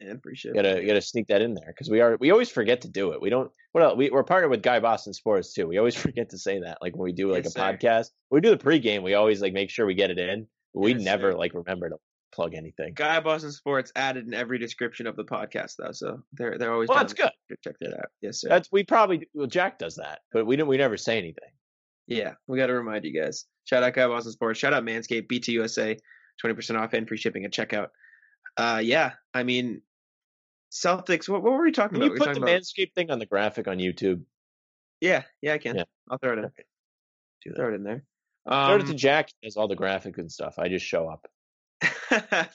and 0.00 0.12
appreciate 0.12 0.54
You 0.54 0.62
gotta 0.62 0.80
you 0.80 0.86
gotta 0.86 1.02
sneak 1.02 1.26
that 1.28 1.42
in 1.42 1.52
there 1.54 1.66
because 1.68 1.90
we 1.90 2.00
are 2.00 2.16
we 2.20 2.30
always 2.30 2.50
forget 2.50 2.80
to 2.82 2.88
do 2.88 3.12
it. 3.12 3.20
We 3.20 3.30
don't. 3.30 3.50
What 3.72 3.84
else? 3.84 3.96
We, 3.96 4.10
we're 4.10 4.22
partnered 4.24 4.50
with 4.50 4.62
Guy 4.62 4.80
Boston 4.80 5.12
Sports 5.12 5.52
too. 5.52 5.66
We 5.66 5.78
always 5.78 5.94
forget 6.06 6.30
to 6.30 6.38
say 6.38 6.60
that. 6.60 6.78
Like 6.82 6.94
when 6.96 7.04
we 7.04 7.12
do 7.12 7.30
like 7.30 7.44
Yes, 7.44 7.54
a 7.54 7.58
sir. 7.58 7.60
podcast, 7.60 8.10
when 8.28 8.42
we 8.42 8.48
do 8.48 8.54
the 8.56 8.62
pregame. 8.64 9.02
We 9.02 9.14
always 9.14 9.40
like 9.42 9.52
make 9.52 9.70
sure 9.70 9.84
we 9.86 9.94
get 9.94 10.10
it 10.10 10.18
in. 10.18 10.46
We 10.74 10.92
Yes, 10.94 11.02
never 11.02 11.32
sir. 11.32 11.38
like 11.38 11.52
remember 11.54 11.90
to 11.90 11.96
plug 12.34 12.54
anything. 12.54 12.92
Guy 12.94 13.20
Boston 13.20 13.52
Sports 13.52 13.92
added 13.96 14.26
in 14.26 14.34
every 14.34 14.58
description 14.58 15.06
of 15.06 15.16
the 15.16 15.24
podcast 15.24 15.76
though, 15.78 15.92
so 15.92 16.22
they're 16.32 16.58
they're 16.58 16.72
always. 16.72 16.88
Well, 16.88 16.96
down 16.96 17.04
that's 17.06 17.14
to 17.14 17.32
good. 17.48 17.56
Check 17.62 17.76
that 17.80 17.94
out. 17.98 18.06
Yes, 18.20 18.40
sir. 18.40 18.48
That's 18.48 18.68
we 18.72 18.84
probably 18.84 19.28
well 19.34 19.46
Jack 19.46 19.78
does 19.78 19.96
that, 19.96 20.20
but 20.32 20.44
we 20.46 20.56
don't. 20.56 20.68
We 20.68 20.76
never 20.76 20.96
say 20.96 21.18
anything. 21.18 21.50
Yeah, 22.06 22.34
we 22.46 22.58
got 22.58 22.66
to 22.66 22.74
remind 22.74 23.04
you 23.04 23.18
guys. 23.18 23.46
Shout 23.64 23.82
out 23.82 23.94
Guy 23.94 24.06
Boston 24.06 24.32
Sports. 24.32 24.58
Shout 24.58 24.74
out 24.74 24.84
Manscaped, 24.84 25.26
BTUSA, 25.28 25.98
twenty 26.38 26.54
percent 26.54 26.78
off 26.78 26.92
and 26.92 27.08
free 27.08 27.16
shipping 27.16 27.44
at 27.44 27.52
checkout. 27.52 27.88
Uh, 28.56 28.80
yeah, 28.84 29.12
I 29.32 29.42
mean, 29.42 29.80
Celtics. 30.72 31.28
What, 31.28 31.42
what 31.42 31.52
were 31.54 31.62
we 31.62 31.72
talking 31.72 32.00
Can 32.00 32.02
about? 32.02 32.06
you 32.06 32.12
we 32.12 32.18
put 32.18 32.34
the 32.34 32.40
about. 32.42 32.62
Manscaped 32.62 32.94
thing 32.94 33.10
on 33.10 33.18
the 33.18 33.26
graphic 33.26 33.68
on 33.68 33.78
YouTube? 33.78 34.22
Yeah, 35.00 35.22
yeah, 35.40 35.54
I 35.54 35.58
can. 35.58 35.76
Yeah. 35.76 35.84
I'll 36.10 36.18
throw 36.18 36.32
it 36.32 36.38
in. 36.38 36.44
Do 36.44 37.50
that. 37.50 37.56
Throw 37.56 37.68
it 37.72 37.74
in 37.74 37.84
there. 37.84 38.04
Throw 38.48 38.76
it 38.76 38.84
to 38.86 38.90
Um, 38.90 38.96
Jack. 38.96 39.30
He 39.40 39.46
does 39.46 39.56
all 39.56 39.68
the 39.68 39.76
graphics 39.76 40.18
and 40.18 40.30
stuff. 40.30 40.58
I 40.58 40.68
just 40.68 40.84
show 40.84 41.08
up. 41.08 41.26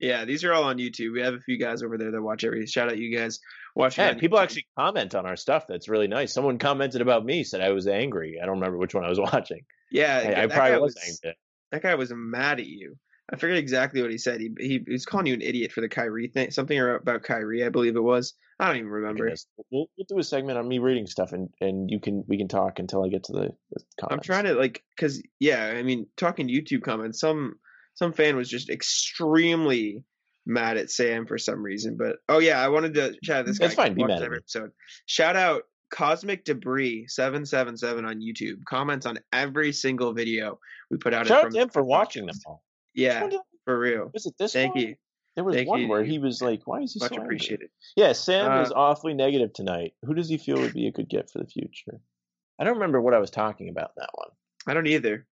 yeah, 0.00 0.24
these 0.24 0.44
are 0.44 0.52
all 0.52 0.64
on 0.64 0.78
YouTube. 0.78 1.12
We 1.12 1.20
have 1.20 1.34
a 1.34 1.40
few 1.40 1.58
guys 1.58 1.82
over 1.82 1.98
there 1.98 2.10
that 2.10 2.22
watch 2.22 2.44
every. 2.44 2.66
Shout 2.66 2.88
out 2.88 2.98
you 2.98 3.16
guys 3.16 3.40
watching. 3.74 4.04
Yeah, 4.04 4.14
people 4.14 4.38
YouTube. 4.38 4.42
actually 4.42 4.66
comment 4.78 5.14
on 5.14 5.26
our 5.26 5.36
stuff. 5.36 5.66
That's 5.66 5.88
really 5.88 6.08
nice. 6.08 6.32
Someone 6.32 6.58
commented 6.58 7.00
about 7.00 7.24
me, 7.24 7.44
said 7.44 7.60
I 7.60 7.70
was 7.70 7.86
angry. 7.86 8.38
I 8.42 8.46
don't 8.46 8.56
remember 8.56 8.78
which 8.78 8.94
one 8.94 9.04
I 9.04 9.08
was 9.08 9.20
watching. 9.32 9.64
Yeah, 9.90 10.34
I, 10.36 10.42
I 10.42 10.46
probably 10.46 10.78
was, 10.78 10.94
was 10.94 11.20
angry. 11.24 11.38
that 11.72 11.82
guy 11.82 11.94
was 11.94 12.12
mad 12.14 12.60
at 12.60 12.66
you. 12.66 12.96
I 13.32 13.36
forget 13.36 13.56
exactly 13.56 14.02
what 14.02 14.10
he 14.10 14.18
said. 14.18 14.40
He, 14.40 14.50
he 14.58 14.82
he 14.86 14.92
was 14.92 15.04
calling 15.04 15.26
you 15.26 15.34
an 15.34 15.42
idiot 15.42 15.72
for 15.72 15.80
the 15.80 15.88
Kyrie 15.88 16.28
thing, 16.28 16.50
something 16.52 16.78
about 16.78 17.24
Kyrie, 17.24 17.64
I 17.64 17.70
believe 17.70 17.96
it 17.96 18.02
was. 18.02 18.34
I 18.58 18.68
don't 18.68 18.76
even 18.76 18.88
remember. 18.88 19.34
We'll, 19.70 19.86
we'll 19.96 20.06
do 20.08 20.18
a 20.18 20.22
segment 20.22 20.58
on 20.58 20.66
me 20.66 20.78
reading 20.78 21.06
stuff, 21.06 21.32
and 21.32 21.50
and 21.60 21.90
you 21.90 22.00
can 22.00 22.24
we 22.28 22.38
can 22.38 22.48
talk 22.48 22.78
until 22.78 23.04
I 23.04 23.08
get 23.08 23.24
to 23.24 23.32
the, 23.32 23.50
the 23.72 23.84
comments. 24.00 24.12
I'm 24.12 24.20
trying 24.20 24.44
to 24.44 24.54
like, 24.54 24.82
cause 24.96 25.20
yeah, 25.40 25.74
I 25.76 25.82
mean, 25.82 26.06
talking 26.16 26.48
to 26.48 26.54
YouTube 26.54 26.82
comments, 26.82 27.20
some 27.20 27.56
some 27.96 28.12
fan 28.12 28.36
was 28.36 28.48
just 28.48 28.70
extremely 28.70 30.04
mad 30.46 30.76
at 30.76 30.90
Sam 30.90 31.26
for 31.26 31.36
some 31.38 31.62
reason. 31.62 31.96
But 31.98 32.16
oh 32.28 32.38
yeah, 32.38 32.60
I 32.62 32.68
wanted 32.68 32.94
to 32.94 33.14
shout 33.22 33.40
out 33.40 33.46
this 33.46 33.58
guy. 33.58 33.66
That's 33.66 33.74
fine. 33.76 33.94
Be 33.94 34.04
mad 34.04 34.22
at 34.22 34.32
episode. 34.32 34.70
Shout 35.06 35.34
out 35.36 35.64
Cosmic 35.90 36.44
Debris 36.44 37.06
seven 37.08 37.44
seven 37.44 37.76
seven 37.76 38.04
on 38.04 38.20
YouTube. 38.20 38.64
Comments 38.64 39.04
on 39.06 39.18
every 39.32 39.72
single 39.72 40.12
video 40.12 40.58
we 40.90 40.96
put 40.98 41.12
out. 41.12 41.26
Shout 41.26 41.44
out 41.46 41.52
to 41.52 41.58
him 41.58 41.68
for 41.68 41.82
watching 41.82 42.26
them 42.26 42.36
all. 42.46 42.62
Yeah, 42.94 43.28
for 43.64 43.78
real. 43.78 44.10
Was 44.14 44.26
it 44.26 44.34
this 44.38 44.52
Thank 44.52 44.74
one? 44.74 44.84
you. 44.84 44.94
There 45.34 45.44
was 45.44 45.54
Thank 45.54 45.68
one 45.68 45.80
you. 45.82 45.88
where 45.88 46.02
he 46.02 46.18
was 46.18 46.40
like, 46.40 46.66
"Why 46.66 46.80
is 46.80 46.94
he 46.94 47.00
Much 47.00 47.10
so 47.10 47.16
angry?" 47.16 47.26
appreciated. 47.36 47.68
Yeah, 47.94 48.12
Sam 48.12 48.62
is 48.62 48.70
Uh, 48.70 48.74
awfully 48.74 49.12
negative 49.12 49.52
tonight. 49.52 49.92
Who 50.04 50.14
does 50.14 50.30
he 50.30 50.38
feel 50.38 50.56
would 50.60 50.72
be 50.72 50.86
a 50.86 50.92
good 50.92 51.10
get 51.10 51.30
for 51.30 51.40
the 51.40 51.46
future? 51.46 52.00
I 52.58 52.64
don't 52.64 52.74
remember 52.74 53.02
what 53.02 53.12
I 53.12 53.18
was 53.18 53.30
talking 53.30 53.68
about 53.68 53.90
in 53.96 54.00
that 54.00 54.10
one. 54.14 54.28
I 54.66 54.72
don't 54.72 54.86
either. 54.86 55.26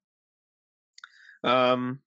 Um, 1.42 2.00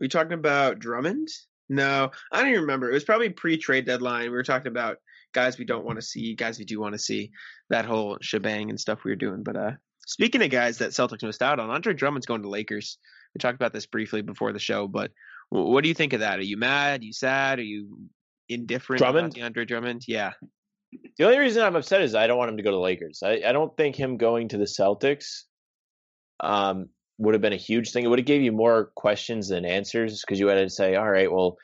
we 0.00 0.08
talking 0.08 0.32
about 0.32 0.78
Drummond? 0.78 1.28
No, 1.68 2.10
I 2.30 2.40
don't 2.40 2.50
even 2.50 2.62
remember. 2.62 2.90
It 2.90 2.94
was 2.94 3.04
probably 3.04 3.30
pre-trade 3.30 3.86
deadline. 3.86 4.24
We 4.24 4.30
were 4.30 4.42
talking 4.42 4.68
about 4.68 4.98
guys 5.32 5.58
we 5.58 5.64
don't 5.64 5.84
want 5.84 5.98
to 5.98 6.02
see, 6.02 6.34
guys 6.34 6.58
we 6.58 6.64
do 6.64 6.80
want 6.80 6.94
to 6.94 6.98
see, 6.98 7.30
that 7.70 7.84
whole 7.86 8.18
shebang 8.20 8.70
and 8.70 8.78
stuff 8.78 9.04
we 9.04 9.10
were 9.10 9.16
doing. 9.16 9.42
But 9.42 9.56
uh, 9.56 9.70
speaking 10.06 10.42
of 10.42 10.50
guys 10.50 10.78
that 10.78 10.90
Celtics 10.90 11.22
missed 11.22 11.42
out 11.42 11.58
on, 11.58 11.70
Andre 11.70 11.94
Drummond's 11.94 12.26
going 12.26 12.42
to 12.42 12.48
Lakers. 12.48 12.98
We 13.34 13.38
talked 13.38 13.56
about 13.56 13.72
this 13.72 13.86
briefly 13.86 14.22
before 14.22 14.52
the 14.52 14.58
show, 14.58 14.86
but 14.86 15.10
what 15.48 15.82
do 15.82 15.88
you 15.88 15.94
think 15.94 16.12
of 16.12 16.20
that? 16.20 16.38
Are 16.38 16.42
you 16.44 16.56
mad? 16.56 17.00
Are 17.00 17.04
you 17.04 17.12
sad? 17.12 17.58
Are 17.58 17.62
you 17.62 17.98
indifferent 18.48 18.98
Drummond? 18.98 19.26
about 19.26 19.34
the 19.34 19.42
Andre 19.42 19.64
Drummond? 19.64 20.02
Yeah, 20.06 20.32
The 21.16 21.24
only 21.24 21.38
reason 21.38 21.62
I'm 21.62 21.76
upset 21.76 22.02
is 22.02 22.14
I 22.14 22.26
don't 22.26 22.38
want 22.38 22.50
him 22.50 22.56
to 22.56 22.62
go 22.62 22.70
to 22.70 22.76
the 22.76 22.80
Lakers. 22.80 23.20
I, 23.24 23.42
I 23.46 23.52
don't 23.52 23.76
think 23.76 23.96
him 23.96 24.16
going 24.16 24.48
to 24.48 24.58
the 24.58 24.64
Celtics 24.64 25.42
um, 26.40 26.88
would 27.18 27.34
have 27.34 27.40
been 27.42 27.52
a 27.52 27.56
huge 27.56 27.92
thing. 27.92 28.04
It 28.04 28.08
would 28.08 28.18
have 28.18 28.26
gave 28.26 28.42
you 28.42 28.52
more 28.52 28.90
questions 28.94 29.48
than 29.48 29.64
answers 29.64 30.20
because 30.20 30.40
you 30.40 30.48
had 30.48 30.56
to 30.56 30.70
say, 30.70 30.96
all 30.96 31.08
right, 31.08 31.30
well, 31.30 31.56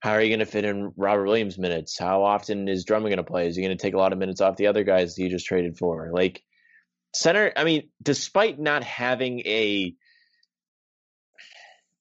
how 0.00 0.12
are 0.12 0.22
you 0.22 0.30
going 0.30 0.40
to 0.40 0.46
fit 0.46 0.64
in 0.64 0.92
Robert 0.96 1.26
Williams 1.26 1.58
minutes? 1.58 1.98
How 1.98 2.24
often 2.24 2.68
is 2.68 2.84
Drummond 2.84 3.10
going 3.10 3.24
to 3.24 3.30
play? 3.30 3.48
Is 3.48 3.56
he 3.56 3.62
going 3.62 3.76
to 3.76 3.80
take 3.80 3.94
a 3.94 3.98
lot 3.98 4.12
of 4.12 4.18
minutes 4.18 4.40
off 4.40 4.56
the 4.56 4.66
other 4.68 4.82
guys 4.82 5.18
you 5.18 5.28
just 5.28 5.46
traded 5.46 5.76
for? 5.76 6.10
Like 6.12 6.42
center, 7.14 7.52
I 7.54 7.64
mean, 7.64 7.90
despite 8.02 8.58
not 8.58 8.82
having 8.82 9.40
a 9.40 9.94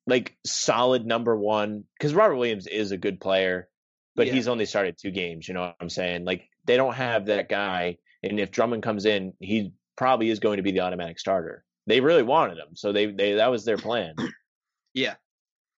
like 0.08 0.36
solid 0.46 1.06
number 1.06 1.36
one, 1.36 1.84
because 1.98 2.14
Robert 2.14 2.36
Williams 2.38 2.68
is 2.68 2.92
a 2.92 2.98
good 2.98 3.20
player, 3.20 3.70
but 4.16 4.28
Yeah. 4.28 4.34
he's 4.34 4.48
only 4.48 4.66
started 4.66 4.98
two 4.98 5.12
games. 5.12 5.48
You 5.48 5.54
know 5.54 5.62
what 5.62 5.76
I'm 5.80 5.90
saying? 5.90 6.26
Like 6.26 6.50
they 6.66 6.78
don't 6.78 6.96
have 6.96 7.28
that 7.28 7.50
guy, 7.50 7.98
and 8.24 8.40
if 8.40 8.52
Drummond 8.52 8.82
comes 8.82 9.06
in, 9.06 9.34
he 9.40 9.74
probably 9.96 10.30
is 10.30 10.40
going 10.40 10.58
to 10.58 10.64
be 10.64 10.72
the 10.72 10.80
automatic 10.82 11.20
starter. 11.20 11.64
They 11.90 12.00
really 12.02 12.22
wanted 12.24 12.58
him, 12.60 12.76
so 12.76 12.92
they 12.94 13.08
they 13.08 13.34
that 13.34 13.50
was 13.52 13.66
their 13.66 13.78
plan. 13.78 14.16
yeah, 14.94 15.16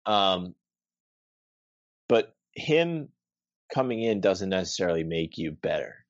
Um, 0.08 0.56
but 2.08 2.36
him 2.56 3.10
coming 3.74 4.02
in 4.02 4.20
doesn't 4.20 4.50
necessarily 4.50 5.04
make 5.04 5.38
you 5.38 5.52
better, 5.52 6.04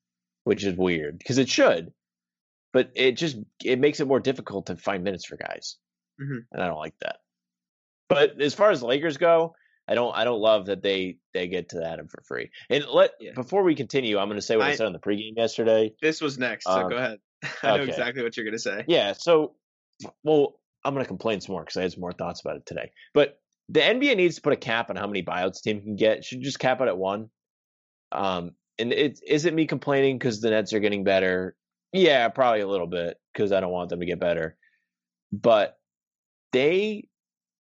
which 0.44 0.64
is 0.64 0.74
weird 0.74 1.18
because 1.18 1.36
it 1.36 1.50
should, 1.50 1.92
but 2.72 2.90
it 2.94 3.12
just 3.12 3.36
it 3.62 3.78
makes 3.78 4.00
it 4.00 4.08
more 4.08 4.20
difficult 4.20 4.66
to 4.66 4.76
find 4.76 5.04
minutes 5.04 5.26
for 5.26 5.36
guys, 5.36 5.76
Mhm. 6.20 6.46
and 6.50 6.62
I 6.62 6.66
don't 6.66 6.78
like 6.78 6.98
that. 7.00 7.18
But 8.08 8.40
as 8.40 8.54
far 8.54 8.70
as 8.70 8.80
the 8.80 8.86
Lakers 8.86 9.18
go, 9.18 9.54
I 9.86 9.94
don't 9.94 10.16
I 10.16 10.24
don't 10.24 10.40
love 10.40 10.66
that 10.66 10.82
they 10.82 11.18
they 11.34 11.46
get 11.48 11.68
to 11.70 11.84
Adam 11.84 12.08
for 12.08 12.22
free. 12.26 12.50
And 12.70 12.86
let 12.86 13.10
Yeah. 13.20 13.32
before 13.34 13.62
we 13.64 13.74
continue, 13.74 14.16
I'm 14.18 14.28
going 14.28 14.38
to 14.40 14.42
say 14.42 14.56
what 14.56 14.66
I, 14.66 14.70
I- 14.70 14.76
said 14.76 14.86
on 14.86 14.94
the 14.94 14.98
pregame 14.98 15.36
yesterday. 15.36 15.92
this 16.00 16.22
was 16.22 16.38
next. 16.38 16.64
So 16.64 16.72
Um, 16.72 16.88
go 16.88 16.96
ahead. 16.96 17.18
I 17.62 17.76
know 17.76 17.82
okay. 17.82 17.90
exactly 17.90 18.22
what 18.22 18.36
you're 18.36 18.46
gonna 18.46 18.58
say. 18.58 18.84
Yeah, 18.88 19.12
so 19.12 19.56
well, 20.22 20.60
I'm 20.84 20.94
going 20.94 21.04
to 21.04 21.08
complain 21.08 21.40
some 21.40 21.54
more 21.54 21.62
because 21.62 21.76
I 21.76 21.82
had 21.82 21.92
some 21.92 22.00
more 22.00 22.12
thoughts 22.12 22.40
about 22.40 22.56
it 22.56 22.66
today. 22.66 22.90
But 23.14 23.38
the 23.68 23.80
NBA 23.80 24.16
needs 24.16 24.36
to 24.36 24.42
put 24.42 24.52
a 24.52 24.56
cap 24.56 24.90
on 24.90 24.96
how 24.96 25.06
many 25.06 25.22
buyouts 25.22 25.62
team 25.62 25.80
can 25.82 25.96
get. 25.96 26.24
Should 26.24 26.42
just 26.42 26.58
cap 26.58 26.80
it 26.80 26.88
at 26.88 26.98
one. 26.98 27.30
Um, 28.12 28.52
and 28.78 28.92
it 28.92 29.20
is 29.26 29.44
it 29.44 29.54
me 29.54 29.66
complaining 29.66 30.18
because 30.18 30.40
the 30.40 30.50
Nets 30.50 30.72
are 30.72 30.80
getting 30.80 31.04
better? 31.04 31.54
Yeah, 31.92 32.28
probably 32.28 32.60
a 32.60 32.68
little 32.68 32.86
bit 32.86 33.16
because 33.32 33.52
I 33.52 33.60
don't 33.60 33.72
want 33.72 33.90
them 33.90 34.00
to 34.00 34.06
get 34.06 34.20
better. 34.20 34.56
But 35.32 35.76
they, 36.52 37.08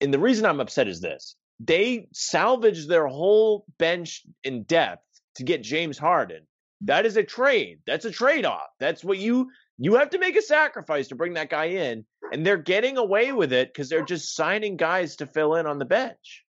and 0.01 0.15
the 0.15 0.19
reason 0.19 0.47
I'm 0.47 0.61
upset 0.61 0.89
is 0.89 1.01
this: 1.01 1.37
they 1.59 2.09
salvaged 2.13 2.89
their 2.89 3.07
whole 3.07 3.67
bench 3.79 4.23
in 4.45 4.63
depth 4.63 5.05
to 5.35 5.45
get 5.45 5.63
James 5.63 5.99
Harden. 5.99 6.47
That 6.83 7.05
is 7.05 7.17
a 7.17 7.23
trade. 7.23 7.81
That's 7.87 8.07
a 8.07 8.11
trade 8.11 8.47
off. 8.47 8.69
That's 8.79 9.05
what 9.05 9.19
you 9.19 9.51
you 9.79 9.95
have 9.95 10.11
to 10.11 10.19
make 10.19 10.37
a 10.37 10.43
sacrifice 10.43 11.09
to 11.09 11.15
bring 11.15 11.35
that 11.35 11.51
guy 11.51 11.67
in, 11.67 12.05
and 12.33 12.47
they're 12.47 12.57
getting 12.57 12.97
away 12.97 13.33
with 13.33 13.53
it 13.53 13.73
because 13.73 13.89
they're 13.89 14.05
just 14.05 14.35
signing 14.35 14.77
guys 14.77 15.17
to 15.17 15.27
fill 15.27 15.55
in 15.57 15.67
on 15.67 15.79
the 15.79 15.85
bench. 15.85 16.45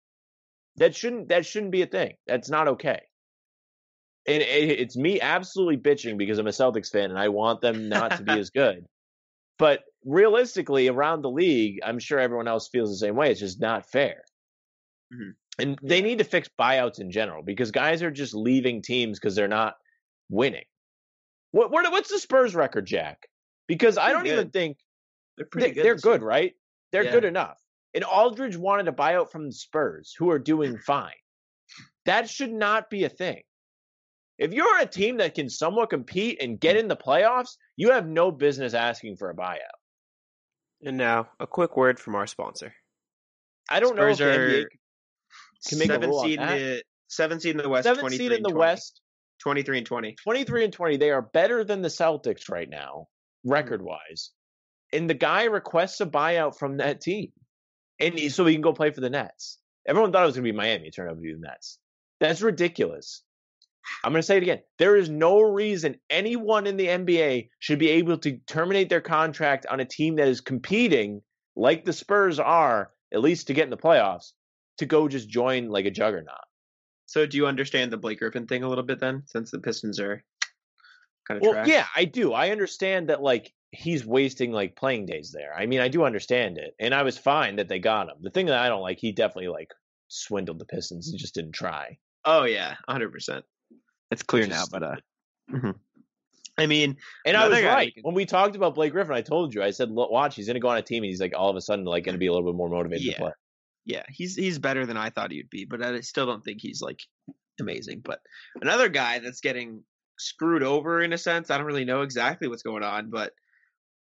That 0.78 0.96
shouldn't 0.96 1.30
that 1.30 1.46
shouldn't 1.46 1.72
be 1.72 1.82
a 1.82 1.88
thing. 1.88 2.14
That's 2.28 2.50
not 2.50 2.68
okay. 2.70 3.02
And 4.28 4.42
it, 4.42 4.80
it's 4.80 4.96
me 4.96 5.20
absolutely 5.20 5.78
bitching 5.78 6.18
because 6.18 6.38
I'm 6.38 6.48
a 6.48 6.52
Celtics 6.52 6.90
fan 6.90 7.10
and 7.10 7.20
I 7.20 7.30
want 7.30 7.62
them 7.62 7.90
not 7.90 8.18
to 8.18 8.24
be 8.24 8.34
as 8.34 8.50
good. 8.56 8.86
But 9.58 9.82
realistically, 10.06 10.88
around 10.88 11.22
the 11.22 11.30
league, 11.30 11.80
I'm 11.84 12.00
sure 12.00 12.20
everyone 12.20 12.48
else 12.48 12.70
feels 12.70 12.90
the 12.90 12.98
same 12.98 13.16
way. 13.16 13.32
It's 13.32 13.40
just 13.40 13.60
not 13.60 13.90
fair. 13.90 14.24
Mhm. 15.14 15.34
And 15.60 15.80
they 15.84 16.02
need 16.02 16.20
to 16.20 16.24
fix 16.24 16.50
buyouts 16.60 17.00
in 17.00 17.12
general 17.12 17.44
because 17.44 17.72
guys 17.72 18.02
are 18.02 18.12
just 18.12 18.34
leaving 18.34 18.82
teams 18.82 19.20
because 19.20 19.36
they're 19.36 19.48
not 19.48 19.76
winning. 20.30 20.64
What, 21.52 21.70
what 21.70 21.92
what's 21.92 22.10
the 22.10 22.20
Spurs 22.20 22.56
record, 22.56 22.86
Jack? 22.86 23.28
Because 23.68 23.98
I 23.98 24.14
don't 24.14 24.26
even 24.28 24.50
think 24.50 24.78
They're 25.54 25.62
they, 25.62 25.72
good. 25.72 25.86
they're 25.86 25.96
this 25.96 26.06
year. 26.06 26.18
right? 26.20 26.54
They're 26.92 27.04
Yeah. 27.04 27.12
good 27.12 27.26
enough. 27.26 27.60
And 27.94 28.04
Aldridge 28.04 28.56
wanted 28.58 28.88
a 28.88 28.92
buyout 28.92 29.32
from 29.32 29.48
the 29.48 29.54
Spurs, 29.54 30.16
who 30.18 30.30
are 30.30 30.40
doing 30.40 30.78
fine. 30.78 31.14
That 32.06 32.30
should 32.30 32.52
not 32.52 32.90
be 32.90 33.04
a 33.04 33.10
thing. 33.10 33.44
If 34.38 34.54
you're 34.54 34.80
a 34.80 34.86
team 34.86 35.18
that 35.18 35.36
can 35.36 35.50
somewhat 35.50 35.90
compete 35.92 36.42
and 36.42 36.60
get 36.60 36.76
in 36.76 36.88
the 36.88 36.96
playoffs, 36.96 37.58
you 37.76 37.92
have 37.92 38.08
no 38.08 38.32
business 38.32 38.74
asking 38.74 39.18
for 39.18 39.30
a 39.30 39.36
buyout. 39.36 39.60
And 40.84 40.98
now 40.98 41.30
a 41.40 41.46
quick 41.46 41.78
word 41.78 42.00
from 42.00 42.16
our 42.16 42.26
sponsor. 42.26 42.74
I 43.70 43.80
don't 43.80 43.96
know 43.96 44.08
if 44.08 44.18
Spurs 44.18 44.18
the 44.18 44.26
NBA 44.26 44.64
are 44.64 44.70
can 45.68 45.78
make 45.78 45.90
a 45.90 45.94
seven 45.94 46.10
rule 46.10 46.20
on 46.20 46.26
seed 46.26 46.40
in 46.40 46.46
that. 46.48 46.58
the 46.58 46.84
seven 47.08 47.40
seed 47.40 47.56
in 47.56 47.62
the 47.62 47.70
West, 47.70 47.84
seventh 47.84 48.00
23 48.00 48.18
seed 48.18 48.32
in 48.32 48.38
and 48.38 48.46
the 48.46 48.50
20. 48.50 48.60
West, 48.60 49.02
23 49.40 49.78
and 49.78 49.88
20. 49.88 50.16
23 50.16 50.64
and 50.64 50.74
20. 50.74 50.98
They 50.98 51.12
are 51.12 51.22
better 51.22 51.64
than 51.64 51.82
the 51.82 51.90
Celtics 51.90 52.50
right 52.50 52.70
now, 52.70 53.08
Hmm. 53.44 53.52
And 54.94 55.10
the 55.10 55.14
guy 55.14 55.46
requests 55.46 56.02
a 56.02 56.06
buyout 56.06 56.58
from 56.58 56.78
that 56.78 57.02
team. 57.02 57.32
And 58.00 58.18
he, 58.18 58.30
so 58.30 58.46
he 58.46 58.54
can 58.56 58.62
go 58.62 58.74
play 58.74 58.92
for 58.92 59.02
the 59.02 59.10
Nets. 59.10 59.60
Everyone 59.88 60.12
thought 60.12 60.24
it 60.24 60.28
was 60.28 60.36
going 60.36 60.46
to 60.46 60.52
be 60.52 60.58
Miami. 60.58 60.88
It 60.88 60.96
turned 60.96 61.10
out 61.10 61.16
to 61.16 61.22
be 61.22 61.34
the 61.34 61.40
Nets. 61.40 61.78
That's 62.20 62.42
ridiculous. 62.42 63.24
I'm 64.04 64.12
going 64.12 64.22
to 64.22 64.26
say 64.26 64.38
it 64.38 64.44
again. 64.44 64.62
There 64.78 64.96
is 64.96 65.10
no 65.10 65.42
reason 65.42 65.96
anyone 66.10 66.68
in 66.68 66.78
the 66.78 66.88
NBA 66.88 67.50
should 67.60 67.80
be 67.80 67.90
able 67.90 68.18
to 68.20 68.38
terminate 68.48 68.90
their 68.90 69.02
contract 69.02 69.66
on 69.66 69.80
a 69.80 69.86
team 69.86 70.18
that 70.18 70.28
is 70.28 70.42
competing, 70.42 71.22
like 71.56 71.84
the 71.84 71.94
Spurs 71.94 72.40
are, 72.40 72.92
at 73.12 73.22
least 73.22 73.48
to 73.48 73.54
get 73.54 73.64
in 73.64 73.70
the 73.72 73.78
playoffs, 73.78 74.34
to 74.78 74.86
go 74.86 75.08
just 75.08 75.30
join 75.30 75.70
like 75.70 75.86
a 75.86 75.92
juggernaut. 75.92 76.36
So 77.08 77.26
do 77.26 77.38
you 77.38 77.48
understand 77.48 77.92
the 77.92 77.98
Blake 77.98 78.20
Griffin 78.20 78.46
thing 78.48 78.64
a 78.64 78.70
little 78.70 78.84
bit 78.84 79.00
then, 79.00 79.24
since 79.26 79.52
the 79.52 79.60
Pistons 79.60 80.00
are 80.00 80.24
kind 81.28 81.38
of 81.38 81.42
Well, 81.42 81.54
trash? 81.54 81.68
yeah, 81.68 81.88
I 81.96 82.06
do. 82.06 82.34
I 82.34 82.52
understand 82.52 83.10
that 83.10 83.22
like 83.22 83.52
he's 83.72 84.06
wasting 84.06 84.52
like 84.52 84.76
playing 84.76 85.06
days 85.06 85.32
there. 85.32 85.54
I 85.56 85.66
mean, 85.66 85.80
I 85.80 85.88
do 85.88 86.04
understand 86.04 86.58
it, 86.58 86.76
and 86.80 86.94
I 86.94 87.04
was 87.04 87.18
fine 87.18 87.56
that 87.58 87.68
they 87.68 87.80
got 87.80 88.10
him. 88.10 88.18
The 88.22 88.30
thing 88.30 88.48
that 88.48 88.60
I 88.60 88.68
don't 88.70 88.82
like, 88.82 89.00
he 89.00 89.12
definitely 89.12 89.48
like 89.50 89.72
swindled 90.08 90.60
the 90.60 90.66
Pistons 90.66 91.10
and 91.10 91.18
just 91.20 91.34
didn't 91.36 91.54
try. 91.54 91.98
Oh 92.26 92.44
yeah, 92.44 92.76
100. 92.86 93.12
percent 93.12 93.46
It's 94.12 94.24
clear 94.24 94.46
now, 94.48 94.66
but 94.72 94.84
uh, 94.84 94.96
mhm. 95.52 95.76
I 96.58 96.68
mean, 96.68 96.98
And 97.26 97.38
I 97.38 97.48
was 97.48 97.64
right 97.64 97.94
can- 97.94 98.04
when 98.04 98.14
we 98.14 98.26
talked 98.26 98.56
about 98.58 98.76
Blake 98.76 98.92
Griffin. 98.92 99.16
I 99.16 99.22
told 99.22 99.54
you, 99.54 99.64
I 99.64 99.72
said, 99.72 99.90
watch, 99.90 100.36
he's 100.36 100.46
going 100.48 100.56
to 100.56 100.60
go 100.60 100.68
on 100.68 100.78
a 100.78 100.82
team, 100.82 101.02
and 101.04 101.10
he's 101.10 101.22
like 101.22 101.34
all 101.36 101.50
of 101.50 101.56
a 101.56 101.62
sudden 101.62 101.86
like 101.86 102.04
going 102.04 102.14
to 102.14 102.20
be 102.20 102.28
a 102.28 102.34
little 102.34 102.52
bit 102.52 102.58
more 102.58 102.70
motivated 102.70 103.06
Yeah. 103.06 103.14
to 103.14 103.20
play." 103.20 103.32
yeah, 103.86 104.04
he's 104.10 104.36
he's 104.36 104.60
better 104.60 104.86
than 104.86 104.98
I 104.98 105.10
thought 105.10 105.32
he'd 105.32 105.50
be, 105.50 105.66
but 105.66 105.82
I 105.82 106.02
still 106.02 106.26
don't 106.28 106.44
think 106.44 106.60
he's 106.62 106.82
like 106.82 107.00
amazing. 107.60 108.02
But 108.04 108.20
another 108.62 108.90
guy 108.90 109.20
that's 109.20 109.40
getting 109.42 109.84
screwed 110.20 110.62
over 110.62 111.02
in 111.02 111.14
a 111.14 111.18
sense. 111.18 111.50
I 111.50 111.58
don't 111.58 111.66
really 111.66 111.86
know 111.86 112.02
exactly 112.04 112.48
what's 112.48 112.62
going 112.64 112.84
on, 112.84 113.10
but 113.10 113.34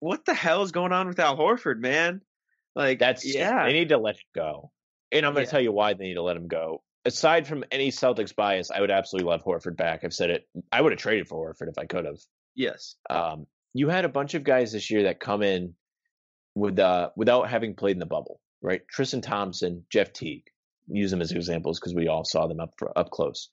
what 0.06 0.24
the 0.26 0.34
hell 0.36 0.62
is 0.62 0.72
going 0.72 0.92
on 0.92 1.08
with 1.08 1.20
Al 1.20 1.36
Horford, 1.38 1.80
man? 1.80 2.22
Like 2.76 3.00
That's 3.00 3.26
yeah, 3.26 3.66
They 3.66 3.74
need 3.74 3.90
to 3.90 3.98
let 3.98 4.16
him 4.16 4.22
go, 4.36 4.72
and 5.12 5.26
I'm 5.26 5.34
going 5.34 5.46
to 5.46 5.48
Yeah. 5.48 5.52
tell 5.52 5.62
you 5.62 5.72
why 5.72 5.94
they 5.94 6.04
need 6.06 6.14
to 6.16 6.22
let 6.22 6.38
him 6.38 6.48
go. 6.48 6.84
Aside 7.06 7.48
from 7.48 7.64
any 7.72 7.90
Celtics 7.92 8.36
bias, 8.36 8.70
I 8.72 8.82
would 8.82 8.92
absolutely 8.92 9.30
love 9.30 9.44
Horford 9.44 9.78
back. 9.78 10.04
I've 10.04 10.14
said 10.14 10.30
it. 10.32 10.48
I 10.72 10.82
would 10.82 10.92
have 10.92 11.00
traded 11.00 11.28
for 11.28 11.38
Horford 11.54 11.70
if 11.70 11.78
I 11.78 11.86
could 11.86 12.06
have. 12.06 12.18
yes, 12.56 12.96
um, 13.10 13.48
you 13.74 13.90
had 13.90 14.06
a 14.06 14.10
bunch 14.10 14.34
of 14.36 14.44
guys 14.44 14.72
this 14.72 14.90
year 14.92 15.04
that 15.04 15.20
come 15.20 15.42
in 15.44 15.74
with 16.56 16.78
uh, 16.80 17.10
without 17.16 17.50
having 17.50 17.76
played 17.76 17.96
in 17.96 18.00
the 18.00 18.06
bubble, 18.06 18.40
right? 18.62 18.82
Tristan 18.88 19.22
Thompson, 19.22 19.86
Jeff 19.92 20.14
Teague. 20.14 20.48
use 20.88 21.12
them 21.12 21.22
as 21.22 21.32
examples 21.32 21.80
because 21.80 21.96
we 21.96 22.08
all 22.08 22.24
saw 22.24 22.46
them 22.48 22.60
up 22.60 22.74
for, 22.78 22.98
up 22.98 23.10
close. 23.10 23.50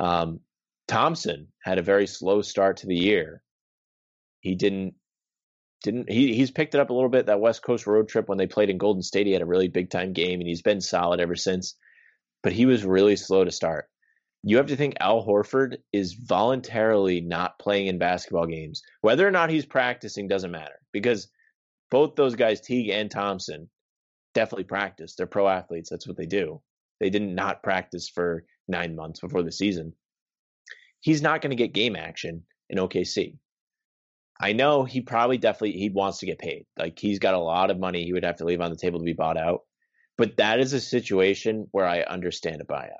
Um, 0.00 0.40
Thompson 0.86 1.48
had 1.62 1.78
a 1.78 1.82
very 1.82 2.06
slow 2.06 2.42
start 2.42 2.78
to 2.78 2.86
the 2.86 2.94
year. 2.96 3.42
He 4.40 4.54
didn't 4.54 4.94
didn't 5.82 6.10
he 6.10 6.34
he's 6.34 6.50
picked 6.50 6.74
it 6.74 6.80
up 6.80 6.90
a 6.90 6.94
little 6.94 7.08
bit 7.08 7.26
that 7.26 7.40
West 7.40 7.62
Coast 7.62 7.86
road 7.86 8.08
trip 8.08 8.28
when 8.28 8.38
they 8.38 8.46
played 8.46 8.70
in 8.70 8.78
Golden 8.78 9.02
State. 9.02 9.26
He 9.26 9.32
had 9.32 9.42
a 9.42 9.46
really 9.46 9.68
big 9.68 9.90
time 9.90 10.12
game 10.12 10.40
and 10.40 10.48
he's 10.48 10.62
been 10.62 10.80
solid 10.80 11.20
ever 11.20 11.36
since. 11.36 11.74
But 12.42 12.52
he 12.52 12.66
was 12.66 12.84
really 12.84 13.16
slow 13.16 13.44
to 13.44 13.50
start. 13.50 13.88
You 14.44 14.58
have 14.58 14.66
to 14.66 14.76
think 14.76 14.94
Al 15.00 15.26
Horford 15.26 15.78
is 15.92 16.12
voluntarily 16.14 17.20
not 17.20 17.58
playing 17.58 17.88
in 17.88 17.98
basketball 17.98 18.46
games. 18.46 18.82
Whether 19.00 19.26
or 19.26 19.32
not 19.32 19.50
he's 19.50 19.66
practicing 19.66 20.28
doesn't 20.28 20.52
matter 20.52 20.78
because 20.92 21.28
both 21.90 22.14
those 22.14 22.36
guys, 22.36 22.60
Teague 22.60 22.90
and 22.90 23.10
Thompson, 23.10 23.68
definitely 24.34 24.64
practice. 24.64 25.16
They're 25.16 25.26
pro 25.26 25.48
athletes. 25.48 25.90
That's 25.90 26.06
what 26.06 26.16
they 26.16 26.26
do. 26.26 26.60
They 27.00 27.10
didn't 27.10 27.34
not 27.34 27.62
practice 27.62 28.08
for 28.08 28.44
nine 28.68 28.94
months 28.94 29.20
before 29.20 29.42
the 29.42 29.52
season. 29.52 29.94
He's 31.00 31.22
not 31.22 31.40
going 31.40 31.50
to 31.50 31.56
get 31.56 31.72
game 31.72 31.96
action 31.96 32.44
in 32.68 32.78
OKC. 32.78 33.38
I 34.40 34.52
know 34.52 34.84
he 34.84 35.00
probably 35.00 35.38
definitely 35.38 35.78
he 35.78 35.88
wants 35.88 36.18
to 36.18 36.26
get 36.26 36.38
paid. 36.38 36.66
Like 36.78 36.98
he's 36.98 37.18
got 37.18 37.34
a 37.34 37.38
lot 37.38 37.70
of 37.70 37.78
money 37.78 38.04
he 38.04 38.12
would 38.12 38.24
have 38.24 38.36
to 38.36 38.44
leave 38.44 38.60
on 38.60 38.70
the 38.70 38.76
table 38.76 39.00
to 39.00 39.04
be 39.04 39.12
bought 39.12 39.36
out. 39.36 39.62
But 40.16 40.36
that 40.36 40.60
is 40.60 40.72
a 40.72 40.80
situation 40.80 41.66
where 41.72 41.86
I 41.86 42.02
understand 42.02 42.60
a 42.60 42.64
buyout. 42.64 42.92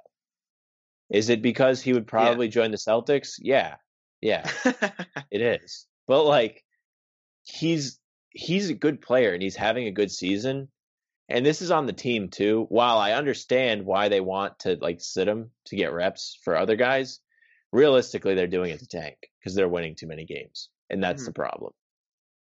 Is 1.11 1.29
it 1.29 1.43
because 1.43 1.81
he 1.81 1.93
would 1.93 2.07
probably 2.07 2.47
yeah. 2.47 2.53
join 2.53 2.71
the 2.71 2.77
Celtics? 2.77 3.35
Yeah. 3.39 3.77
Yeah. 4.21 4.49
it 5.31 5.41
is. 5.41 5.87
But 6.07 6.25
like 6.25 6.65
he's 7.45 7.99
he's 8.31 8.71
a 8.71 8.75
good 8.75 9.01
player 9.01 9.33
and 9.33 9.43
he's 9.43 9.57
having 9.57 9.87
a 9.87 9.93
good 9.93 10.11
season. 10.11 10.69
And 11.29 11.45
this 11.45 11.63
is 11.63 11.71
on 11.71 11.87
the 11.87 11.93
team 11.93 12.29
too. 12.29 12.67
While 12.69 12.99
I 12.99 13.13
understand 13.13 13.85
why 13.85 14.09
they 14.09 14.21
want 14.21 14.61
to 14.61 14.77
like 14.81 15.01
sit 15.01 15.29
him 15.29 15.51
to 15.67 15.77
get 15.77 15.93
reps 15.93 16.39
for 16.43 16.57
other 16.57 16.77
guys, 16.77 17.21
realistically 17.73 18.35
they're 18.35 18.47
doing 18.47 18.71
it 18.71 18.81
to 18.81 18.87
tank 18.87 19.17
because 19.39 19.55
they're 19.55 19.69
winning 19.69 19.95
too 19.95 20.07
many 20.07 20.25
games. 20.25 20.69
And 20.91 21.03
that's 21.03 21.23
mm-hmm. 21.23 21.31
the 21.31 21.33
problem. 21.33 21.73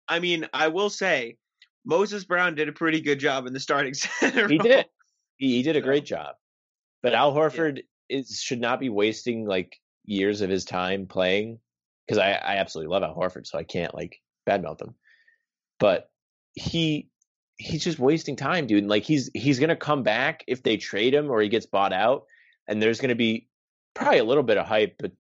I 0.09 0.21
mean, 0.21 0.47
I 0.53 0.69
will 0.69 0.91
say 0.91 1.39
Moses 1.85 2.25
Brown 2.25 2.55
did 2.55 2.69
a 2.69 2.73
pretty 2.73 3.01
good 3.01 3.19
job 3.19 3.47
in 3.47 3.53
the 3.53 3.61
starting 3.61 3.95
center. 3.95 4.49
He 4.49 4.59
did. 4.59 4.87
He, 5.37 5.57
he 5.57 5.63
did 5.63 5.77
a 5.77 5.81
great 5.81 6.05
job. 6.05 6.37
But 7.03 7.15
Al 7.15 7.35
Horford 7.35 7.83
yeah. 8.09 8.19
is 8.19 8.41
should 8.41 8.61
not 8.61 8.81
be 8.81 8.89
wasting 8.89 9.47
like 9.47 9.77
years 10.05 10.41
of 10.41 10.51
his 10.51 10.65
time 10.65 11.07
playing 11.07 11.59
because 12.07 12.19
I, 12.19 12.33
I 12.33 12.57
absolutely 12.57 12.93
love 12.93 13.03
Al 13.03 13.15
Horford, 13.15 13.47
so 13.47 13.59
I 13.59 13.65
can't 13.65 13.95
like 13.95 14.21
badmouth 14.49 14.81
him. 14.81 14.95
But 15.79 16.11
he 16.55 17.11
he's 17.57 17.85
just 17.85 17.99
wasting 17.99 18.37
time, 18.37 18.67
dude. 18.67 18.87
like 18.87 19.05
he's 19.05 19.31
he's 19.35 19.59
gonna 19.59 19.77
come 19.77 20.03
back 20.03 20.45
if 20.47 20.63
they 20.63 20.77
trade 20.77 21.15
him 21.15 21.31
or 21.31 21.41
he 21.41 21.49
gets 21.49 21.67
bought 21.67 21.93
out, 21.93 22.25
and 22.67 22.81
there's 22.81 23.01
gonna 23.01 23.15
be 23.15 23.49
probably 23.95 24.19
a 24.19 24.25
little 24.25 24.43
bit 24.43 24.59
of 24.59 24.67
hype, 24.67 24.97
but 24.99 25.13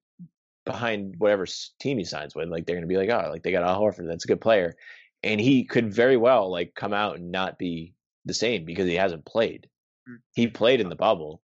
behind 0.65 1.15
whatever 1.19 1.47
team 1.81 1.99
he 1.99 2.05
signs 2.05 2.35
with, 2.35 2.49
like 2.49 2.67
they're 2.67 2.77
gonna 2.77 2.87
be 2.87 2.97
like, 2.97 3.11
oh, 3.11 3.31
like 3.31 3.43
they 3.43 3.53
got 3.53 3.63
Al 3.63 3.81
Horford, 3.81 4.07
that's 4.09 4.25
a 4.25 4.29
good 4.29 4.41
player, 4.41 4.75
and 5.23 5.41
he 5.41 5.65
could 5.65 5.93
very 5.93 6.17
well 6.17 6.51
like 6.51 6.75
come 6.75 6.93
out 6.93 7.17
and 7.17 7.31
not 7.33 7.59
be 7.59 7.95
the 8.25 8.35
same 8.35 8.65
because 8.65 8.87
he 8.87 8.95
hasn't 8.95 9.25
played. 9.25 9.69
Mm. 10.09 10.19
He 10.35 10.47
played 10.49 10.81
in 10.81 10.89
the 10.89 10.97
bubble. 10.97 11.43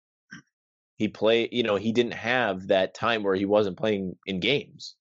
He 0.97 1.07
played, 1.07 1.49
you 1.51 1.63
know, 1.63 1.77
he 1.77 1.91
didn't 1.91 2.13
have 2.13 2.67
that 2.67 2.93
time 2.93 3.23
where 3.23 3.35
he 3.35 3.45
wasn't 3.45 3.77
playing 3.77 4.15
in 4.27 4.39
games. 4.39 4.95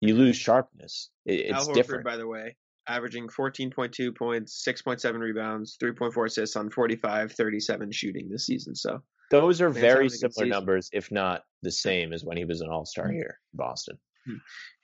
You 0.00 0.16
lose 0.16 0.36
sharpness. 0.36 1.10
It, 1.24 1.40
it's 1.40 1.52
Al 1.52 1.68
Horford, 1.68 1.74
different. 1.74 2.04
By 2.04 2.16
the 2.16 2.26
way, 2.26 2.56
averaging 2.88 3.28
14.2 3.28 4.16
points, 4.16 4.64
6.7 4.66 5.18
rebounds, 5.18 5.76
3.4 5.82 6.26
assists 6.26 6.56
on 6.56 6.70
45, 6.70 7.32
37 7.32 7.92
shooting 7.92 8.28
this 8.28 8.46
season. 8.46 8.74
So 8.74 9.02
those 9.30 9.60
are 9.60 9.70
very 9.70 10.08
similar 10.08 10.46
numbers, 10.46 10.90
if 10.92 11.10
not 11.10 11.42
the 11.62 11.72
same 11.72 12.12
as 12.12 12.24
when 12.24 12.36
he 12.36 12.44
was 12.44 12.60
an 12.60 12.70
All 12.70 12.84
Star 12.84 13.10
here 13.10 13.38
in 13.52 13.56
Boston. 13.56 13.98
Hmm. 14.26 14.36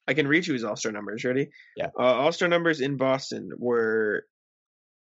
I 0.06 0.14
can 0.14 0.26
read 0.26 0.46
you 0.46 0.54
his 0.54 0.64
All 0.64 0.76
Star 0.76 0.92
numbers. 0.92 1.24
Ready? 1.24 1.50
Yeah. 1.76 1.88
Uh, 1.98 2.02
All 2.02 2.32
Star 2.32 2.48
numbers 2.48 2.80
in 2.80 2.96
Boston 2.96 3.50
were 3.56 4.24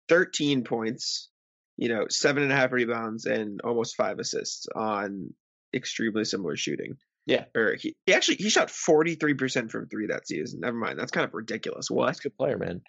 13 0.10 0.64
points, 0.64 1.30
you 1.78 1.90
know, 1.90 2.08
seven 2.10 2.44
and 2.44 2.52
a 2.52 2.56
half 2.56 2.72
rebounds, 2.72 3.26
and 3.26 3.62
almost 3.62 3.96
five 3.96 4.20
assists 4.20 4.68
on 4.76 5.34
extremely 5.74 6.26
similar 6.26 6.56
shooting. 6.56 6.98
Yeah. 7.26 7.46
Or 7.56 7.76
he, 7.76 7.96
he 8.06 8.14
actually 8.14 8.36
he 8.36 8.50
shot 8.50 8.68
43% 8.68 9.72
from 9.72 9.88
three 9.88 10.08
that 10.08 10.28
season. 10.28 10.60
Never 10.60 10.78
mind. 10.78 11.00
That's 11.00 11.12
kind 11.12 11.26
of 11.26 11.34
ridiculous. 11.34 11.90
What? 11.90 12.08
That's 12.08 12.20
a 12.20 12.24
good 12.24 12.38
player, 12.38 12.58
man. 12.58 12.82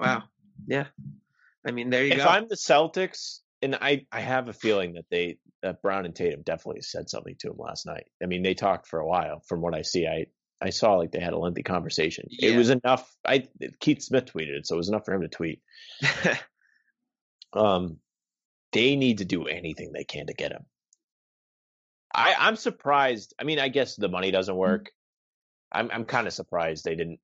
Wow. 0.00 0.24
Yeah. 0.66 0.86
I 1.66 1.70
mean, 1.70 1.90
there 1.90 2.04
you 2.04 2.12
if 2.12 2.18
go. 2.18 2.24
If 2.24 2.28
I'm 2.28 2.48
the 2.48 2.56
Celtics, 2.56 3.40
and 3.62 3.76
I, 3.76 4.06
I 4.10 4.20
have 4.20 4.48
a 4.48 4.52
feeling 4.52 4.94
that 4.94 5.06
they 5.10 5.38
that 5.62 5.80
Brown 5.80 6.04
and 6.04 6.14
Tatum 6.14 6.42
definitely 6.42 6.82
said 6.82 7.08
something 7.08 7.36
to 7.38 7.50
him 7.50 7.58
last 7.58 7.86
night. 7.86 8.06
I 8.22 8.26
mean, 8.26 8.42
they 8.42 8.54
talked 8.54 8.88
for 8.88 8.98
a 8.98 9.06
while. 9.06 9.40
From 9.48 9.60
what 9.60 9.74
I 9.74 9.82
see, 9.82 10.06
I 10.06 10.26
I 10.60 10.70
saw 10.70 10.94
like 10.94 11.12
they 11.12 11.20
had 11.20 11.32
a 11.32 11.38
lengthy 11.38 11.62
conversation. 11.62 12.26
Yeah. 12.30 12.50
It 12.50 12.56
was 12.56 12.70
enough. 12.70 13.10
I 13.24 13.48
Keith 13.80 14.02
Smith 14.02 14.26
tweeted 14.26 14.58
it, 14.58 14.66
so 14.66 14.74
it 14.74 14.78
was 14.78 14.88
enough 14.88 15.04
for 15.04 15.14
him 15.14 15.22
to 15.22 15.28
tweet. 15.28 15.60
um, 17.52 17.98
they 18.72 18.96
need 18.96 19.18
to 19.18 19.24
do 19.24 19.46
anything 19.46 19.92
they 19.92 20.04
can 20.04 20.26
to 20.26 20.34
get 20.34 20.52
him. 20.52 20.64
I, 22.14 22.34
I'm 22.38 22.56
surprised. 22.56 23.34
I 23.38 23.44
mean, 23.44 23.58
I 23.58 23.68
guess 23.68 23.96
the 23.96 24.08
money 24.08 24.30
doesn't 24.30 24.52
mm-hmm. 24.52 24.60
work. 24.60 24.90
I'm 25.70 25.90
I'm 25.92 26.04
kind 26.04 26.26
of 26.26 26.32
surprised 26.32 26.84
they 26.84 26.96
didn't. 26.96 27.20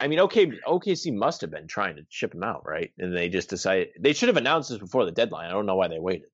I 0.00 0.08
mean, 0.08 0.20
OK 0.20 0.46
OKC 0.66 1.14
must 1.14 1.40
have 1.40 1.50
been 1.50 1.66
trying 1.66 1.96
to 1.96 2.02
ship 2.08 2.34
him 2.34 2.42
out, 2.42 2.64
right? 2.66 2.92
And 2.98 3.16
they 3.16 3.28
just 3.28 3.50
decided 3.50 3.88
they 3.98 4.12
should 4.12 4.28
have 4.28 4.36
announced 4.36 4.70
this 4.70 4.78
before 4.78 5.04
the 5.04 5.12
deadline. 5.12 5.46
I 5.46 5.52
don't 5.52 5.66
know 5.66 5.76
why 5.76 5.88
they 5.88 5.98
waited. 5.98 6.28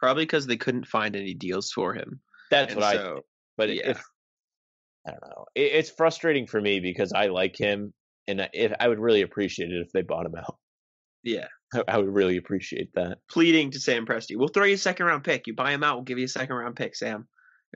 Probably 0.00 0.24
because 0.24 0.46
they 0.46 0.56
couldn't 0.56 0.86
find 0.86 1.16
any 1.16 1.34
deals 1.34 1.70
for 1.70 1.94
him. 1.94 2.20
That's 2.50 2.72
and 2.72 2.80
what 2.80 2.92
so, 2.92 2.98
I. 2.98 3.12
Think. 3.12 3.24
But 3.56 3.74
yeah. 3.74 3.90
if 3.90 4.04
I 5.06 5.10
don't 5.10 5.24
know, 5.24 5.44
it, 5.54 5.72
it's 5.72 5.90
frustrating 5.90 6.46
for 6.46 6.60
me 6.60 6.80
because 6.80 7.12
I 7.12 7.26
like 7.26 7.56
him, 7.56 7.92
and 8.26 8.48
if 8.52 8.72
I 8.78 8.88
would 8.88 8.98
really 8.98 9.22
appreciate 9.22 9.70
it 9.70 9.80
if 9.80 9.92
they 9.92 10.02
bought 10.02 10.26
him 10.26 10.34
out. 10.36 10.56
Yeah. 11.22 11.48
I 11.88 11.98
would 11.98 12.08
really 12.08 12.36
appreciate 12.36 12.94
that. 12.94 13.18
Pleading 13.30 13.72
to 13.72 13.80
Sam 13.80 14.06
Presti. 14.06 14.36
We'll 14.36 14.48
throw 14.48 14.64
you 14.64 14.74
a 14.74 14.78
second 14.78 15.06
round 15.06 15.24
pick. 15.24 15.46
You 15.46 15.54
buy 15.54 15.72
him 15.72 15.82
out, 15.82 15.96
we'll 15.96 16.04
give 16.04 16.18
you 16.18 16.24
a 16.24 16.28
second 16.28 16.54
round 16.54 16.76
pick, 16.76 16.94
Sam. 16.94 17.26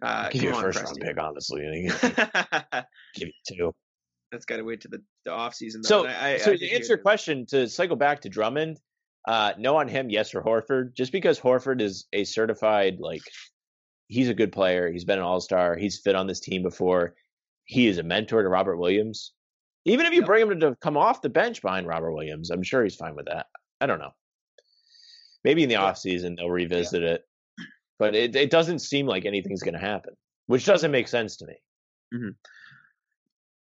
Uh, 0.00 0.28
give 0.30 0.44
you 0.44 0.50
a 0.50 0.60
first 0.60 0.78
Presti. 0.78 0.84
round 0.84 1.00
pick, 1.00 1.18
honestly. 1.18 1.90
give 3.16 3.28
you 3.28 3.32
two. 3.48 3.74
That's 4.32 4.44
got 4.44 4.56
to 4.56 4.62
wait 4.62 4.80
to 4.82 4.88
the, 4.88 5.02
the 5.24 5.32
off 5.32 5.54
season. 5.54 5.82
So, 5.82 6.06
I, 6.06 6.34
I, 6.34 6.36
so 6.38 6.52
I 6.52 6.56
to 6.56 6.70
answer 6.70 6.88
your 6.88 6.98
question, 6.98 7.46
to 7.46 7.68
cycle 7.68 7.96
back 7.96 8.20
to 8.22 8.28
Drummond, 8.28 8.78
uh, 9.26 9.52
no 9.58 9.76
on 9.76 9.88
him, 9.88 10.08
yes 10.08 10.30
for 10.30 10.42
Horford. 10.42 10.94
Just 10.94 11.12
because 11.12 11.38
Horford 11.40 11.80
is 11.80 12.06
a 12.12 12.24
certified 12.24 12.98
like, 13.00 13.22
he's 14.06 14.28
a 14.28 14.34
good 14.34 14.52
player. 14.52 14.90
He's 14.90 15.04
been 15.04 15.18
an 15.18 15.24
All 15.24 15.40
Star. 15.40 15.76
He's 15.76 15.98
fit 15.98 16.14
on 16.14 16.26
this 16.26 16.40
team 16.40 16.62
before. 16.62 17.14
He 17.64 17.86
is 17.86 17.98
a 17.98 18.02
mentor 18.02 18.42
to 18.42 18.48
Robert 18.48 18.76
Williams. 18.76 19.32
Even 19.84 20.06
if 20.06 20.12
you 20.12 20.20
yep. 20.20 20.26
bring 20.26 20.50
him 20.50 20.60
to 20.60 20.76
come 20.80 20.96
off 20.96 21.22
the 21.22 21.28
bench 21.28 21.62
behind 21.62 21.86
Robert 21.86 22.12
Williams, 22.12 22.50
I'm 22.50 22.62
sure 22.62 22.82
he's 22.82 22.96
fine 22.96 23.14
with 23.14 23.26
that. 23.26 23.46
I 23.80 23.86
don't 23.86 23.98
know. 23.98 24.12
Maybe 25.42 25.62
in 25.62 25.68
the 25.68 25.76
yeah. 25.76 25.84
off 25.84 25.98
season 25.98 26.34
they'll 26.34 26.50
revisit 26.50 27.02
yeah. 27.02 27.08
it, 27.10 27.24
but 27.98 28.14
it 28.14 28.36
it 28.36 28.50
doesn't 28.50 28.80
seem 28.80 29.06
like 29.06 29.24
anything's 29.24 29.62
going 29.62 29.74
to 29.74 29.80
happen, 29.80 30.14
which 30.46 30.66
doesn't 30.66 30.90
make 30.90 31.08
sense 31.08 31.36
to 31.38 31.46
me. 31.46 31.54
Mm-hmm. 32.14 32.28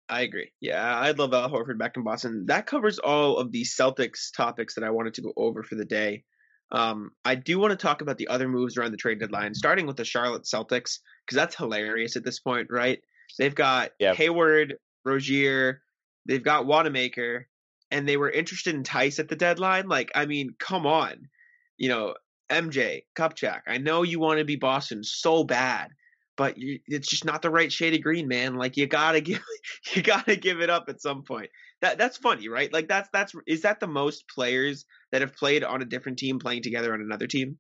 I 0.10 0.22
agree. 0.22 0.51
Yeah, 0.62 0.99
I'd 0.99 1.20
love 1.20 1.34
Al 1.34 1.49
Horford 1.49 1.78
back 1.78 1.97
in 1.97 2.03
Boston. 2.03 2.45
That 2.47 2.66
covers 2.66 2.99
all 2.99 3.38
of 3.38 3.51
the 3.51 3.64
Celtics 3.64 4.32
topics 4.36 4.76
that 4.76 4.84
I 4.84 4.89
wanted 4.91 5.16
to 5.16 5.22
go 5.22 5.34
over 5.36 5.64
for 5.64 5.76
the 5.76 5.86
day. 5.86 6.24
Um, 6.72 7.12
I 7.24 7.36
do 7.36 7.60
want 7.60 7.72
to 7.72 7.78
talk 7.78 8.01
about 8.01 8.18
the 8.18 8.28
other 8.28 8.47
moves 8.47 8.78
around 8.78 8.91
the 8.91 8.97
trade 8.97 9.20
deadline, 9.20 9.53
starting 9.53 9.86
with 9.86 9.97
the 9.97 10.05
Charlotte 10.05 10.43
Celtics, 10.43 10.99
because 11.26 11.36
that's 11.36 11.55
hilarious 11.55 12.16
at 12.16 12.24
this 12.24 12.39
point, 12.39 12.68
right? 12.70 12.99
They've 13.38 13.55
got 13.55 13.91
yeah. 13.99 14.14
Hayward, 14.14 14.78
Rozier, 15.05 15.82
they've 16.26 16.43
got 16.43 16.66
Wanamaker, 16.66 17.47
and 17.91 18.08
they 18.08 18.18
were 18.18 18.30
interested 18.30 18.76
in 18.76 18.84
Theis 18.84 19.20
at 19.20 19.30
the 19.30 19.36
deadline, 19.36 19.88
like, 19.88 20.12
I 20.16 20.26
mean, 20.26 20.55
come 20.60 20.86
on. 20.86 21.30
You 21.78 21.89
know, 21.89 22.16
MJ, 22.49 23.03
Kupchak, 23.18 23.62
I 23.68 23.78
know 23.78 24.03
you 24.03 24.20
want 24.20 24.39
to 24.39 24.45
be 24.45 24.55
Boston 24.55 25.03
so 25.03 25.43
bad, 25.43 25.91
but 26.38 26.58
you, 26.58 26.80
it's 26.88 27.08
just 27.08 27.26
not 27.26 27.42
the 27.42 27.50
right 27.50 27.72
shade 27.72 27.94
of 27.96 28.02
green, 28.02 28.28
man. 28.28 28.56
Like 28.56 28.78
you 28.78 28.88
gotta 28.88 29.20
give, 29.20 29.42
you 29.94 30.02
gotta 30.02 30.36
give 30.36 30.62
it 30.62 30.70
up 30.70 30.86
at 30.88 31.02
some 31.02 31.24
point. 31.24 31.50
That 31.82 31.98
that's 31.98 32.18
funny, 32.18 32.48
right? 32.48 32.72
Like 32.72 32.88
that's 32.88 33.10
that's 33.12 33.34
is 33.46 33.64
that 33.64 33.80
the 33.80 33.88
most 33.88 34.26
players 34.34 34.86
that 35.12 35.22
have 35.22 35.36
played 35.36 35.64
on 35.64 35.82
a 35.82 35.86
different 35.86 36.20
team 36.20 36.40
playing 36.40 36.64
together 36.64 36.94
on 36.94 37.02
another 37.02 37.28
team? 37.28 37.58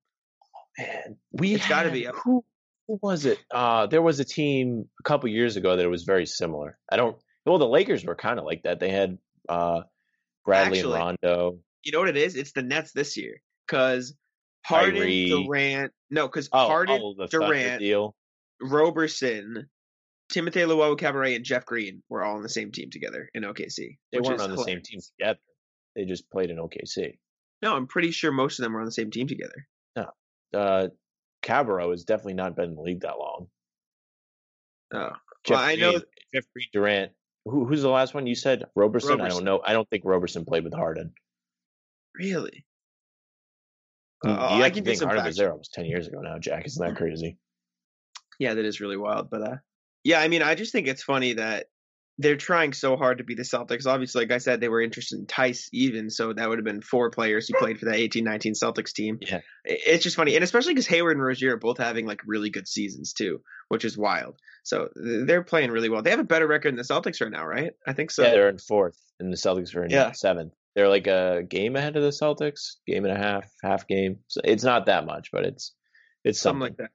Man, 0.77 1.17
we 1.31 1.55
it's 1.55 1.67
got 1.67 1.83
to 1.83 1.91
be. 1.91 2.07
Who, 2.23 2.45
who 2.87 2.99
was 3.01 3.25
it? 3.25 3.39
Uh, 3.51 3.87
there 3.87 4.01
was 4.01 4.19
a 4.19 4.25
team 4.25 4.85
a 4.99 5.03
couple 5.03 5.29
years 5.29 5.57
ago 5.57 5.75
that 5.75 5.89
was 5.89 6.03
very 6.03 6.25
similar. 6.25 6.77
I 6.91 6.95
don't. 6.95 7.17
Well, 7.45 7.57
the 7.57 7.67
Lakers 7.67 8.05
were 8.05 8.15
kind 8.15 8.39
of 8.39 8.45
like 8.45 8.63
that. 8.63 8.79
They 8.79 8.89
had 8.89 9.17
uh, 9.49 9.81
Bradley 10.45 10.79
Actually, 10.79 10.99
and 10.99 11.17
Rondo. 11.23 11.59
You 11.83 11.91
know 11.91 11.99
what 11.99 12.09
it 12.09 12.17
is? 12.17 12.35
It's 12.35 12.51
the 12.51 12.61
Nets 12.61 12.91
this 12.91 13.17
year 13.17 13.41
because 13.67 14.13
Harden, 14.65 14.95
Kyrie. 14.95 15.29
Durant. 15.29 15.93
No, 16.09 16.27
because 16.27 16.49
oh, 16.51 16.67
Harden, 16.67 17.01
oh, 17.01 17.27
Durant, 17.27 17.79
deal. 17.79 18.15
Roberson, 18.61 19.69
Timothy 20.29 20.61
Luwawu-Cabarrot, 20.61 21.35
and 21.35 21.45
Jeff 21.45 21.65
Green 21.65 22.03
were 22.09 22.23
all 22.23 22.35
on 22.35 22.43
the 22.43 22.49
same 22.49 22.71
team 22.71 22.89
together 22.89 23.29
in 23.33 23.43
OKC. 23.43 23.97
They 24.11 24.19
weren't 24.19 24.41
on 24.41 24.49
hilarious. 24.49 24.57
the 24.57 24.63
same 24.63 24.81
team 24.81 24.99
together. 25.17 25.39
They 25.95 26.05
just 26.05 26.29
played 26.29 26.49
in 26.49 26.57
OKC. 26.57 27.17
No, 27.61 27.75
I'm 27.75 27.87
pretty 27.87 28.11
sure 28.11 28.31
most 28.31 28.59
of 28.59 28.63
them 28.63 28.73
were 28.73 28.79
on 28.79 28.85
the 28.85 28.91
same 28.91 29.09
team 29.09 29.27
together. 29.27 29.67
No, 29.95 30.11
uh, 30.53 30.87
Cabarrot 31.43 31.91
has 31.91 32.03
definitely 32.03 32.35
not 32.35 32.55
been 32.55 32.69
in 32.69 32.75
the 32.75 32.81
league 32.81 33.01
that 33.01 33.17
long. 33.17 33.47
Oh, 34.93 35.11
Jeff 35.43 35.57
well, 35.57 35.59
I 35.59 35.75
know. 35.75 35.91
Green- 35.91 36.03
Jeff 36.33 36.45
Green, 36.53 36.67
Durant. 36.73 37.11
Who, 37.45 37.65
who's 37.65 37.81
the 37.81 37.89
last 37.89 38.13
one 38.13 38.27
you 38.27 38.35
said? 38.35 38.65
Roberson? 38.75 39.21
I 39.21 39.29
don't 39.29 39.45
know. 39.45 39.61
I 39.65 39.73
don't 39.73 39.89
think 39.89 40.03
Roberson 40.05 40.43
played 40.43 40.65
with 40.65 40.73
Harden. 40.73 41.13
Really? 42.13 42.65
You 44.23 44.31
Uh, 44.31 44.59
I 44.61 44.69
can 44.69 44.83
do 44.83 44.89
think 44.89 44.99
some 44.99 45.07
Harden 45.07 45.25
was 45.25 45.37
there 45.37 45.51
almost 45.51 45.73
ten 45.73 45.85
years 45.85 46.07
ago 46.07 46.19
now. 46.21 46.39
Jack, 46.39 46.65
isn't 46.65 46.85
that 46.85 46.97
crazy? 46.97 47.37
Yeah, 48.39 48.53
that 48.53 48.65
is 48.65 48.79
really 48.81 48.97
wild. 48.97 49.29
But 49.29 49.41
uh, 49.41 49.55
yeah, 50.03 50.19
I 50.19 50.27
mean, 50.27 50.41
I 50.41 50.55
just 50.55 50.71
think 50.71 50.87
it's 50.87 51.03
funny 51.03 51.33
that 51.33 51.65
they're 52.19 52.35
trying 52.35 52.73
so 52.73 52.97
hard 52.97 53.19
to 53.19 53.23
be 53.23 53.35
the 53.35 53.43
Celtics. 53.43 53.85
Obviously, 53.85 54.23
like 54.23 54.31
I 54.31 54.39
said, 54.39 54.59
they 54.59 54.69
were 54.69 54.81
interested 54.81 55.19
in 55.19 55.25
Theis 55.27 55.69
even, 55.71 56.09
so 56.09 56.33
that 56.33 56.49
would 56.49 56.57
have 56.57 56.65
been 56.65 56.81
four 56.81 57.11
players 57.11 57.47
who 57.47 57.57
played 57.59 57.77
for 57.79 57.85
that 57.85 57.95
18-19 57.97 58.53
Celtics 58.61 58.91
team. 58.91 59.19
Yeah. 59.21 59.41
It's 59.63 60.03
just 60.03 60.15
funny, 60.15 60.33
and 60.35 60.43
especially 60.43 60.73
because 60.73 60.87
Hayward 60.87 61.15
and 61.17 61.23
Rozier 61.23 61.53
are 61.53 61.57
both 61.57 61.77
having 61.77 62.07
like 62.07 62.21
really 62.25 62.49
good 62.49 62.67
seasons 62.67 63.13
too, 63.13 63.41
which 63.69 63.85
is 63.85 63.97
wild. 63.97 64.35
So 64.63 64.89
they're 64.95 65.43
playing 65.43 65.69
really 65.71 65.89
well. 65.89 66.01
They 66.01 66.09
have 66.09 66.19
a 66.19 66.23
better 66.23 66.47
record 66.47 66.71
than 66.71 66.77
the 66.77 66.83
Celtics 66.83 67.21
right 67.21 67.31
now, 67.31 67.45
right? 67.45 67.73
I 67.85 67.93
think 67.93 68.09
so. 68.11 68.23
yeah, 68.23 68.31
they're 68.31 68.49
in 68.49 68.57
fourth, 68.57 68.97
and 69.19 69.31
the 69.31 69.37
Celtics 69.37 69.75
are 69.75 69.83
in 69.83 69.91
Yeah. 69.91 70.11
seventh. 70.13 70.53
They're 70.75 70.89
like 70.89 71.07
a 71.07 71.43
game 71.47 71.75
ahead 71.75 71.95
of 71.97 72.03
the 72.03 72.09
Celtics, 72.09 72.77
game 72.87 73.05
and 73.05 73.15
a 73.15 73.17
half, 73.17 73.45
half 73.63 73.87
game. 73.87 74.19
So 74.27 74.41
it's 74.43 74.63
not 74.63 74.87
that 74.87 75.05
much, 75.05 75.29
but 75.31 75.45
it's 75.45 75.73
it's 76.23 76.39
something 76.39 76.61
something. 76.61 76.61
like 76.61 76.77
that. 76.77 76.91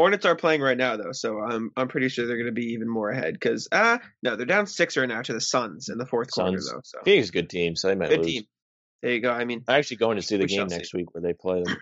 Hornets 0.00 0.24
are 0.24 0.34
playing 0.34 0.62
right 0.62 0.78
now 0.78 0.96
though, 0.96 1.12
so 1.12 1.40
I'm 1.40 1.72
I'm 1.76 1.88
pretty 1.88 2.08
sure 2.08 2.26
they're 2.26 2.38
going 2.38 2.46
to 2.46 2.52
be 2.52 2.72
even 2.72 2.88
more 2.88 3.10
ahead 3.10 3.34
because 3.34 3.68
ah 3.70 4.00
no, 4.22 4.34
they're 4.34 4.46
down 4.46 4.66
six 4.66 4.96
right 4.96 5.06
now 5.06 5.20
to 5.20 5.34
the 5.34 5.42
Suns 5.42 5.90
in 5.90 5.98
the 5.98 6.06
fourth 6.06 6.30
quarter 6.30 6.58
though. 6.58 6.80
So 6.82 7.00
Phoenix 7.04 7.24
is 7.24 7.28
a 7.28 7.32
good 7.32 7.50
team, 7.50 7.76
so 7.76 7.88
they 7.88 7.94
might 7.94 8.08
good 8.08 8.20
lose. 8.20 8.26
team. 8.26 8.44
There 9.02 9.12
you 9.12 9.20
go. 9.20 9.30
I 9.30 9.44
mean, 9.44 9.62
I'm 9.68 9.78
actually 9.78 9.98
going 9.98 10.16
to 10.16 10.22
see 10.22 10.38
the 10.38 10.46
game 10.46 10.70
see. 10.70 10.76
next 10.76 10.94
week 10.94 11.12
where 11.14 11.20
they 11.20 11.34
play 11.34 11.62
them. 11.62 11.76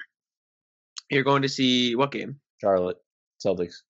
you're 1.11 1.23
going 1.23 1.43
to 1.43 1.49
see 1.49 1.95
what 1.95 2.11
game? 2.11 2.41
Charlotte 2.61 2.97
Celtics. 3.45 3.83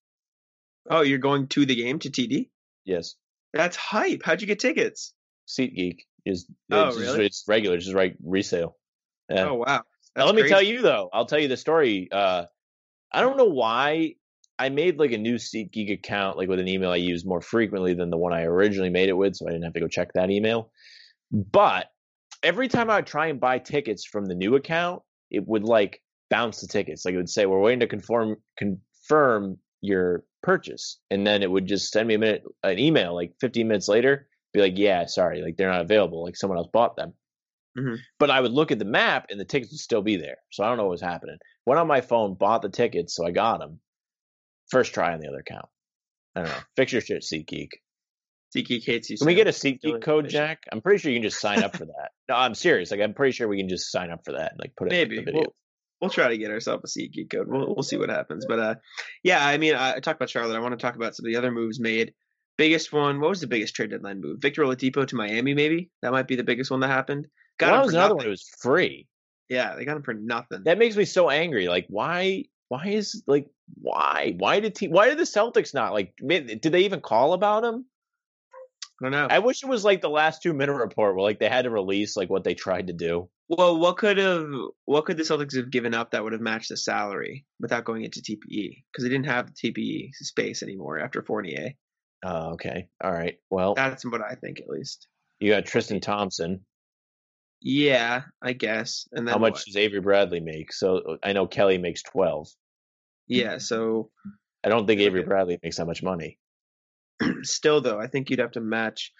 Oh, 0.87 1.01
you're 1.01 1.17
going 1.17 1.47
to 1.47 1.65
the 1.65 1.75
game 1.75 1.97
to 1.99 2.11
TD? 2.11 2.49
Yes, 2.85 3.15
That's 3.51 3.75
hype. 3.75 4.21
How'd 4.23 4.41
you 4.41 4.47
get 4.47 4.59
tickets? 4.59 5.13
SeatGeek 5.47 6.01
is 6.25 6.45
Oh, 6.71 6.89
it's, 6.89 6.97
just- 6.97 7.13
really? 7.13 7.25
it's 7.25 7.45
regular, 7.47 7.77
it's 7.77 7.85
just 7.85 7.97
like 7.97 8.15
resale. 8.23 8.75
Yeah. 9.27 9.49
Oh 9.49 9.55
wow. 9.55 9.81
Now, 10.15 10.25
let 10.25 10.35
me 10.35 10.47
tell 10.47 10.61
you 10.61 10.81
though. 10.83 11.09
I'll 11.11 11.25
tell 11.25 11.39
you 11.39 11.47
the 11.47 11.57
story. 11.57 12.09
Uh, 12.11 12.45
I 13.11 13.21
don't 13.21 13.37
know 13.37 13.45
why 13.45 14.15
I 14.59 14.67
made 14.67 14.99
like 14.99 15.13
a 15.13 15.17
new 15.17 15.35
SeatGeek 15.35 15.91
account, 15.93 16.37
like 16.37 16.49
with 16.49 16.59
an 16.59 16.67
email 16.67 16.91
I 16.91 16.97
use 16.97 17.25
more 17.25 17.39
frequently 17.39 17.93
than 17.93 18.09
the 18.09 18.17
one 18.17 18.33
I 18.33 18.43
originally 18.43 18.89
made 18.89 19.07
it 19.07 19.13
with, 19.13 19.37
so 19.37 19.47
I 19.47 19.51
didn't 19.51 19.63
have 19.63 19.73
to 19.73 19.79
go 19.79 19.87
check 19.87 20.11
that 20.13 20.29
email. 20.29 20.71
But 21.31 21.87
every 22.43 22.67
time 22.67 22.89
I 22.89 22.97
would 22.97 23.07
try 23.07 23.27
and 23.27 23.39
buy 23.39 23.59
tickets 23.59 24.05
from 24.05 24.25
the 24.25 24.35
new 24.35 24.55
account, 24.55 25.01
it 25.31 25.47
would 25.47 25.63
like 25.63 26.01
bounce 26.29 26.59
the 26.59 26.67
tickets. 26.67 27.05
Like 27.05 27.13
it 27.13 27.17
would 27.17 27.29
say, 27.29 27.45
"We're 27.45 27.61
waiting 27.61 27.79
to 27.79 27.87
confirm 27.87 28.35
confirm 28.57 29.57
your 29.79 30.25
purchase," 30.43 30.99
and 31.09 31.25
then 31.25 31.41
it 31.41 31.49
would 31.49 31.65
just 31.65 31.91
send 31.91 32.09
me 32.09 32.15
a 32.15 32.19
minute 32.19 32.43
an 32.63 32.79
email 32.79 33.15
like 33.15 33.33
15 33.39 33.65
minutes 33.65 33.87
later, 33.87 34.27
be 34.53 34.59
like, 34.59 34.77
"Yeah, 34.77 35.05
sorry, 35.05 35.41
like 35.41 35.55
they're 35.55 35.71
not 35.71 35.81
available. 35.81 36.23
Like 36.23 36.35
someone 36.35 36.57
else 36.57 36.69
bought 36.73 36.97
them." 36.97 37.13
Mm-hmm. 37.77 37.95
But 38.17 38.29
I 38.29 38.41
would 38.41 38.51
look 38.51 38.71
at 38.71 38.79
the 38.79 38.85
map 38.85 39.27
and 39.29 39.39
the 39.39 39.45
tickets 39.45 39.71
would 39.71 39.79
still 39.79 40.01
be 40.01 40.17
there. 40.17 40.37
So 40.51 40.63
I 40.63 40.67
don't 40.67 40.77
know 40.77 40.83
what 40.83 40.91
was 40.91 41.01
happening. 41.01 41.37
Went 41.65 41.79
on 41.79 41.87
my 41.87 42.01
phone, 42.01 42.33
bought 42.33 42.61
the 42.61 42.69
tickets, 42.69 43.15
so 43.15 43.25
I 43.25 43.31
got 43.31 43.59
them. 43.59 43.79
First 44.69 44.93
try 44.93 45.13
on 45.13 45.19
the 45.19 45.27
other 45.27 45.39
account. 45.39 45.65
I 46.35 46.41
don't 46.41 46.49
know. 46.51 46.57
Fix 46.75 46.91
your 46.91 47.01
shit, 47.01 47.23
SeatGeek. 47.23 47.69
SeatGeek 48.55 48.83
hates 48.85 49.09
you. 49.09 49.17
Can 49.17 49.27
we 49.27 49.35
get 49.35 49.47
a 49.47 49.51
SeatGeek 49.51 50.01
code. 50.01 50.27
Jack? 50.29 50.63
I'm 50.71 50.81
pretty 50.81 50.99
sure 50.99 51.11
you 51.11 51.17
can 51.17 51.23
just 51.29 51.39
sign 51.39 51.63
up 51.63 51.75
for 51.75 51.85
that. 51.85 52.11
No, 52.29 52.35
I'm 52.35 52.55
serious. 52.55 52.89
Like 52.91 52.99
I'm 53.01 53.13
pretty 53.13 53.31
sure 53.33 53.47
we 53.47 53.57
can 53.57 53.69
just 53.69 53.91
sign 53.91 54.09
up 54.11 54.25
for 54.25 54.31
that. 54.33 54.51
and 54.53 54.59
Like 54.59 54.75
put 54.75 54.87
it 54.87 54.93
in 54.93 54.99
Maybe 54.99 55.15
the 55.17 55.23
video. 55.23 55.41
we'll, 55.41 55.55
we'll 56.01 56.09
try 56.09 56.29
to 56.29 56.37
get 56.37 56.49
ourselves 56.51 56.83
a 56.95 56.99
SeatGeek 56.99 57.29
code. 57.31 57.47
We'll 57.47 57.75
we'll 57.75 57.83
see 57.83 57.97
what 57.97 58.09
happens. 58.09 58.45
But 58.47 58.59
uh, 58.59 58.75
yeah, 59.23 59.45
I 59.45 59.57
mean, 59.57 59.75
I, 59.75 59.95
I 59.95 59.99
talked 59.99 60.17
about 60.19 60.29
Charlotte. 60.29 60.55
I 60.55 60.59
want 60.61 60.77
to 60.79 60.83
talk 60.83 60.95
about 60.95 61.15
some 61.15 61.25
of 61.25 61.31
the 61.31 61.37
other 61.37 61.51
moves 61.51 61.79
made. 61.79 62.13
Biggest 62.57 62.91
one. 62.91 63.21
What 63.21 63.29
was 63.29 63.41
the 63.41 63.47
biggest 63.47 63.75
trade 63.75 63.91
deadline 63.91 64.19
move? 64.19 64.39
Victor 64.41 64.63
Oladipo 64.63 65.05
to 65.07 65.15
Miami. 65.15 65.53
Maybe 65.53 65.91
that 66.01 66.11
might 66.11 66.27
be 66.27 66.35
the 66.35 66.43
biggest 66.43 66.71
one 66.71 66.79
that 66.81 66.89
happened. 66.89 67.27
Got 67.57 67.71
Well, 67.71 67.75
him 67.75 67.79
that 67.79 67.85
was 67.85 67.91
for 67.93 67.97
another 67.97 68.07
nothing. 68.09 68.17
one. 68.17 68.25
It 68.25 68.29
was 68.29 68.49
free. 68.61 69.07
Yeah, 69.47 69.75
they 69.75 69.85
got 69.85 69.95
him 69.97 70.03
for 70.03 70.13
nothing. 70.13 70.63
That 70.65 70.77
makes 70.77 70.95
me 70.95 71.05
so 71.05 71.29
angry. 71.29 71.67
Like 71.67 71.85
why? 71.89 72.45
Why 72.67 72.87
is 72.87 73.23
like 73.27 73.47
why? 73.75 74.35
Why 74.37 74.59
did 74.59 74.75
te- 74.75 74.87
why 74.87 75.09
did 75.09 75.17
the 75.17 75.23
Celtics 75.23 75.73
not 75.73 75.93
like? 75.93 76.13
Did 76.17 76.61
they 76.61 76.81
even 76.85 77.01
call 77.01 77.33
about 77.33 77.63
him? 77.63 77.85
I 79.01 79.05
don't 79.05 79.11
know. 79.11 79.27
I 79.29 79.39
wish 79.39 79.63
it 79.63 79.69
was 79.69 79.85
like 79.85 80.01
the 80.01 80.09
last 80.09 80.41
two 80.43 80.53
minute 80.53 80.73
report 80.73 81.15
where 81.15 81.23
like 81.23 81.39
they 81.39 81.47
had 81.49 81.63
to 81.63 81.69
release 81.69 82.17
like 82.17 82.29
what 82.29 82.43
they 82.43 82.53
tried 82.53 82.87
to 82.87 82.93
do. 82.93 83.29
Well, 83.47 83.79
what 83.79 83.97
could 83.97 84.17
have 84.17 84.47
what 84.85 85.05
could 85.05 85.17
the 85.17 85.23
Celtics 85.23 85.55
have 85.55 85.71
given 85.71 85.93
up 85.93 86.11
that 86.11 86.23
would 86.23 86.33
have 86.33 86.41
matched 86.41 86.69
the 86.69 86.77
salary 86.77 87.45
without 87.59 87.85
going 87.85 88.03
into 88.03 88.19
TPE? 88.21 88.83
Because 88.91 89.03
they 89.03 89.09
didn't 89.09 89.25
have 89.27 89.47
the 89.47 89.71
TPE 89.71 90.09
space 90.15 90.61
anymore 90.63 90.99
after 90.99 91.23
Fournier. 91.23 91.71
Oh, 92.23 92.51
okay. 92.53 92.89
All 93.01 93.11
right. 93.11 93.37
Well, 93.49 93.75
That's 93.75 94.03
what 94.05 94.21
I 94.21 94.35
think, 94.35 94.59
at 94.59 94.67
least. 94.67 95.07
you 95.39 95.51
got 95.53 95.65
Tristan 95.65 96.01
Thompson. 96.01 96.65
Yeah, 97.61 98.23
I 98.41 98.53
guess. 98.53 99.07
And 99.13 99.25
then 99.27 99.33
How 99.33 99.39
much 99.39 99.53
what? 99.53 99.63
does 99.65 99.75
Avery 99.77 100.01
Bradley 100.01 100.39
make? 100.41 100.71
So 100.73 100.97
uh, 100.97 101.15
I 101.23 101.31
know 101.33 101.47
Kelly 101.47 101.77
makes 101.77 102.03
twelve. 102.03 102.49
Yeah, 103.29 103.57
so 103.59 104.09
I 104.63 104.69
don't 104.69 104.85
think 104.85 104.99
Avery 105.01 105.23
Bradley 105.23 105.57
makes 105.63 105.77
that 105.77 105.85
much 105.85 106.03
money. 106.03 106.37
still 107.43 107.79
though, 107.81 107.99
I 107.99 108.07
think 108.07 108.29
you'd 108.29 108.39
have 108.39 108.51
to 108.51 108.61
match 108.61 109.13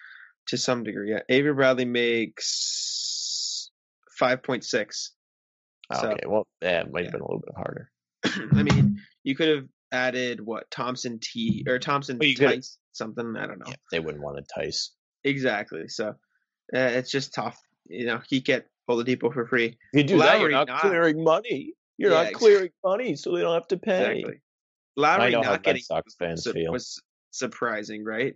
to 0.48 0.58
some 0.58 0.82
degree. 0.82 1.10
Yeah, 1.10 1.20
Avery 1.28 1.54
Bradley 1.54 1.86
makes 1.86 3.70
five 4.18 4.42
point 4.42 4.64
six. 4.64 5.12
So- 5.92 6.10
okay. 6.10 6.26
Well, 6.26 6.46
yeah, 6.62 6.82
it 6.82 6.92
might 6.92 7.00
yeah. 7.00 7.06
have 7.06 7.12
been 7.12 7.22
a 7.22 7.24
little 7.24 7.42
bit 7.44 7.54
harder. 7.56 7.90
I 8.58 8.62
mean, 8.62 9.00
you 9.24 9.34
could 9.34 9.48
have 9.48 9.64
added 9.92 10.40
what 10.40 10.70
Thompson 10.70 11.18
T 11.20 11.64
or 11.66 11.78
Thompson 11.78 12.18
Well, 12.18 12.30
Theis 12.36 12.78
something. 12.92 13.34
I 13.36 13.46
don't 13.46 13.58
know. 13.58 13.66
Yeah, 13.68 13.74
they 13.90 14.00
wouldn't 14.00 14.22
want 14.22 14.36
to 14.36 14.44
Theis. 14.54 14.90
Exactly. 15.24 15.88
So 15.88 16.08
uh, 16.08 16.14
it's 16.78 17.10
just 17.10 17.34
tough. 17.34 17.58
You 17.88 18.06
know, 18.06 18.20
he 18.28 18.40
get 18.40 18.66
Oladipo 18.88 19.32
for 19.32 19.46
free. 19.46 19.76
If 19.92 19.98
you 19.98 20.04
do 20.04 20.18
that, 20.18 20.40
you're 20.40 20.50
not, 20.50 20.68
not. 20.68 20.80
clearing 20.80 21.22
money. 21.22 21.74
You're 22.00 22.10
Yeah, 22.10 22.24
not 22.24 22.32
clearing 22.32 22.70
money, 22.82 23.14
so 23.14 23.32
they 23.36 23.42
don't 23.42 23.54
have 23.54 23.68
to 23.68 23.76
pay. 23.76 24.12
Exactly. 24.12 24.40
Lowry 24.96 25.26
I 25.26 25.30
know 25.30 25.42
how 25.42 25.52
not 25.52 25.62
getting 25.62 25.82
Sox 25.82 26.14
fans 26.14 26.42
su- 26.44 26.52
feel. 26.52 26.72
was 26.72 27.00
surprising, 27.30 28.04
right? 28.04 28.34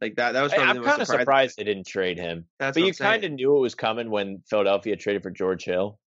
Like 0.00 0.16
that. 0.16 0.32
That 0.32 0.42
was 0.42 0.52
probably 0.52 0.68
I'm 0.68 0.74
the 0.76 0.80
most 0.82 0.90
kind 0.90 1.00
of 1.02 1.08
surprised 1.08 1.56
thing. 1.56 1.64
they 1.64 1.72
didn't 1.72 1.86
trade 1.86 2.18
him, 2.18 2.44
That's 2.58 2.76
but 2.76 2.84
you 2.86 2.92
kind 2.92 3.24
of 3.24 3.32
knew 3.32 3.56
it 3.56 3.60
was 3.60 3.74
coming 3.74 4.10
when 4.10 4.42
Philadelphia 4.48 4.96
traded 4.96 5.22
for 5.22 5.30
George 5.30 5.64
Hill. 5.64 5.98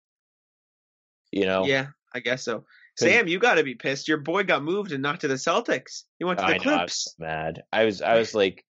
You 1.31 1.45
know, 1.45 1.65
Yeah, 1.65 1.87
I 2.13 2.19
guess 2.19 2.43
so. 2.43 2.65
Sam, 2.95 3.27
you 3.27 3.39
got 3.39 3.55
to 3.55 3.63
be 3.63 3.75
pissed. 3.75 4.07
Your 4.07 4.17
boy 4.17 4.43
got 4.43 4.63
moved 4.63 4.91
and 4.91 5.01
not 5.01 5.21
to 5.21 5.27
the 5.27 5.35
Celtics. 5.35 6.03
He 6.19 6.25
went 6.25 6.39
to 6.39 6.45
the 6.45 6.53
I 6.53 6.57
know 6.57 6.63
I 6.71 6.83
was 6.83 6.91
Clips. 6.93 7.15
mad. 7.17 7.63
I 7.71 7.85
was, 7.85 8.01
I 8.01 8.17
was 8.19 8.35
like, 8.35 8.65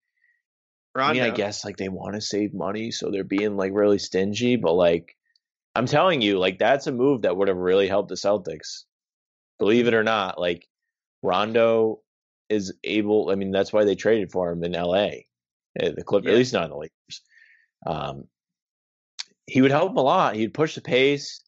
I 0.96 1.14
mean, 1.14 1.24
I 1.24 1.30
guess 1.32 1.66
like 1.66 1.78
they 1.78 1.90
want 1.90 2.16
to 2.16 2.22
save 2.22 2.54
money, 2.54 2.92
so 2.92 3.10
they're 3.12 3.24
being 3.24 3.58
like 3.58 3.72
really 3.74 3.98
stingy. 3.98 4.56
But 4.56 4.74
like, 4.74 5.16
I'm 5.80 5.86
telling 5.86 6.22
you, 6.22 6.38
like 6.40 6.60
that's 6.60 6.88
a 6.88 6.92
move 6.92 7.22
that 7.22 7.38
would 7.38 7.48
have 7.48 7.56
really 7.56 7.88
helped 7.88 8.10
the 8.10 8.16
Celtics. 8.16 8.84
Believe 9.60 9.88
it 9.88 9.94
or 9.94 10.04
not, 10.04 10.38
like 10.38 10.68
Rondo 11.24 12.02
is 12.50 12.74
able. 12.84 13.30
I 13.30 13.36
mean, 13.36 13.52
that's 13.52 13.72
why 13.72 13.86
they 13.86 13.96
traded 13.96 14.30
for 14.30 14.52
him 14.52 14.62
in 14.66 14.76
L.A. 14.76 15.26
Uh, 15.82 15.92
The 15.96 16.04
Clip, 16.04 16.26
Yeah. 16.26 16.32
at 16.32 16.36
least 16.38 16.52
not 16.52 16.66
in 16.66 16.72
the 16.72 16.76
Lakers. 16.76 17.22
Um, 17.86 18.24
he 19.48 19.62
would 19.62 19.72
help 19.72 19.92
them 19.92 19.98
a 19.98 20.02
lot. 20.02 20.36
He'd 20.36 20.54
push 20.54 20.76
the 20.76 20.82
pace. 20.82 21.42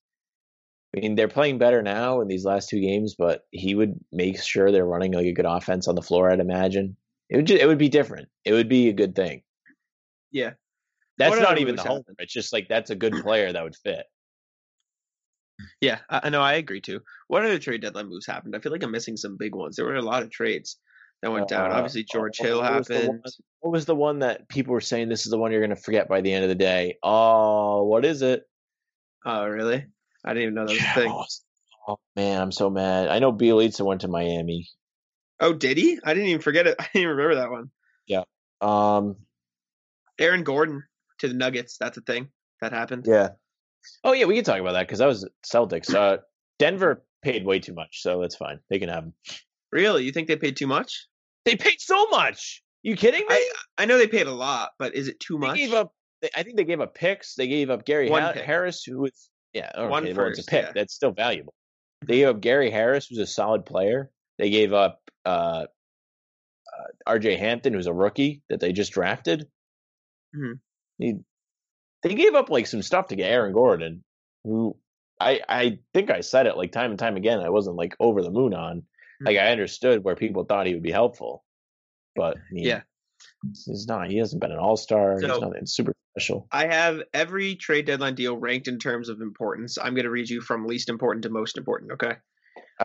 I 0.95 1.01
mean, 1.01 1.15
they're 1.15 1.27
playing 1.27 1.57
better 1.57 1.81
now 1.81 2.21
in 2.21 2.29
these 2.29 2.45
last 2.45 2.69
two 2.69 2.79
games, 2.79 3.15
but 3.17 3.41
he 3.51 3.75
would 3.75 3.99
make 4.13 4.41
sure 4.41 4.71
they're 4.71 4.85
running 4.85 5.11
like 5.11 5.25
a 5.25 5.33
good 5.33 5.45
offense 5.45 5.89
on 5.89 5.95
the 5.95 6.01
floor. 6.01 6.31
I'd 6.31 6.39
imagine 6.39 6.95
it 7.29 7.35
would. 7.35 7.47
Just, 7.47 7.61
it 7.61 7.67
would 7.67 7.77
be 7.77 7.89
different. 7.89 8.29
It 8.45 8.53
would 8.53 8.69
be 8.69 8.87
a 8.87 8.93
good 8.93 9.13
thing. 9.13 9.43
Yeah. 10.31 10.51
That's 11.17 11.31
What 11.31 11.41
not 11.41 11.57
even 11.59 11.75
the 11.75 11.81
moves 11.81 11.87
home. 11.87 12.03
It's 12.17 12.31
just 12.31 12.53
like 12.53 12.69
that's 12.69 12.91
a 12.91 12.95
good 12.95 13.11
player 13.21 13.51
that 13.51 13.61
would 13.61 13.75
fit. 13.75 14.05
Yeah, 15.81 15.97
I, 16.09 16.29
know. 16.29 16.41
I 16.41 16.53
agree 16.53 16.79
too. 16.79 17.01
What 17.27 17.43
other 17.43 17.57
trade 17.57 17.81
deadline 17.81 18.07
moves 18.07 18.27
happened? 18.27 18.55
I 18.55 18.59
feel 18.59 18.71
like 18.71 18.83
I'm 18.83 18.91
missing 18.91 19.17
some 19.17 19.35
big 19.35 19.55
ones. 19.55 19.75
There 19.75 19.85
were 19.85 19.95
a 19.95 20.01
lot 20.01 20.21
of 20.21 20.29
trades 20.29 20.77
that 21.23 21.31
went 21.31 21.47
down. 21.47 21.71
Uh, 21.71 21.73
Obviously, 21.73 22.03
George 22.03 22.37
oh, 22.39 22.43
Hill 22.43 22.61
what 22.61 22.77
was 22.77 22.89
one- 22.89 22.99
happened. 22.99 23.25
What 23.61 23.71
was 23.71 23.85
the 23.85 23.95
one 23.95 24.19
that 24.19 24.47
people 24.47 24.73
were 24.73 24.81
saying 24.81 25.09
this 25.09 25.25
is 25.25 25.31
the 25.31 25.37
one 25.37 25.51
you're 25.51 25.61
going 25.61 25.75
to 25.75 25.75
forget 25.75 26.07
by 26.07 26.21
the 26.21 26.33
end 26.33 26.43
of 26.43 26.49
the 26.49 26.55
day? 26.55 26.97
Oh, 27.01 27.83
what 27.83 28.05
is 28.05 28.21
it? 28.21 28.43
Oh, 29.25 29.45
really? 29.47 29.85
I 30.23 30.33
didn't 30.33 30.43
even 30.43 30.53
know 30.55 30.67
that 30.67 30.73
was 30.73 30.81
a 30.81 30.93
thing. 30.93 31.11
Oh, 31.11 31.25
oh, 31.87 31.99
man, 32.15 32.41
I'm 32.41 32.51
so 32.51 32.69
mad. 32.69 33.07
I 33.09 33.19
know 33.19 33.33
Bjelica 33.33 33.85
went 33.85 34.01
to 34.01 34.07
Miami. 34.07 34.67
Oh, 35.39 35.53
did 35.53 35.77
he? 35.77 35.99
I 36.03 36.13
didn't 36.13 36.29
even 36.29 36.41
forget 36.41 36.67
it. 36.67 36.75
I 36.79 36.83
didn't 36.83 37.01
even 37.01 37.17
remember 37.17 37.35
that 37.35 37.51
one. 37.51 37.71
Yeah. 38.07 38.23
Um, 38.61 39.15
Aaron 40.19 40.43
Gordon 40.43 40.83
to 41.19 41.27
the 41.27 41.33
Nuggets. 41.33 41.77
That's 41.79 41.97
a 41.97 42.01
thing 42.01 42.29
that 42.61 42.71
happened. 42.71 43.05
yeah. 43.07 43.29
Oh 44.03 44.13
yeah, 44.13 44.25
we 44.25 44.35
can 44.35 44.43
talk 44.43 44.59
about 44.59 44.73
that 44.73 44.87
because 44.87 44.99
that 44.99 45.07
was 45.07 45.27
Celtics. 45.45 45.93
Uh, 45.93 46.17
Denver 46.59 47.03
paid 47.23 47.45
way 47.45 47.59
too 47.59 47.73
much, 47.73 48.01
so 48.01 48.21
that's 48.21 48.35
fine. 48.35 48.59
They 48.69 48.79
can 48.79 48.89
have 48.89 49.03
him. 49.05 49.13
Really? 49.71 50.03
You 50.03 50.11
think 50.11 50.27
they 50.27 50.35
paid 50.35 50.57
too 50.57 50.67
much? 50.67 51.07
They 51.45 51.55
paid 51.55 51.79
so 51.79 52.07
much. 52.09 52.61
You 52.83 52.95
kidding 52.95 53.21
me? 53.21 53.27
I 53.29 53.51
I 53.79 53.85
know 53.85 53.97
they 53.97 54.07
paid 54.07 54.27
a 54.27 54.31
lot, 54.33 54.71
but 54.79 54.95
is 54.95 55.07
it 55.07 55.19
too 55.19 55.37
they 55.39 55.47
much? 55.47 55.57
gave 55.57 55.73
up. 55.73 55.93
I 56.35 56.43
think 56.43 56.57
they 56.57 56.63
gave 56.65 56.81
up 56.81 56.93
picks. 56.93 57.33
They 57.35 57.47
gave 57.47 57.69
up 57.71 57.85
Gary 57.85 58.09
Ha- 58.09 58.33
Harris, 58.33 58.83
who 58.83 58.99
was 59.01 59.29
yeah, 59.53 59.71
okay, 59.75 59.87
One 59.89 60.05
it's 60.05 60.15
first, 60.15 60.39
a 60.41 60.43
pick. 60.45 60.65
yeah. 60.65 60.71
That's 60.73 60.93
still 60.93 61.11
valuable. 61.11 61.53
They 62.05 62.17
gave 62.17 62.27
up 62.29 62.41
Gary 62.41 62.69
Harris, 62.69 63.07
who's 63.07 63.17
a 63.19 63.25
solid 63.27 63.65
player. 63.65 64.09
They 64.37 64.49
gave 64.49 64.71
up 64.73 64.99
uh, 65.25 65.65
uh, 65.69 66.87
R.J. 67.05 67.37
Hampton, 67.37 67.73
who's 67.73 67.87
a 67.87 67.93
rookie 67.93 68.41
that 68.49 68.59
they 68.59 68.71
just 68.71 68.91
drafted. 68.93 69.47
Mhm. 70.35 70.59
He, 70.99 71.15
they 72.03 72.13
gave 72.15 72.35
up 72.35 72.49
like 72.49 72.67
some 72.67 72.81
stuff 72.81 73.07
to 73.07 73.15
get 73.15 73.31
Aaron 73.31 73.53
Gordon, 73.53 74.03
who 74.43 74.75
I 75.19 75.41
I 75.47 75.79
think 75.93 76.09
I 76.09 76.21
said 76.21 76.47
it 76.47 76.57
like 76.57 76.71
time 76.71 76.89
and 76.91 76.99
time 76.99 77.15
again. 77.17 77.39
I 77.39 77.49
wasn't 77.49 77.75
like 77.75 77.95
over 77.99 78.21
the 78.21 78.31
moon 78.31 78.53
on. 78.53 78.83
Hmm. 79.19 79.25
Like 79.27 79.37
I 79.37 79.51
understood 79.51 80.03
where 80.03 80.15
people 80.15 80.45
thought 80.45 80.67
he 80.67 80.73
would 80.73 80.83
be 80.83 80.91
helpful, 80.91 81.43
but 82.15 82.37
I 82.37 82.41
mean, 82.51 82.65
Yeah. 82.65 82.81
he's 83.65 83.85
not. 83.87 84.09
He 84.09 84.17
hasn't 84.17 84.41
been 84.41 84.51
an 84.51 84.57
all 84.59 84.77
star. 84.77 85.19
So- 85.19 85.27
he's 85.27 85.41
nothing 85.41 85.65
super 85.65 85.93
special. 86.17 86.47
I 86.51 86.65
have 86.67 87.01
every 87.13 87.55
trade 87.55 87.85
deadline 87.85 88.15
deal 88.15 88.35
ranked 88.35 88.67
in 88.67 88.79
terms 88.79 89.07
of 89.09 89.21
importance. 89.21 89.77
I'm 89.77 89.93
going 89.93 90.03
to 90.05 90.11
read 90.11 90.29
you 90.29 90.41
from 90.41 90.65
least 90.65 90.89
important 90.89 91.23
to 91.23 91.29
most 91.29 91.57
important. 91.57 91.91
Okay. 91.93 92.15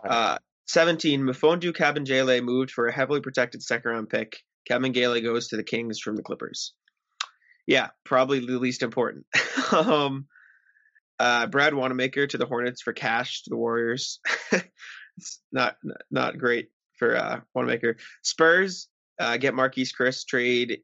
Uh, 0.03 0.37
17. 0.67 1.21
Mfiondu 1.23 1.73
Kabengele 1.73 2.41
moved 2.43 2.71
for 2.71 2.87
a 2.87 2.93
heavily 2.93 3.19
protected 3.19 3.63
second 3.63 3.91
round 3.91 4.09
pick. 4.09 4.37
Kabengele 4.69 5.23
goes 5.23 5.47
to 5.49 5.57
the 5.57 5.63
Kings 5.63 5.99
from 5.99 6.15
the 6.15 6.21
Clippers. 6.23 6.73
Yeah, 7.67 7.89
probably 8.03 8.39
the 8.39 8.57
least 8.57 8.81
important. 8.81 9.25
um, 9.71 10.25
uh, 11.19 11.47
Brad 11.47 11.73
Wanamaker 11.73 12.27
to 12.27 12.37
the 12.37 12.45
Hornets 12.45 12.81
for 12.81 12.93
cash 12.93 13.43
to 13.43 13.49
the 13.49 13.57
Warriors. 13.57 14.19
it's 14.51 15.41
not 15.51 15.75
not 16.09 16.37
great 16.37 16.69
for 16.97 17.15
uh, 17.15 17.41
Wanamaker. 17.53 17.97
Spurs 18.23 18.87
uh, 19.19 19.37
get 19.37 19.53
Marquese 19.53 19.93
Chriss 19.93 20.25
trade. 20.25 20.79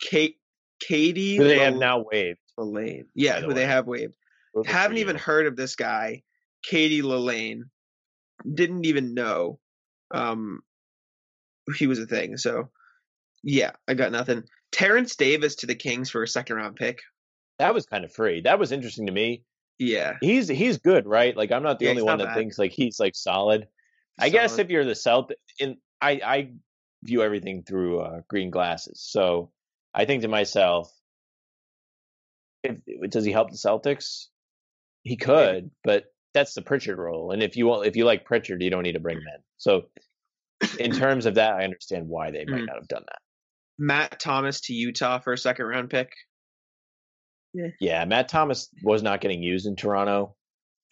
Kate 0.00 0.36
Katie 0.80 1.36
Who 1.36 1.44
they 1.44 1.58
have 1.58 1.76
now 1.76 2.04
waived. 2.10 2.38
Lane. 2.56 3.06
Yeah, 3.14 3.40
the 3.40 3.46
who 3.46 3.54
they 3.54 3.66
have 3.66 3.86
waived. 3.86 4.14
Haven't 4.66 4.98
even 4.98 5.16
heard 5.16 5.46
of 5.46 5.56
this 5.56 5.76
guy, 5.76 6.22
Katie 6.62 7.02
Lalane. 7.02 7.62
Didn't 8.52 8.84
even 8.86 9.14
know 9.14 9.58
um, 10.10 10.60
he 11.76 11.86
was 11.86 11.98
a 11.98 12.06
thing. 12.06 12.36
So, 12.36 12.70
yeah, 13.42 13.72
I 13.86 13.94
got 13.94 14.12
nothing. 14.12 14.44
Terrence 14.72 15.16
Davis 15.16 15.56
to 15.56 15.66
the 15.66 15.74
Kings 15.74 16.10
for 16.10 16.22
a 16.22 16.28
second 16.28 16.56
round 16.56 16.76
pick. 16.76 17.00
That 17.58 17.74
was 17.74 17.86
kind 17.86 18.04
of 18.04 18.12
free. 18.12 18.40
That 18.42 18.58
was 18.58 18.72
interesting 18.72 19.06
to 19.06 19.12
me. 19.12 19.44
Yeah, 19.78 20.16
He's 20.20 20.48
he's 20.48 20.78
good, 20.78 21.06
right? 21.06 21.36
Like 21.36 21.52
I'm 21.52 21.62
not 21.62 21.78
the 21.78 21.86
Yeah, 21.86 21.90
only 21.92 22.02
one 22.02 22.18
that 22.18 22.26
bad. 22.28 22.36
thinks 22.36 22.58
like 22.58 22.72
he's 22.72 23.00
like 23.00 23.14
solid. 23.14 23.68
I 24.18 24.28
guess 24.28 24.58
if 24.58 24.68
you're 24.68 24.84
the 24.84 24.94
Celt, 24.94 25.32
in 25.58 25.78
I 26.00 26.20
I 26.24 26.52
view 27.02 27.22
everything 27.22 27.62
through 27.62 28.00
uh, 28.00 28.20
green 28.28 28.50
glasses. 28.50 29.00
So 29.00 29.52
I 29.94 30.04
think 30.04 30.22
to 30.22 30.28
myself, 30.28 30.92
if, 32.62 32.78
does 33.08 33.24
he 33.24 33.32
help 33.32 33.50
the 33.50 33.56
Celtics? 33.56 34.26
He 35.02 35.16
could, 35.16 35.70
but 35.82 36.04
that's 36.34 36.52
the 36.52 36.60
Pritchard 36.62 36.98
role. 36.98 37.30
And 37.32 37.42
if 37.42 37.56
you 37.56 37.66
want, 37.66 37.86
if 37.86 37.96
you 37.96 38.04
like 38.04 38.26
Pritchard, 38.26 38.62
you 38.62 38.68
don't 38.68 38.82
need 38.82 38.92
to 38.92 39.00
bring 39.00 39.16
him 39.16 39.24
in. 39.34 39.42
So 39.56 39.84
in 40.78 40.92
terms 40.96 41.24
of 41.24 41.36
that, 41.36 41.54
I 41.54 41.64
understand 41.64 42.06
why 42.08 42.30
they 42.30 42.44
might 42.44 42.60
Mm. 42.62 42.66
not 42.66 42.76
have 42.76 42.88
done 42.88 43.04
that. 43.06 43.18
Matt 43.80 44.20
Thomas 44.20 44.60
to 44.62 44.74
Utah 44.74 45.18
for 45.18 45.32
a 45.32 45.38
second 45.38 45.64
round 45.66 45.90
pick. 45.90 46.12
Yeah, 47.52 47.68
yeah, 47.80 48.04
Matt 48.04 48.28
Thomas 48.28 48.68
was 48.84 49.02
not 49.02 49.20
getting 49.20 49.42
used 49.42 49.66
in 49.66 49.74
Toronto. 49.74 50.36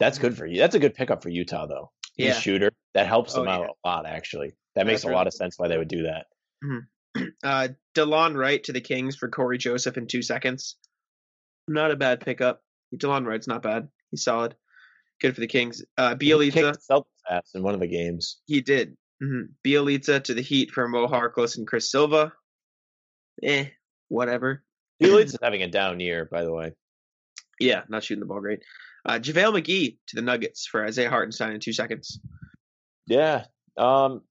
That's 0.01 0.19
good 0.19 0.37
for 0.37 0.47
you. 0.47 0.59
That's 0.59 0.75
a 0.75 0.81
good 0.81 0.95
pickup 0.95 1.23
for 1.23 1.29
Utah, 1.29 1.67
though. 1.67 1.93
He's 2.17 2.27
Yeah. 2.29 2.33
a 2.37 2.41
shooter. 2.41 2.71
That 2.95 3.07
helps 3.07 3.35
Oh, 3.37 3.41
them 3.41 3.49
out 3.49 3.61
yeah. 3.61 3.67
a 3.85 3.89
lot, 3.89 4.07
actually. 4.07 4.55
That 4.75 4.87
makes 4.87 5.03
That's 5.03 5.05
a 5.05 5.09
really 5.09 5.17
lot 5.19 5.27
of 5.29 5.35
sense 5.35 5.57
why 5.59 5.69
they 5.69 5.79
would 5.79 5.89
do 5.89 6.05
that. 6.05 6.27
Uh, 7.43 7.69
Delon 7.97 8.37
Wright 8.37 8.63
to 8.65 8.73
the 8.73 8.81
Kings 8.81 9.17
for 9.17 9.29
Corey 9.29 9.59
Joseph 9.59 9.97
in 9.97 10.07
two 10.07 10.23
seconds. 10.23 10.77
Not 11.67 11.91
a 11.91 11.97
bad 11.97 12.21
pickup. 12.21 12.63
Delon 12.95 13.27
Wright's 13.27 13.49
not 13.49 13.63
bad. 13.63 13.89
He's 14.13 14.23
solid. 14.23 14.55
Good 15.21 15.35
for 15.35 15.41
the 15.41 15.49
Kings. 15.49 15.83
Uh, 15.97 16.15
He 16.21 16.31
Bjelica. 16.31 16.53
kicked 16.53 16.79
the 16.89 16.95
Celtics 16.95 17.05
ass 17.29 17.51
in 17.57 17.63
one 17.65 17.75
of 17.75 17.81
the 17.81 17.89
games. 17.89 18.41
He 18.47 18.61
did. 18.61 18.97
Mm-hmm. 19.21 19.53
Bjelica 19.67 20.23
to 20.25 20.35
the 20.35 20.43
Heat 20.43 20.71
for 20.71 20.87
Mo 20.87 21.09
Harkless 21.09 21.57
and 21.57 21.67
Chris 21.67 21.91
Silva. 21.91 22.33
Eh, 23.43 23.67
whatever. 24.09 24.63
Felix 25.01 25.33
is 25.33 25.39
having 25.43 25.63
a 25.63 25.69
down 25.69 26.01
year, 26.01 26.25
by 26.31 26.45
the 26.45 26.53
way. 26.53 26.73
Yeah, 27.61 27.83
not 27.89 28.05
shooting 28.05 28.21
the 28.21 28.27
ball 28.27 28.41
great. 28.41 28.63
Uh, 29.05 29.19
JaVale 29.19 29.61
McGee 29.63 29.97
to 30.09 30.17
the 30.17 30.23
Nuggets 30.23 30.67
for 30.67 30.85
Isaiah 30.85 31.09
Hartenstein 31.11 31.53
in 31.53 31.61
two 31.61 31.73
seconds. 31.73 32.21
Yeah. 33.07 33.45
Um, 33.77 34.23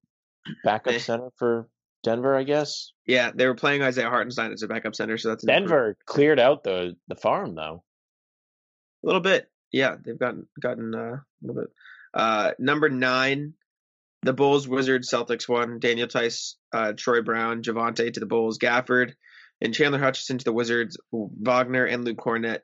backup 0.64 0.93
Eh. 0.93 0.99
center 0.99 1.30
for 1.38 1.68
Denver, 2.03 2.36
I 2.36 2.43
guess. 2.43 2.91
Yeah, 3.05 3.32
they 3.34 3.47
were 3.47 3.55
playing 3.55 3.82
Isaiah 3.82 4.10
Hartenstein 4.10 4.51
as 4.53 4.62
a 4.62 4.68
backup 4.68 4.95
center, 4.95 5.18
so 5.18 5.30
that's. 5.30 5.43
Denver 5.45 5.97
cleared 6.05 6.39
out 6.39 6.64
the 6.64 6.95
the 7.08 7.16
farm 7.16 7.55
though. 7.55 7.84
a 9.03 9.08
little 9.08 9.22
bit. 9.22 9.49
Yeah, 9.72 9.95
they've 10.03 10.18
gotten 10.20 10.47
gotten 10.62 10.93
uh, 10.95 10.99
a 10.99 11.22
little 11.41 11.62
bit. 11.64 11.72
Uh, 12.14 12.51
number 12.60 12.88
nine, 12.89 13.53
the 14.24 14.34
Bulls, 14.34 14.68
Wizards, 14.68 15.09
Celtics 15.09 15.47
won. 15.47 15.80
Daniel 15.80 16.07
Theis, 16.07 16.55
uh, 16.74 16.93
Troy 16.93 17.22
Brown, 17.22 17.63
Javonte 17.63 18.13
to 18.13 18.20
the 18.20 18.26
Bulls, 18.26 18.57
Gafford, 18.57 19.13
and 19.61 19.74
Chandler 19.74 19.99
Hutchinson 19.99 20.38
to 20.39 20.45
the 20.45 20.53
Wizards, 20.53 20.97
Wagner 21.11 21.86
and 21.86 22.03
Luke 22.03 22.18
Kornet 22.18 22.59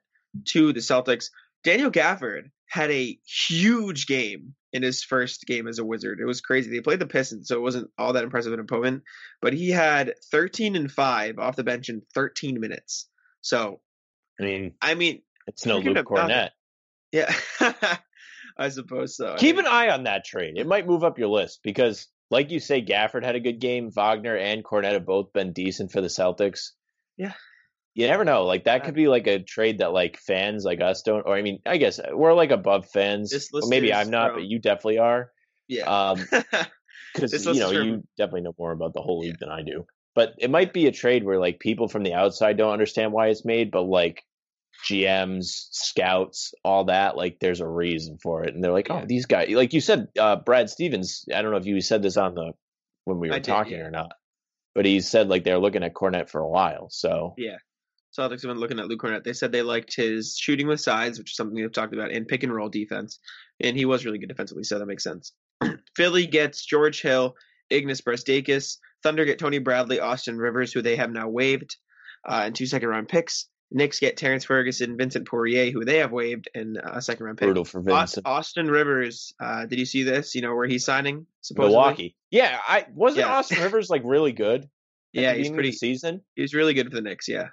to 0.49 0.73
the 0.73 0.79
Celtics. 0.79 1.29
Daniel 1.63 1.91
Gafford 1.91 2.49
had 2.67 2.91
a 2.91 3.17
huge 3.25 4.07
game 4.07 4.55
in 4.73 4.81
his 4.81 5.03
first 5.03 5.45
game 5.45 5.67
as 5.67 5.79
a 5.79 5.85
Wizard. 5.85 6.19
It 6.19 6.25
was 6.25 6.41
crazy. 6.41 6.71
They 6.71 6.81
played 6.81 6.99
the 6.99 7.05
Pistons, 7.05 7.47
so 7.47 7.55
it 7.55 7.61
wasn't 7.61 7.91
all 7.97 8.13
that 8.13 8.23
impressive 8.23 8.53
an 8.53 8.59
opponent, 8.59 9.03
but 9.41 9.53
he 9.53 9.69
had 9.69 10.15
13 10.31 10.75
and 10.75 10.91
5 10.91 11.39
off 11.39 11.55
the 11.55 11.63
bench 11.63 11.89
in 11.89 12.01
13 12.15 12.59
minutes. 12.59 13.07
So, 13.41 13.79
I 14.39 14.43
mean, 14.43 14.73
I 14.81 14.95
mean, 14.95 15.21
it's 15.47 15.65
no 15.65 15.77
Luke 15.77 15.95
nothing, 15.95 16.03
Kornet. 16.05 16.49
yeah, 17.11 17.33
I 18.57 18.69
suppose 18.69 19.15
so. 19.17 19.35
Keep 19.37 19.57
an 19.57 19.67
eye 19.67 19.89
on 19.89 20.03
that 20.03 20.25
trade. 20.25 20.57
It 20.57 20.67
might 20.67 20.87
move 20.87 21.03
up 21.03 21.17
your 21.19 21.27
list 21.29 21.61
because, 21.63 22.07
like 22.29 22.51
you 22.51 22.59
say, 22.59 22.83
Gafford 22.83 23.23
had 23.23 23.35
a 23.35 23.39
good 23.39 23.59
game. 23.59 23.89
Wagner 23.91 24.35
and 24.37 24.63
Kornet 24.63 24.93
have 24.93 25.05
both 25.05 25.33
been 25.33 25.53
decent 25.53 25.91
for 25.91 26.01
the 26.01 26.07
Celtics. 26.07 26.71
Yeah. 27.17 27.33
You 27.95 28.07
never 28.07 28.25
know. 28.25 28.45
Like 28.45 28.63
that 28.63 28.83
could 28.85 28.95
be 28.95 29.07
like 29.07 29.27
a 29.27 29.39
trade 29.39 29.77
that 29.79 29.93
like 29.93 30.17
fans 30.17 30.65
like 30.65 30.81
us 30.81 31.03
don't. 31.03 31.25
Or 31.27 31.35
I 31.35 31.41
mean, 31.43 31.59
I 31.65 31.77
guess 31.77 31.99
we're 32.11 32.33
like 32.33 32.49
above 32.51 32.89
fans. 32.89 33.29
This 33.29 33.49
Or 33.53 33.61
maybe 33.67 33.93
I'm 33.93 34.09
not, 34.09 34.31
from- 34.31 34.39
but 34.41 34.45
you 34.45 34.57
definitely 34.59 34.97
are. 34.97 35.31
yeah. 35.67 35.83
Um, 35.85 36.25
because 37.13 37.31
This 37.31 37.45
you 37.45 37.53
know 37.55 37.69
from- 37.69 37.87
you 37.87 38.03
definitely 38.17 38.41
know 38.41 38.55
more 38.57 38.71
about 38.71 38.93
the 38.93 39.01
whole 39.01 39.19
league 39.19 39.37
than 39.39 39.49
I 39.49 39.61
do. 39.61 39.85
But 40.15 40.33
it 40.39 40.49
might 40.49 40.73
be 40.73 40.87
a 40.87 40.91
trade 40.91 41.23
where 41.23 41.39
like 41.39 41.59
people 41.59 41.87
from 41.87 42.03
the 42.03 42.13
outside 42.13 42.57
don't 42.57 42.73
understand 42.73 43.11
why 43.11 43.27
it's 43.27 43.45
made, 43.45 43.69
but 43.71 43.83
like 43.83 44.23
GMs, 44.85 45.67
scouts, 45.71 46.53
all 46.63 46.85
that, 46.85 47.15
like 47.15 47.39
there's 47.39 47.61
a 47.61 47.67
reason 47.67 48.17
for 48.17 48.43
it, 48.43 48.53
and 48.53 48.63
they're 48.63 48.71
like, 48.71 48.89
oh, 48.89 49.03
these 49.05 49.25
guys, 49.25 49.49
like 49.49 49.73
you 49.73 49.81
said, 49.81 50.07
uh, 50.19 50.35
Brad 50.35 50.69
Stevens. 50.69 51.25
I 51.33 51.41
don't 51.41 51.51
know 51.51 51.57
if 51.57 51.65
you 51.65 51.79
said 51.81 52.01
this 52.01 52.17
on 52.17 52.35
the 52.35 52.53
when 53.05 53.19
we 53.19 53.29
were 53.29 53.35
I 53.35 53.39
did, 53.39 53.45
talking 53.45 53.77
yeah. 53.77 53.85
or 53.85 53.91
not, 53.91 54.13
but 54.75 54.85
he 54.85 54.99
said 55.01 55.29
like 55.29 55.43
they're 55.43 55.59
looking 55.59 55.83
at 55.83 55.93
Kornet 55.93 56.29
for 56.29 56.41
a 56.41 56.49
while. 56.49 56.89
So 56.89 57.33
yeah. 57.37 57.57
Celtics 58.17 58.43
have 58.43 58.49
been 58.51 58.59
looking 58.59 58.79
at 58.79 58.87
Luke 58.87 59.01
Kornet. 59.01 59.23
They 59.23 59.33
said 59.33 59.51
they 59.51 59.63
liked 59.63 59.95
his 59.95 60.37
shooting 60.37 60.67
with 60.67 60.79
sides, 60.79 61.17
which 61.17 61.31
is 61.31 61.35
something 61.35 61.55
we've 61.55 61.71
talked 61.71 61.93
about, 61.93 62.11
and 62.11 62.27
pick 62.27 62.43
and 62.43 62.53
roll 62.53 62.69
defense. 62.69 63.17
And 63.59 63.75
he 63.75 63.85
was 63.85 64.05
really 64.05 64.19
good 64.19 64.29
defensively, 64.29 64.63
so 64.63 64.77
that 64.77 64.85
makes 64.85 65.03
sense. 65.03 65.33
Philly 65.95 66.27
gets 66.27 66.63
George 66.63 67.01
Hill, 67.01 67.35
Ignas 67.71 68.03
Brazdeikis. 68.03 68.77
Thunder 69.01 69.25
get 69.25 69.39
Tony 69.39 69.57
Bradley, 69.57 69.99
Austin 69.99 70.37
Rivers, 70.37 70.71
who 70.71 70.83
they 70.83 70.95
have 70.95 71.09
now 71.09 71.27
waived, 71.27 71.75
uh, 72.27 72.43
and 72.45 72.55
two 72.55 72.67
second 72.67 72.89
round 72.89 73.09
picks. 73.09 73.47
Knicks 73.71 73.99
get 73.99 74.17
Terrence 74.17 74.45
Ferguson, 74.45 74.97
Vincent 74.97 75.27
Poirier, 75.27 75.71
who 75.71 75.83
they 75.83 75.97
have 75.97 76.11
waived, 76.11 76.47
and 76.53 76.77
a 76.77 77.01
second 77.01 77.25
round 77.25 77.37
pick. 77.39 77.47
brutal 77.47 77.65
for 77.65 77.81
Vincent. 77.81 78.25
Austin 78.27 78.69
Rivers, 78.69 79.33
uh, 79.39 79.65
did 79.65 79.79
you 79.79 79.85
see 79.85 80.03
this? 80.03 80.35
You 80.35 80.41
know 80.43 80.53
where 80.55 80.67
he's 80.67 80.85
signing? 80.85 81.25
Supposedly? 81.41 81.69
Milwaukee. 81.75 82.15
Yeah, 82.29 82.59
I 82.67 82.85
wasn't 82.93 83.25
Yeah. 83.25 83.33
Austin 83.35 83.61
Rivers 83.63 83.89
like 83.89 84.01
really 84.05 84.31
good. 84.31 84.69
Yeah, 85.15 85.33
he's 85.33 85.51
pretty. 85.51 85.71
season. 85.71 86.21
He 86.35 86.41
was 86.41 86.55
really 86.55 86.73
good 86.73 86.89
for 86.89 86.95
the 86.95 87.01
Knicks. 87.01 87.27
Yeah, 87.27 87.49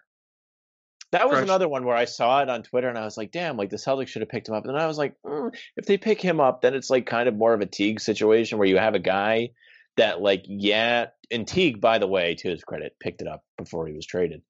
That 1.12 1.28
was 1.28 1.40
another 1.40 1.68
one 1.68 1.84
where 1.84 1.94
I 1.94 2.06
saw 2.06 2.40
it 2.40 2.48
on 2.48 2.62
Twitter 2.62 2.88
and 2.88 2.96
I 2.96 3.04
was 3.04 3.18
like, 3.18 3.32
damn, 3.32 3.58
like 3.58 3.68
the 3.68 3.76
Celtics 3.76 4.08
should 4.08 4.22
have 4.22 4.30
picked 4.30 4.48
him 4.48 4.54
up. 4.54 4.64
And 4.64 4.74
then 4.74 4.80
I 4.80 4.86
was 4.86 4.96
like, 4.96 5.14
mm, 5.26 5.54
if 5.76 5.84
they 5.84 5.98
pick 5.98 6.22
him 6.22 6.40
up, 6.40 6.62
then 6.62 6.72
it's 6.72 6.88
like 6.88 7.04
kind 7.04 7.28
of 7.28 7.34
more 7.36 7.52
of 7.52 7.60
a 7.60 7.66
Teague 7.66 8.00
situation 8.00 8.56
where 8.56 8.66
you 8.66 8.78
have 8.78 8.94
a 8.94 8.98
guy 8.98 9.50
that, 9.98 10.22
like, 10.22 10.44
yeah, 10.46 11.08
and 11.30 11.46
Teague, 11.46 11.82
by 11.82 11.98
the 11.98 12.06
way, 12.06 12.34
to 12.36 12.48
his 12.48 12.64
credit, 12.64 12.96
picked 12.98 13.20
it 13.20 13.28
up 13.28 13.44
before 13.58 13.86
he 13.86 13.92
was 13.92 14.06
traded. 14.06 14.40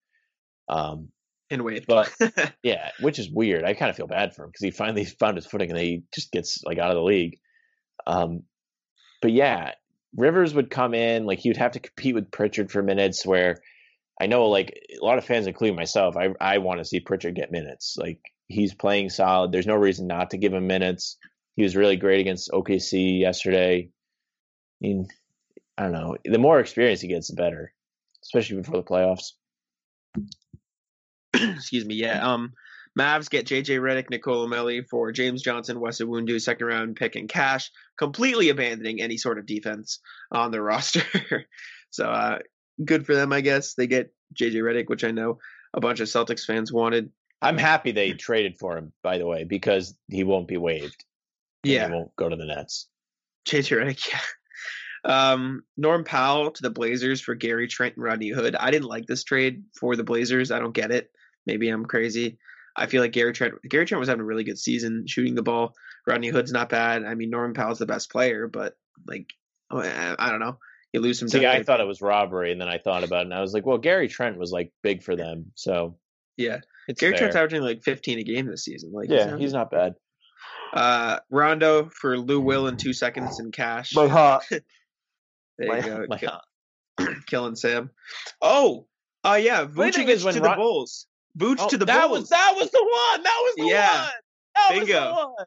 Um, 0.69 1.09
and 1.51 1.65
waived. 1.65 1.87
but 1.87 2.13
yeah, 2.63 2.91
which 3.01 3.19
is 3.19 3.31
weird. 3.31 3.65
I 3.65 3.75
kind 3.75 3.91
of 3.91 3.97
feel 3.97 4.07
bad 4.07 4.35
for 4.35 4.45
him 4.45 4.51
because 4.51 4.65
he 4.65 4.71
finally 4.71 5.05
found 5.21 5.37
his 5.37 5.47
footing 5.47 5.71
and 5.71 5.79
then 5.79 5.85
he 5.85 6.03
just 6.15 6.33
gets 6.33 6.63
like 6.65 6.79
out 6.79 6.91
of 6.91 6.97
the 6.97 7.03
league. 7.03 7.39
Um, 8.07 8.45
but 9.23 9.33
yeah, 9.33 9.73
Rivers 10.17 10.55
would 10.55 10.71
come 10.71 10.95
in 10.95 11.27
like 11.27 11.39
he 11.39 11.51
would 11.51 11.57
have 11.57 11.73
to 11.73 11.81
compete 11.81 12.15
with 12.15 12.31
Pritchard 12.31 12.71
for 12.71 12.83
minutes. 12.83 13.25
Where 13.25 13.61
I 14.21 14.27
know 14.27 14.47
like 14.47 14.81
a 15.01 15.05
lot 15.05 15.19
of 15.19 15.25
fans, 15.25 15.47
including 15.47 15.77
myself, 15.77 16.17
I 16.17 16.31
I 16.41 16.59
want 16.59 16.79
to 16.81 16.85
see 16.85 17.01
Pritchard 17.01 17.35
get 17.35 17.53
minutes. 17.53 17.97
Like 17.99 18.21
he's 18.49 18.75
playing 18.75 19.11
solid. 19.11 19.53
There's 19.53 19.67
no 19.67 19.77
reason 19.77 20.07
not 20.07 20.31
to 20.31 20.39
give 20.39 20.53
him 20.53 20.67
minutes. 20.67 21.17
He 21.57 21.63
was 21.63 21.77
really 21.77 21.97
great 21.97 22.21
against 22.21 22.51
OKC 22.51 23.21
yesterday. 23.21 23.91
I 23.91 24.87
mean, 24.87 25.09
I 25.77 25.85
don't 25.85 25.93
know. 25.93 26.17
The 26.25 26.39
more 26.39 26.61
experience 26.61 27.01
he 27.01 27.09
gets, 27.09 27.29
the 27.29 27.35
better, 27.35 27.73
especially 28.23 28.57
before 28.57 28.77
the 28.77 28.83
playoffs. 28.83 29.33
excuse 31.57 31.85
me. 31.85 31.95
Yeah. 31.95 32.27
Um, 32.27 32.53
Mavs 32.99 33.31
get 33.31 33.47
JJ 33.47 33.81
Redick, 33.81 34.11
Nicolo 34.11 34.49
Melli 34.49 34.87
for 34.89 35.13
James 35.13 35.43
Johnson, 35.43 35.81
Wes 35.81 36.01
Iwundu, 36.01 36.41
second 36.41 36.67
round 36.67 36.97
pick 36.97 37.15
and 37.15 37.29
cash, 37.29 37.71
completely 37.97 38.49
abandoning 38.49 39.01
any 39.01 39.17
sort 39.17 39.39
of 39.39 39.47
defense 39.47 40.01
on 40.33 40.51
their 40.51 40.63
roster. 40.71 41.47
so 41.91 42.07
uh, 42.07 42.39
good 42.85 43.07
for 43.07 43.15
them, 43.15 43.33
I 43.33 43.41
guess. 43.43 43.75
They 43.75 43.87
get 43.87 44.13
JJ 44.35 44.55
Redick, 44.57 44.89
which 44.89 45.05
I 45.05 45.13
know 45.13 45.39
a 45.73 45.81
bunch 45.81 46.01
of 46.01 46.09
Celtics 46.09 46.45
fans 46.45 46.73
wanted. 46.73 47.11
I'm 47.41 47.59
happy 47.59 47.93
they 47.93 48.13
traded 48.13 48.59
for 48.59 48.77
him, 48.77 48.93
by 49.03 49.19
the 49.19 49.27
way, 49.27 49.45
because 49.45 49.95
he 50.09 50.25
won't 50.25 50.49
be 50.49 50.59
waived. 50.59 51.05
Yeah, 51.63 51.87
he 51.87 51.95
won't 51.95 52.15
go 52.17 52.29
to 52.29 52.37
the 52.37 52.45
Nets. 52.45 52.87
JJ 53.47 53.79
Redick, 53.79 54.09
yeah. 54.09 54.21
Um, 55.03 55.63
Norm 55.77 56.05
Powell 56.05 56.51
to 56.51 56.63
the 56.63 56.71
Blazers 56.71 57.21
for 57.21 57.35
Gary 57.35 57.69
Trent 57.69 57.97
and 57.97 58.05
Rodney 58.05 58.29
Hood. 58.29 58.55
I 58.57 58.71
didn't 58.71 58.89
like 58.89 59.07
this 59.07 59.25
trade 59.25 59.65
for 59.79 59.97
the 59.97 60.05
Blazers. 60.05 60.51
I 60.51 60.59
don't 60.59 60.75
get 60.75 60.91
it. 60.91 61.11
Maybe 61.47 61.69
I'm 61.69 61.87
crazy. 61.87 62.39
I 62.77 62.87
feel 62.87 63.03
like 63.03 63.13
Gary 63.13 63.33
Trent 63.33 63.55
Gary 63.69 63.85
Trent 63.85 64.01
was 64.01 64.09
having 64.09 64.23
a 64.23 64.25
really 64.25 64.45
good 64.45 64.59
season 64.59 65.07
shooting 65.07 65.35
the 65.35 65.43
ball. 65.43 65.75
Rodney 66.07 66.29
Hood's 66.29 66.53
not 66.53 66.69
bad. 66.69 67.05
I 67.05 67.15
mean, 67.15 67.31
Norman 67.31 67.55
Powell's 67.55 67.79
the 67.79 67.87
best 67.87 68.11
player, 68.11 68.49
but 68.49 68.75
like 69.07 69.27
I 69.71 70.31
don't 70.31 70.41
know. 70.41 70.59
You 70.93 71.01
lose 71.01 71.19
some. 71.19 71.29
See, 71.29 71.47
I 71.47 71.63
thought 71.63 71.81
it 71.81 71.87
was 71.87 72.01
robbery, 72.01 72.53
and 72.53 72.61
then 72.61 72.69
I 72.69 72.79
thought 72.79 73.05
about 73.05 73.21
it, 73.21 73.27
and 73.27 73.35
I 73.35 73.41
was 73.41 73.55
like, 73.55 73.65
well, 73.65 73.79
Gary 73.79 74.09
Trent 74.09 74.39
was 74.39 74.51
like 74.51 74.73
big 74.83 75.03
for 75.03 75.15
them, 75.15 75.53
so 75.55 75.97
yeah. 76.37 76.61
It's 76.89 77.01
Gary 77.01 77.13
fair. 77.13 77.19
Trent's 77.19 77.37
averaging 77.37 77.63
like 77.63 77.83
15 77.83 78.19
a 78.19 78.23
game 78.25 78.47
this 78.47 78.65
season. 78.65 78.93
Like, 78.93 79.09
yeah, 79.09 79.33
he's, 79.33 79.41
he's 79.41 79.53
not 79.53 79.71
bad. 79.71 79.95
Uh, 80.73 81.19
Rondo 81.31 81.91
for 81.91 82.19
Lou 82.19 82.41
Will 82.41 82.67
in 82.67 82.77
two 82.77 82.93
seconds 82.93 83.39
in 83.39 83.53
cash. 83.53 83.95
My 83.95 84.09
heart. 84.09 84.45
there 85.59 85.69
my, 85.69 85.77
you 85.77 85.83
go. 85.83 86.07
My 86.09 86.19
Kill, 86.19 86.41
killing 87.27 87.57
Sam. 87.57 87.91
Oh, 88.41 88.87
uh, 89.23 89.39
yeah. 89.41 89.65
Vucevic 89.65 90.33
to 90.33 90.41
the 90.41 90.49
Ron- 90.49 90.59
Bulls. 90.59 91.07
Boots 91.35 91.63
oh, 91.65 91.69
to 91.69 91.79
the 91.79 91.85
that 91.85 92.09
Bulls. 92.09 92.21
Was, 92.21 92.29
that 92.31 92.55
was 92.57 92.71
the 92.71 92.83
one. 92.83 93.23
That 93.23 93.41
was 93.43 93.55
the 93.57 93.67
yeah. 93.67 94.03
one. 94.03 94.11
That 94.55 94.69
Bingo. 94.71 94.95
was 94.95 95.05
the 95.05 95.13
one. 95.15 95.47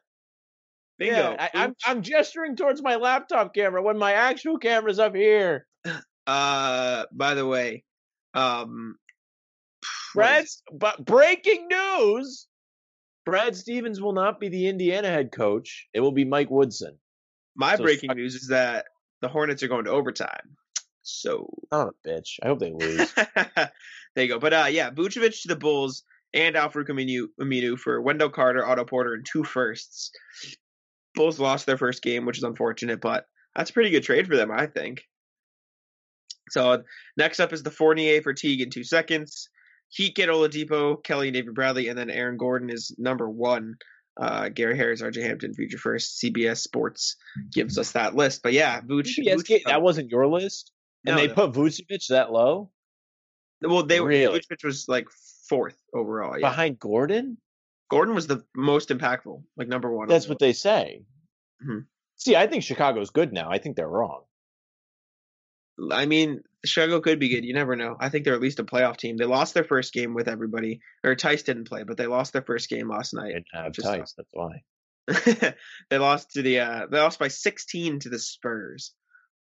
Bingo. 0.98 1.16
Yeah, 1.16 1.36
I, 1.38 1.64
I'm 1.64 1.74
I'm 1.84 2.02
gesturing 2.02 2.56
towards 2.56 2.82
my 2.82 2.96
laptop 2.96 3.54
camera 3.54 3.82
when 3.82 3.98
my 3.98 4.12
actual 4.12 4.58
camera's 4.58 4.98
up 4.98 5.14
here. 5.14 5.66
Uh, 6.26 7.04
by 7.12 7.34
the 7.34 7.46
way, 7.46 7.84
um, 8.32 8.96
Brad, 10.14 10.46
but 10.72 11.04
breaking 11.04 11.68
news: 11.68 12.46
Brad 13.26 13.54
Stevens 13.54 14.00
will 14.00 14.14
not 14.14 14.40
be 14.40 14.48
the 14.48 14.68
Indiana 14.68 15.08
head 15.08 15.32
coach. 15.32 15.86
It 15.92 16.00
will 16.00 16.12
be 16.12 16.24
Mike 16.24 16.48
Woodson. 16.48 16.96
My 17.54 17.76
so 17.76 17.82
breaking 17.82 18.08
fuck- 18.08 18.16
news 18.16 18.36
is 18.36 18.48
that 18.48 18.86
the 19.20 19.28
Hornets 19.28 19.62
are 19.62 19.68
going 19.68 19.84
to 19.84 19.90
overtime. 19.90 20.56
So, 21.04 21.48
oh, 21.70 21.92
bitch! 22.06 22.38
I 22.42 22.48
hope 22.48 22.58
they 22.58 22.72
lose. 22.72 23.12
there 23.14 23.70
you 24.16 24.28
go. 24.28 24.38
But 24.38 24.52
uh, 24.52 24.66
yeah, 24.70 24.90
Vucevic 24.90 25.42
to 25.42 25.48
the 25.48 25.56
Bulls 25.56 26.02
and 26.32 26.56
Al-Farouq 26.56 26.88
Aminu, 26.88 27.26
Aminu 27.40 27.78
for 27.78 28.00
Wendell 28.00 28.30
Carter, 28.30 28.66
Otto 28.66 28.84
Porter, 28.84 29.14
and 29.14 29.24
two 29.24 29.44
firsts. 29.44 30.10
Bulls 31.14 31.38
lost 31.38 31.66
their 31.66 31.78
first 31.78 32.02
game, 32.02 32.26
which 32.26 32.38
is 32.38 32.44
unfortunate, 32.44 33.00
but 33.00 33.26
that's 33.54 33.70
a 33.70 33.72
pretty 33.72 33.90
good 33.90 34.02
trade 34.02 34.26
for 34.26 34.36
them, 34.36 34.50
I 34.50 34.66
think. 34.66 35.02
So 36.50 36.82
next 37.16 37.40
up 37.40 37.52
is 37.52 37.62
the 37.62 37.70
Fournier 37.70 38.20
for 38.20 38.34
Teague 38.34 38.60
in 38.60 38.70
two 38.70 38.84
seconds. 38.84 39.48
Heat 39.88 40.16
get 40.16 40.28
Oladipo, 40.28 41.02
Kelly, 41.04 41.28
and 41.28 41.34
David 41.34 41.54
Bradley, 41.54 41.88
and 41.88 41.96
then 41.96 42.10
Aaron 42.10 42.36
Gordon 42.36 42.68
is 42.68 42.94
number 42.98 43.30
one. 43.30 43.74
Uh, 44.20 44.48
Gary 44.48 44.76
Harris, 44.76 45.02
RJ 45.02 45.22
Hampton, 45.22 45.54
Future 45.54 45.78
First, 45.78 46.20
CBS 46.22 46.58
Sports 46.58 47.16
gives 47.52 47.78
us 47.78 47.92
that 47.92 48.14
list. 48.14 48.42
But 48.42 48.52
yeah, 48.52 48.80
Vuce, 48.80 49.18
Vuce 49.18 49.60
that 49.66 49.82
wasn't 49.82 50.10
your 50.10 50.28
list, 50.28 50.70
and 51.06 51.16
no, 51.16 51.20
they 51.20 51.28
no. 51.28 51.34
put 51.34 51.52
Vucevic 51.52 52.06
that 52.08 52.32
low. 52.32 52.70
Well, 53.62 53.84
they 53.84 54.00
really? 54.00 54.38
Vucevic 54.38 54.64
was 54.64 54.88
like 54.88 55.08
fourth 55.48 55.76
overall. 55.94 56.38
Yeah. 56.38 56.48
Behind 56.48 56.78
Gordon? 56.78 57.38
Gordon 57.90 58.14
was 58.14 58.26
the 58.26 58.44
most 58.54 58.88
impactful, 58.88 59.42
like 59.56 59.68
number 59.68 59.92
one. 59.94 60.08
That's 60.08 60.28
what 60.28 60.38
they 60.38 60.52
say. 60.52 61.02
Mm-hmm. 61.62 61.80
See, 62.16 62.36
I 62.36 62.46
think 62.46 62.62
Chicago's 62.62 63.10
good 63.10 63.32
now. 63.32 63.50
I 63.50 63.58
think 63.58 63.76
they're 63.76 63.88
wrong. 63.88 64.22
I 65.90 66.06
mean, 66.06 66.40
Chicago 66.64 67.00
could 67.00 67.18
be 67.18 67.28
good. 67.28 67.44
You 67.44 67.52
never 67.52 67.76
know. 67.76 67.96
I 67.98 68.08
think 68.08 68.24
they're 68.24 68.34
at 68.34 68.40
least 68.40 68.60
a 68.60 68.64
playoff 68.64 68.96
team. 68.96 69.16
They 69.16 69.24
lost 69.24 69.54
their 69.54 69.64
first 69.64 69.92
game 69.92 70.14
with 70.14 70.28
everybody, 70.28 70.80
or 71.02 71.14
Theis 71.14 71.42
didn't 71.42 71.68
play, 71.68 71.82
but 71.82 71.96
they 71.96 72.06
lost 72.06 72.32
their 72.32 72.42
first 72.42 72.68
game 72.68 72.88
last 72.88 73.12
night. 73.12 73.34
They 73.34 73.58
have 73.58 73.72
Theis, 73.72 74.14
that's 74.16 74.28
why. 74.32 74.62
they 75.90 75.98
lost 75.98 76.30
to 76.32 76.42
the 76.42 76.60
uh, 76.60 76.86
they 76.90 76.98
lost 76.98 77.18
by 77.18 77.28
16 77.28 78.00
to 78.00 78.08
the 78.08 78.18
Spurs. 78.18 78.92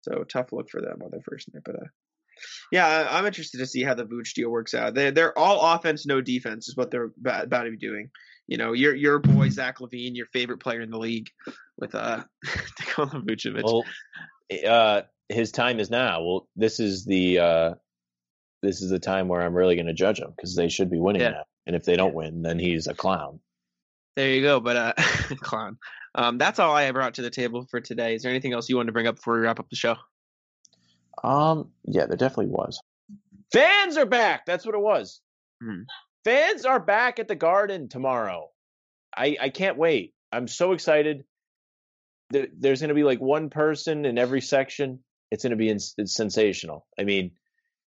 So 0.01 0.23
tough 0.23 0.51
look 0.51 0.69
for 0.69 0.81
them 0.81 1.01
on 1.03 1.11
their 1.11 1.21
first 1.21 1.53
night, 1.53 1.63
but 1.65 1.75
uh, 1.75 1.87
yeah, 2.71 3.07
I'm 3.09 3.25
interested 3.25 3.59
to 3.59 3.67
see 3.67 3.83
how 3.83 3.93
the 3.93 4.05
Vooch 4.05 4.33
deal 4.33 4.49
works 4.49 4.73
out. 4.73 4.93
They're 4.93 5.11
they're 5.11 5.37
all 5.37 5.75
offense, 5.75 6.05
no 6.05 6.21
defense 6.21 6.67
is 6.67 6.75
what 6.75 6.91
they're 6.91 7.11
about, 7.19 7.45
about 7.45 7.63
to 7.63 7.71
be 7.71 7.77
doing. 7.77 8.09
You 8.47 8.57
know, 8.57 8.73
your 8.73 8.95
your 8.95 9.19
boy 9.19 9.49
Zach 9.49 9.79
LaVine, 9.79 10.15
your 10.15 10.25
favorite 10.27 10.59
player 10.59 10.81
in 10.81 10.89
the 10.89 10.97
league, 10.97 11.29
with 11.77 11.95
uh 11.95 12.23
Nikola 12.79 13.21
Vucevic. 13.21 13.63
Well, 13.63 13.83
uh, 14.67 15.03
his 15.29 15.51
time 15.51 15.79
is 15.79 15.89
now. 15.89 16.23
Well, 16.23 16.47
this 16.55 16.79
is 16.79 17.05
the 17.05 17.39
uh, 17.39 17.73
this 18.61 18.81
is 18.81 18.89
the 18.89 18.99
time 18.99 19.27
where 19.27 19.41
I'm 19.41 19.53
really 19.53 19.75
going 19.75 19.87
to 19.87 19.93
judge 19.93 20.19
him 20.19 20.33
because 20.35 20.55
they 20.55 20.69
should 20.69 20.89
be 20.89 20.99
winning 20.99 21.21
yeah. 21.21 21.29
now. 21.29 21.43
And 21.67 21.75
if 21.75 21.83
they 21.83 21.95
don't 21.95 22.15
win, 22.15 22.41
then 22.41 22.59
he's 22.59 22.87
a 22.87 22.93
clown. 22.93 23.39
There 24.15 24.29
you 24.29 24.41
go. 24.41 24.59
But 24.59 24.75
uh, 24.75 24.93
clown. 25.41 25.77
Um, 26.13 26.37
that's 26.37 26.59
all 26.59 26.75
I 26.75 26.83
have 26.83 26.93
brought 26.93 27.15
to 27.15 27.21
the 27.21 27.29
table 27.29 27.65
for 27.69 27.79
today. 27.79 28.15
Is 28.15 28.23
there 28.23 28.31
anything 28.31 28.53
else 28.53 28.69
you 28.69 28.75
wanted 28.75 28.87
to 28.87 28.93
bring 28.93 29.07
up 29.07 29.15
before 29.15 29.35
we 29.35 29.41
wrap 29.41 29.59
up 29.59 29.69
the 29.69 29.75
show? 29.75 29.95
Um, 31.23 31.71
yeah, 31.85 32.05
there 32.05 32.17
definitely 32.17 32.47
was. 32.47 32.81
Fans 33.51 33.97
are 33.97 34.05
back. 34.05 34.45
That's 34.45 34.65
what 34.65 34.75
it 34.75 34.81
was. 34.81 35.21
Mm-hmm. 35.63 35.83
Fans 36.23 36.65
are 36.65 36.79
back 36.79 37.19
at 37.19 37.27
the 37.27 37.35
Garden 37.35 37.89
tomorrow. 37.89 38.49
I 39.15 39.37
I 39.39 39.49
can't 39.49 39.77
wait. 39.77 40.13
I'm 40.31 40.47
so 40.47 40.71
excited. 40.71 41.25
there's 42.29 42.79
going 42.79 42.89
to 42.89 42.95
be 42.95 43.03
like 43.03 43.19
one 43.19 43.49
person 43.49 44.05
in 44.05 44.17
every 44.17 44.41
section. 44.41 44.99
It's 45.29 45.43
going 45.43 45.51
to 45.51 45.57
be 45.57 45.69
in, 45.69 45.77
it's 45.97 46.15
sensational. 46.15 46.85
I 46.97 47.03
mean, 47.03 47.31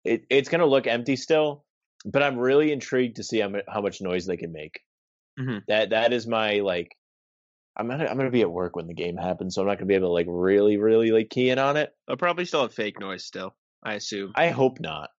it, 0.04 0.24
it's 0.30 0.48
going 0.48 0.60
to 0.60 0.66
look 0.66 0.86
empty 0.86 1.16
still, 1.16 1.64
but 2.04 2.22
I'm 2.22 2.38
really 2.38 2.72
intrigued 2.72 3.16
to 3.16 3.24
see 3.24 3.38
how, 3.38 3.52
how 3.68 3.80
much 3.80 4.00
noise 4.00 4.26
they 4.26 4.36
can 4.36 4.52
make. 4.52 4.80
Mm-hmm. 5.38 5.58
That 5.68 5.90
that 5.90 6.12
is 6.12 6.26
my 6.26 6.60
like 6.60 6.96
I'm 7.76 7.88
gonna 7.88 8.06
I'm 8.06 8.16
gonna 8.16 8.30
be 8.30 8.42
at 8.42 8.50
work 8.50 8.76
when 8.76 8.86
the 8.86 8.94
game 8.94 9.16
happens, 9.16 9.54
so 9.54 9.62
I'm 9.62 9.68
not 9.68 9.78
gonna 9.78 9.86
be 9.86 9.94
able 9.94 10.08
to 10.08 10.12
like 10.12 10.26
really 10.28 10.76
really 10.76 11.10
like 11.10 11.30
key 11.30 11.50
in 11.50 11.58
on 11.58 11.76
it. 11.76 11.94
They'll 12.06 12.16
probably 12.16 12.44
still 12.44 12.62
have 12.62 12.74
fake 12.74 13.00
noise 13.00 13.24
still. 13.24 13.54
I 13.82 13.94
assume. 13.94 14.32
I 14.34 14.48
hope 14.48 14.80
not. 14.80 15.10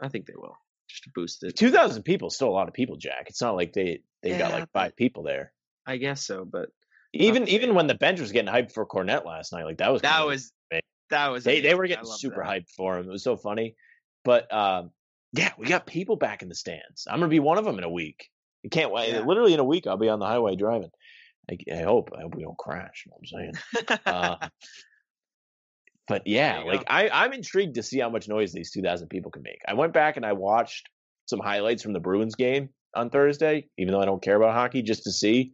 I 0.00 0.08
think 0.08 0.26
they 0.26 0.34
will 0.36 0.56
just 0.88 1.04
to 1.04 1.10
boost 1.14 1.42
it. 1.42 1.56
Two 1.56 1.70
thousand 1.70 2.02
people, 2.02 2.30
still 2.30 2.48
a 2.48 2.50
lot 2.50 2.68
of 2.68 2.74
people, 2.74 2.96
Jack. 2.96 3.26
It's 3.28 3.40
not 3.40 3.56
like 3.56 3.72
they 3.72 4.02
they 4.22 4.30
yeah, 4.30 4.38
got 4.38 4.52
like 4.52 4.72
five 4.72 4.96
people 4.96 5.22
there. 5.22 5.52
I 5.86 5.96
guess 5.96 6.24
so, 6.24 6.44
but 6.44 6.68
even 7.12 7.48
even 7.48 7.74
when 7.74 7.86
the 7.86 7.94
bench 7.94 8.20
was 8.20 8.32
getting 8.32 8.52
hyped 8.52 8.72
for 8.72 8.86
Kornet 8.86 9.24
last 9.24 9.52
night, 9.52 9.64
like 9.64 9.78
that 9.78 9.92
was 9.92 10.02
that 10.02 10.26
was 10.26 10.52
that 11.10 11.28
was 11.28 11.44
they 11.44 11.58
amazing. 11.58 11.70
they 11.70 11.74
were 11.74 11.86
getting 11.86 12.04
super 12.04 12.44
that. 12.44 12.50
hyped 12.50 12.70
for 12.70 12.98
him. 12.98 13.08
It 13.08 13.12
was 13.12 13.24
so 13.24 13.36
funny, 13.36 13.76
but 14.24 14.52
um, 14.52 14.90
yeah, 15.32 15.52
we 15.58 15.66
got 15.66 15.86
people 15.86 16.16
back 16.16 16.42
in 16.42 16.48
the 16.48 16.54
stands. 16.54 17.06
I'm 17.08 17.20
gonna 17.20 17.30
be 17.30 17.40
one 17.40 17.58
of 17.58 17.64
them 17.64 17.78
in 17.78 17.84
a 17.84 17.90
week. 17.90 18.28
You 18.62 18.70
can't 18.70 18.90
wait. 18.90 19.12
Yeah. 19.12 19.20
Literally 19.20 19.54
in 19.54 19.60
a 19.60 19.64
week, 19.64 19.86
I'll 19.86 19.96
be 19.96 20.08
on 20.08 20.18
the 20.18 20.26
highway 20.26 20.56
driving. 20.56 20.90
I, 21.50 21.58
I 21.72 21.82
hope. 21.82 22.10
I 22.16 22.22
hope 22.22 22.34
we 22.34 22.42
don't 22.42 22.58
crash. 22.58 23.04
You 23.06 23.12
know 23.12 23.18
what 23.18 23.86
I'm 23.86 23.86
saying? 23.86 24.00
uh, 24.06 24.48
but 26.08 26.22
yeah, 26.26 26.62
like 26.64 26.84
I, 26.88 27.08
I'm 27.08 27.32
intrigued 27.32 27.76
to 27.76 27.82
see 27.82 27.98
how 27.98 28.10
much 28.10 28.28
noise 28.28 28.52
these 28.52 28.72
2,000 28.72 29.08
people 29.08 29.30
can 29.30 29.42
make. 29.42 29.60
I 29.66 29.74
went 29.74 29.92
back 29.92 30.16
and 30.16 30.26
I 30.26 30.32
watched 30.32 30.88
some 31.26 31.40
highlights 31.40 31.82
from 31.82 31.92
the 31.92 32.00
Bruins 32.00 32.34
game 32.34 32.70
on 32.94 33.10
Thursday, 33.10 33.68
even 33.78 33.92
though 33.92 34.00
I 34.00 34.06
don't 34.06 34.22
care 34.22 34.36
about 34.36 34.54
hockey, 34.54 34.82
just 34.82 35.04
to 35.04 35.12
see. 35.12 35.52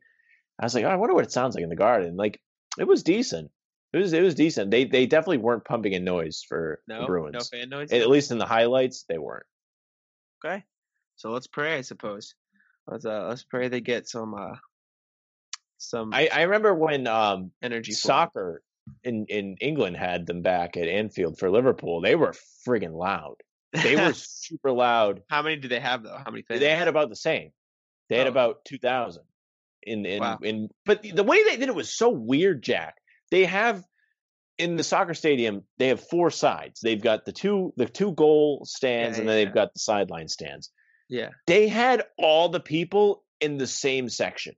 I 0.61 0.65
was 0.65 0.75
like, 0.75 0.85
oh, 0.85 0.89
I 0.89 0.97
wonder 0.97 1.15
what 1.15 1.25
it 1.25 1.33
sounds 1.33 1.55
like 1.55 1.65
in 1.65 1.71
the 1.71 1.77
Garden. 1.77 2.17
Like, 2.17 2.41
it 2.79 2.87
was 2.87 3.03
decent. 3.03 3.51
It 3.93 3.99
was 3.99 4.13
it 4.15 4.23
was 4.23 4.35
decent. 4.35 4.71
They 4.71 4.85
they 4.85 5.05
definitely 5.05 5.39
weren't 5.39 5.67
pumping 5.67 5.93
in 5.93 6.03
noise 6.03 6.43
for 6.49 6.81
no, 6.89 7.01
the 7.01 7.07
Bruins. 7.07 7.35
No 7.35 7.59
fan 7.59 7.69
noise. 7.69 7.93
At 7.93 8.09
least 8.09 8.31
in 8.31 8.39
the 8.39 8.47
highlights, 8.47 9.05
they 9.07 9.19
weren't. 9.19 9.45
Okay, 10.43 10.65
so 11.17 11.31
let's 11.31 11.47
pray. 11.47 11.77
I 11.77 11.83
suppose. 11.83 12.35
Let's 12.87 13.05
uh, 13.05 13.27
let's 13.29 13.45
pray 13.45 13.69
they 13.69 13.83
get 13.83 14.09
some 14.09 14.35
uh, 14.35 14.57
some. 15.83 16.13
I, 16.13 16.29
I 16.33 16.43
remember 16.43 16.75
when 16.75 17.07
um, 17.07 17.51
energy 17.63 17.93
soccer 17.93 18.63
in 19.05 19.27
in 19.27 19.57
England 19.61 19.97
had 19.97 20.27
them 20.27 20.43
back 20.43 20.77
at 20.77 20.89
Anfield 20.89 21.39
for 21.39 21.51
Liverpool. 21.51 22.01
They 22.01 22.15
were 22.15 22.35
friggin' 22.67 22.95
loud. 22.95 23.37
They 23.73 23.97
were 23.97 24.13
super 24.15 24.73
loud. 24.73 25.23
How 25.29 25.43
many 25.43 25.57
did 25.57 25.71
they 25.71 25.81
have 25.81 26.03
though? 26.03 26.17
How 26.17 26.31
many 26.31 26.43
fans? 26.43 26.61
They 26.61 26.75
had 26.75 26.89
about 26.89 27.09
the 27.09 27.17
same. 27.17 27.51
They 28.09 28.19
had 28.19 28.27
oh. 28.27 28.31
about 28.31 28.65
two 28.65 28.79
thousand. 28.79 29.25
In 29.85 30.07
in 30.07 30.21
wow. 30.21 30.39
in, 30.43 30.69
but 30.85 31.03
the 31.03 31.25
way 31.25 31.43
they 31.43 31.57
did 31.57 31.69
it 31.69 31.75
was 31.75 31.93
so 31.93 32.11
weird, 32.11 32.63
Jack. 32.63 32.97
They 33.31 33.47
have 33.47 33.83
in 34.59 34.77
the 34.77 34.85
soccer 34.85 35.15
stadium 35.15 35.65
they 35.79 35.89
have 35.89 36.01
four 36.09 36.31
sides. 36.31 36.81
They've 36.81 37.03
got 37.03 37.25
the 37.25 37.33
two 37.33 37.73
the 37.77 37.87
two 37.87 38.13
goal 38.13 38.65
stands, 38.65 39.17
yeah, 39.17 39.21
and 39.21 39.29
then 39.29 39.39
yeah. 39.39 39.45
they've 39.45 39.55
got 39.55 39.73
the 39.73 39.81
sideline 39.81 40.29
stands. 40.29 40.71
Yeah, 41.09 41.31
they 41.47 41.67
had 41.67 42.05
all 42.17 42.49
the 42.49 42.61
people 42.61 43.25
in 43.41 43.59
the 43.59 43.67
same 43.67 44.09
section. 44.09 44.55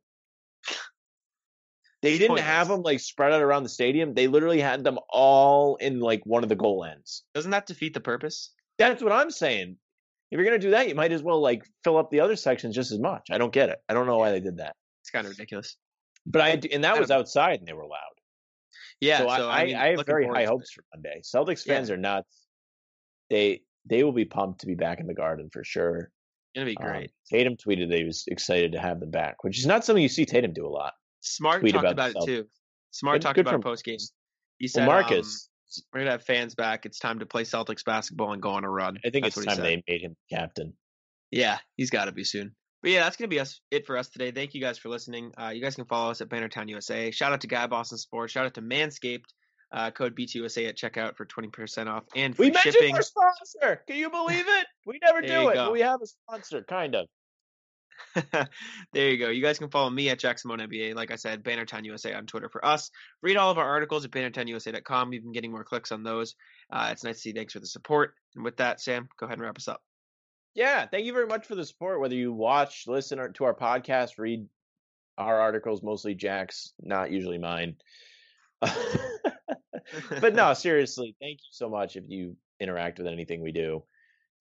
They 2.04 2.18
didn't 2.18 2.28
Pointless. 2.36 2.46
have 2.46 2.68
them 2.68 2.82
like 2.82 3.00
spread 3.00 3.32
out 3.32 3.40
around 3.40 3.62
the 3.62 3.68
stadium. 3.70 4.12
They 4.12 4.26
literally 4.28 4.60
had 4.60 4.84
them 4.84 4.98
all 5.08 5.76
in 5.76 6.00
like 6.00 6.20
one 6.26 6.42
of 6.42 6.50
the 6.50 6.54
goal 6.54 6.84
ends. 6.84 7.24
Doesn't 7.34 7.50
that 7.52 7.66
defeat 7.66 7.94
the 7.94 8.00
purpose? 8.00 8.52
That's 8.76 9.02
what 9.02 9.10
I'm 9.12 9.30
saying. 9.30 9.78
if 10.30 10.36
you're 10.38 10.44
gonna 10.44 10.58
do 10.58 10.72
that, 10.72 10.86
you 10.88 10.94
might 10.94 11.12
as 11.12 11.22
well 11.22 11.40
like 11.40 11.64
fill 11.82 11.96
up 11.96 12.10
the 12.10 12.20
other 12.20 12.36
sections 12.36 12.74
just 12.74 12.92
as 12.92 12.98
much. 12.98 13.28
I 13.30 13.38
don't 13.38 13.52
get 13.52 13.70
it. 13.70 13.78
I 13.88 13.94
don't 13.94 14.06
know 14.06 14.18
why 14.18 14.32
they 14.32 14.40
did 14.40 14.58
that. 14.58 14.76
It's 15.02 15.10
kind 15.10 15.26
of 15.26 15.30
ridiculous. 15.30 15.76
But 16.26 16.40
I 16.42 16.48
and 16.72 16.84
that 16.84 16.96
I 16.96 17.00
was 17.00 17.10
outside 17.10 17.60
and 17.60 17.66
they 17.66 17.72
were 17.72 17.86
loud. 17.86 18.00
Yeah, 19.00 19.18
so, 19.18 19.28
so, 19.28 19.48
I, 19.48 19.60
I, 19.60 19.64
mean, 19.64 19.76
I 19.76 19.86
have 19.96 20.06
very 20.06 20.26
high 20.26 20.44
hopes 20.44 20.70
it. 20.70 20.74
for 20.74 20.84
Monday. 20.94 21.20
Celtics 21.22 21.66
Yeah. 21.66 21.74
fans 21.74 21.90
are 21.90 21.96
nuts. 21.96 22.46
They 23.30 23.62
they 23.86 24.04
will 24.04 24.12
be 24.12 24.24
pumped 24.26 24.60
to 24.60 24.66
be 24.66 24.74
back 24.74 25.00
in 25.00 25.06
the 25.06 25.14
Garden 25.14 25.48
for 25.50 25.64
sure. 25.64 26.10
Gonna 26.54 26.66
be 26.66 26.76
Um, 26.76 26.86
great. 26.86 27.10
Tatum 27.30 27.56
tweeted 27.56 27.88
that 27.88 27.96
he 27.98 28.04
was 28.04 28.24
excited 28.26 28.72
to 28.72 28.80
have 28.80 29.00
them 29.00 29.10
back, 29.10 29.42
which 29.42 29.58
is 29.58 29.66
not 29.66 29.84
something 29.84 30.02
you 30.02 30.08
see 30.08 30.26
Tatum 30.26 30.52
do 30.52 30.66
a 30.66 30.68
lot. 30.68 30.92
Smart 31.24 31.60
tweet 31.60 31.74
talked 31.74 31.90
about 31.90 32.10
about, 32.10 32.22
it 32.22 32.26
too. 32.26 32.46
Smart 32.90 33.16
Good- 33.16 33.22
talked 33.22 33.34
good 33.36 33.46
about 33.46 33.62
post 33.62 33.84
game. 33.84 33.98
He 34.58 34.68
said, 34.68 34.86
Well, 34.86 34.98
um, 34.98 35.02
Marcus, 35.04 35.48
"We're 35.92 36.00
gonna 36.00 36.12
have 36.12 36.22
fans 36.24 36.54
back. 36.54 36.86
It's 36.86 36.98
time 36.98 37.18
to 37.18 37.26
play 37.26 37.42
Celtics 37.42 37.84
basketball 37.84 38.32
and 38.32 38.40
go 38.40 38.50
on 38.50 38.64
a 38.64 38.70
run." 38.70 38.98
I 39.04 39.10
think 39.10 39.24
That's 39.24 39.36
it's 39.36 39.46
time 39.46 39.60
they 39.60 39.82
made 39.88 40.02
him 40.02 40.16
captain. 40.30 40.74
Yeah, 41.30 41.58
he's 41.76 41.90
got 41.90 42.04
to 42.04 42.12
be 42.12 42.22
soon. 42.24 42.54
But 42.82 42.92
yeah, 42.92 43.02
that's 43.02 43.16
gonna 43.16 43.28
be 43.28 43.40
us 43.40 43.60
it 43.70 43.86
for 43.86 43.96
us 43.96 44.08
today. 44.10 44.30
Thank 44.30 44.54
you 44.54 44.60
guys 44.60 44.78
for 44.78 44.90
listening. 44.90 45.32
Uh, 45.40 45.48
you 45.48 45.62
guys 45.62 45.74
can 45.74 45.86
follow 45.86 46.10
us 46.10 46.20
at 46.20 46.28
Bannertown 46.28 46.68
USA. 46.68 47.10
Shout 47.10 47.32
out 47.32 47.40
to 47.40 47.46
Guy 47.46 47.66
Boston 47.66 47.98
Sports. 47.98 48.32
Shout 48.32 48.46
out 48.46 48.54
to 48.54 48.62
Manscaped. 48.62 49.24
Uh, 49.72 49.90
code 49.90 50.14
BTUSA 50.14 50.68
at 50.68 50.76
checkout 50.76 51.16
for 51.16 51.24
twenty 51.24 51.48
percent 51.48 51.88
off 51.88 52.04
and 52.14 52.36
free 52.36 52.46
We 52.46 52.52
mentioned 52.52 52.74
shipping. 52.74 52.94
our 52.94 53.02
sponsor. 53.02 53.82
Can 53.88 53.96
you 53.96 54.08
believe 54.10 54.44
it? 54.46 54.66
We 54.86 55.00
never 55.02 55.20
do 55.20 55.48
it, 55.48 55.56
but 55.56 55.72
we 55.72 55.80
have 55.80 56.00
a 56.00 56.06
sponsor, 56.06 56.62
kind 56.62 56.94
of. 56.94 57.08
there 58.92 59.10
you 59.10 59.18
go. 59.18 59.28
You 59.28 59.42
guys 59.42 59.58
can 59.58 59.70
follow 59.70 59.90
me 59.90 60.08
at 60.10 60.18
Jack 60.18 60.38
Simone 60.38 60.60
NBA. 60.60 60.94
Like 60.94 61.10
I 61.10 61.16
said, 61.16 61.42
Bannertown 61.42 61.84
USA 61.84 62.14
on 62.14 62.26
Twitter 62.26 62.48
for 62.48 62.64
us. 62.64 62.90
Read 63.22 63.36
all 63.36 63.50
of 63.50 63.58
our 63.58 63.68
articles 63.68 64.04
at 64.04 64.10
bannertownusa.com. 64.10 65.10
We've 65.10 65.22
been 65.22 65.32
getting 65.32 65.50
more 65.50 65.64
clicks 65.64 65.92
on 65.92 66.02
those. 66.02 66.34
Uh, 66.72 66.88
it's 66.92 67.04
nice 67.04 67.16
to 67.16 67.20
see. 67.20 67.32
Thanks 67.32 67.52
for 67.52 67.60
the 67.60 67.66
support. 67.66 68.14
And 68.34 68.44
with 68.44 68.56
that, 68.58 68.80
Sam, 68.80 69.08
go 69.18 69.26
ahead 69.26 69.38
and 69.38 69.42
wrap 69.42 69.58
us 69.58 69.68
up. 69.68 69.82
Yeah, 70.54 70.86
thank 70.86 71.04
you 71.04 71.12
very 71.12 71.26
much 71.26 71.46
for 71.46 71.56
the 71.56 71.66
support. 71.66 72.00
Whether 72.00 72.14
you 72.14 72.32
watch, 72.32 72.84
listen 72.86 73.18
to 73.32 73.44
our 73.44 73.54
podcast, 73.54 74.18
read 74.18 74.46
our 75.18 75.40
articles, 75.40 75.82
mostly 75.82 76.14
Jack's, 76.14 76.72
not 76.80 77.10
usually 77.10 77.38
mine. 77.38 77.76
but 78.60 80.34
no, 80.34 80.54
seriously, 80.54 81.16
thank 81.20 81.38
you 81.38 81.50
so 81.50 81.68
much 81.68 81.96
if 81.96 82.04
you 82.06 82.36
interact 82.60 82.98
with 82.98 83.08
anything 83.08 83.42
we 83.42 83.52
do. 83.52 83.82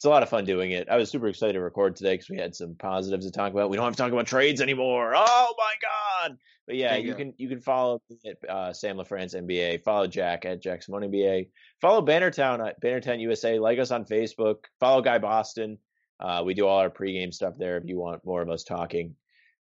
It's 0.04 0.08
a 0.08 0.10
lot 0.10 0.22
of 0.22 0.28
fun 0.28 0.44
doing 0.44 0.72
it. 0.72 0.90
I 0.90 0.98
was 0.98 1.10
super 1.10 1.30
excited 1.30 1.54
to 1.54 1.62
record 1.62 1.96
today 1.96 2.16
because 2.16 2.30
we 2.30 2.36
had 2.36 2.54
some 2.54 2.76
positives 2.76 3.26
to 3.26 3.32
talk 3.32 3.54
about. 3.54 3.70
We 3.70 3.78
don't 3.78 3.86
have 3.86 3.96
to 3.96 4.02
talk 4.02 4.12
about 4.12 4.28
trades 4.28 4.60
anymore. 4.60 5.14
Oh 5.16 5.56
my 5.58 5.74
god! 5.82 6.38
But 6.68 6.76
yeah, 6.76 6.98
you 6.98 7.08
you 7.08 7.16
can 7.16 7.34
you 7.38 7.48
can 7.48 7.62
follow 7.62 8.02
at 8.26 8.50
uh, 8.50 8.74
Sam 8.74 8.98
LaFrance 8.98 9.34
NBA. 9.34 9.82
Follow 9.86 10.06
Jack 10.08 10.44
at 10.44 10.62
Jack 10.62 10.84
Simone 10.84 11.04
NBA. 11.04 11.48
Follow 11.80 12.06
Bannertown 12.06 12.68
at 12.68 12.82
Bannertown 12.82 13.22
USA. 13.22 13.60
Like 13.60 13.80
us 13.80 13.92
on 13.92 14.04
Facebook. 14.04 14.66
Follow 14.78 15.02
Guy 15.02 15.20
Boston. 15.20 15.78
Uh, 16.20 16.44
we 16.46 16.54
do 16.54 16.68
all 16.68 16.80
our 16.80 16.90
pregame 16.90 17.34
stuff 17.34 17.54
there. 17.58 17.78
If 17.78 17.86
you 17.86 17.98
want 17.98 18.26
more 18.26 18.42
of 18.42 18.50
us 18.50 18.66
talking 18.66 19.16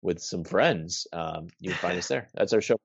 with 0.03 0.19
some 0.19 0.43
friends, 0.43 1.07
um, 1.13 1.47
you 1.59 1.71
can 1.71 1.79
find 1.79 1.97
us 1.97 2.09
there. 2.09 2.29
That's 2.35 2.53
our 2.53 2.61
show. 2.61 2.77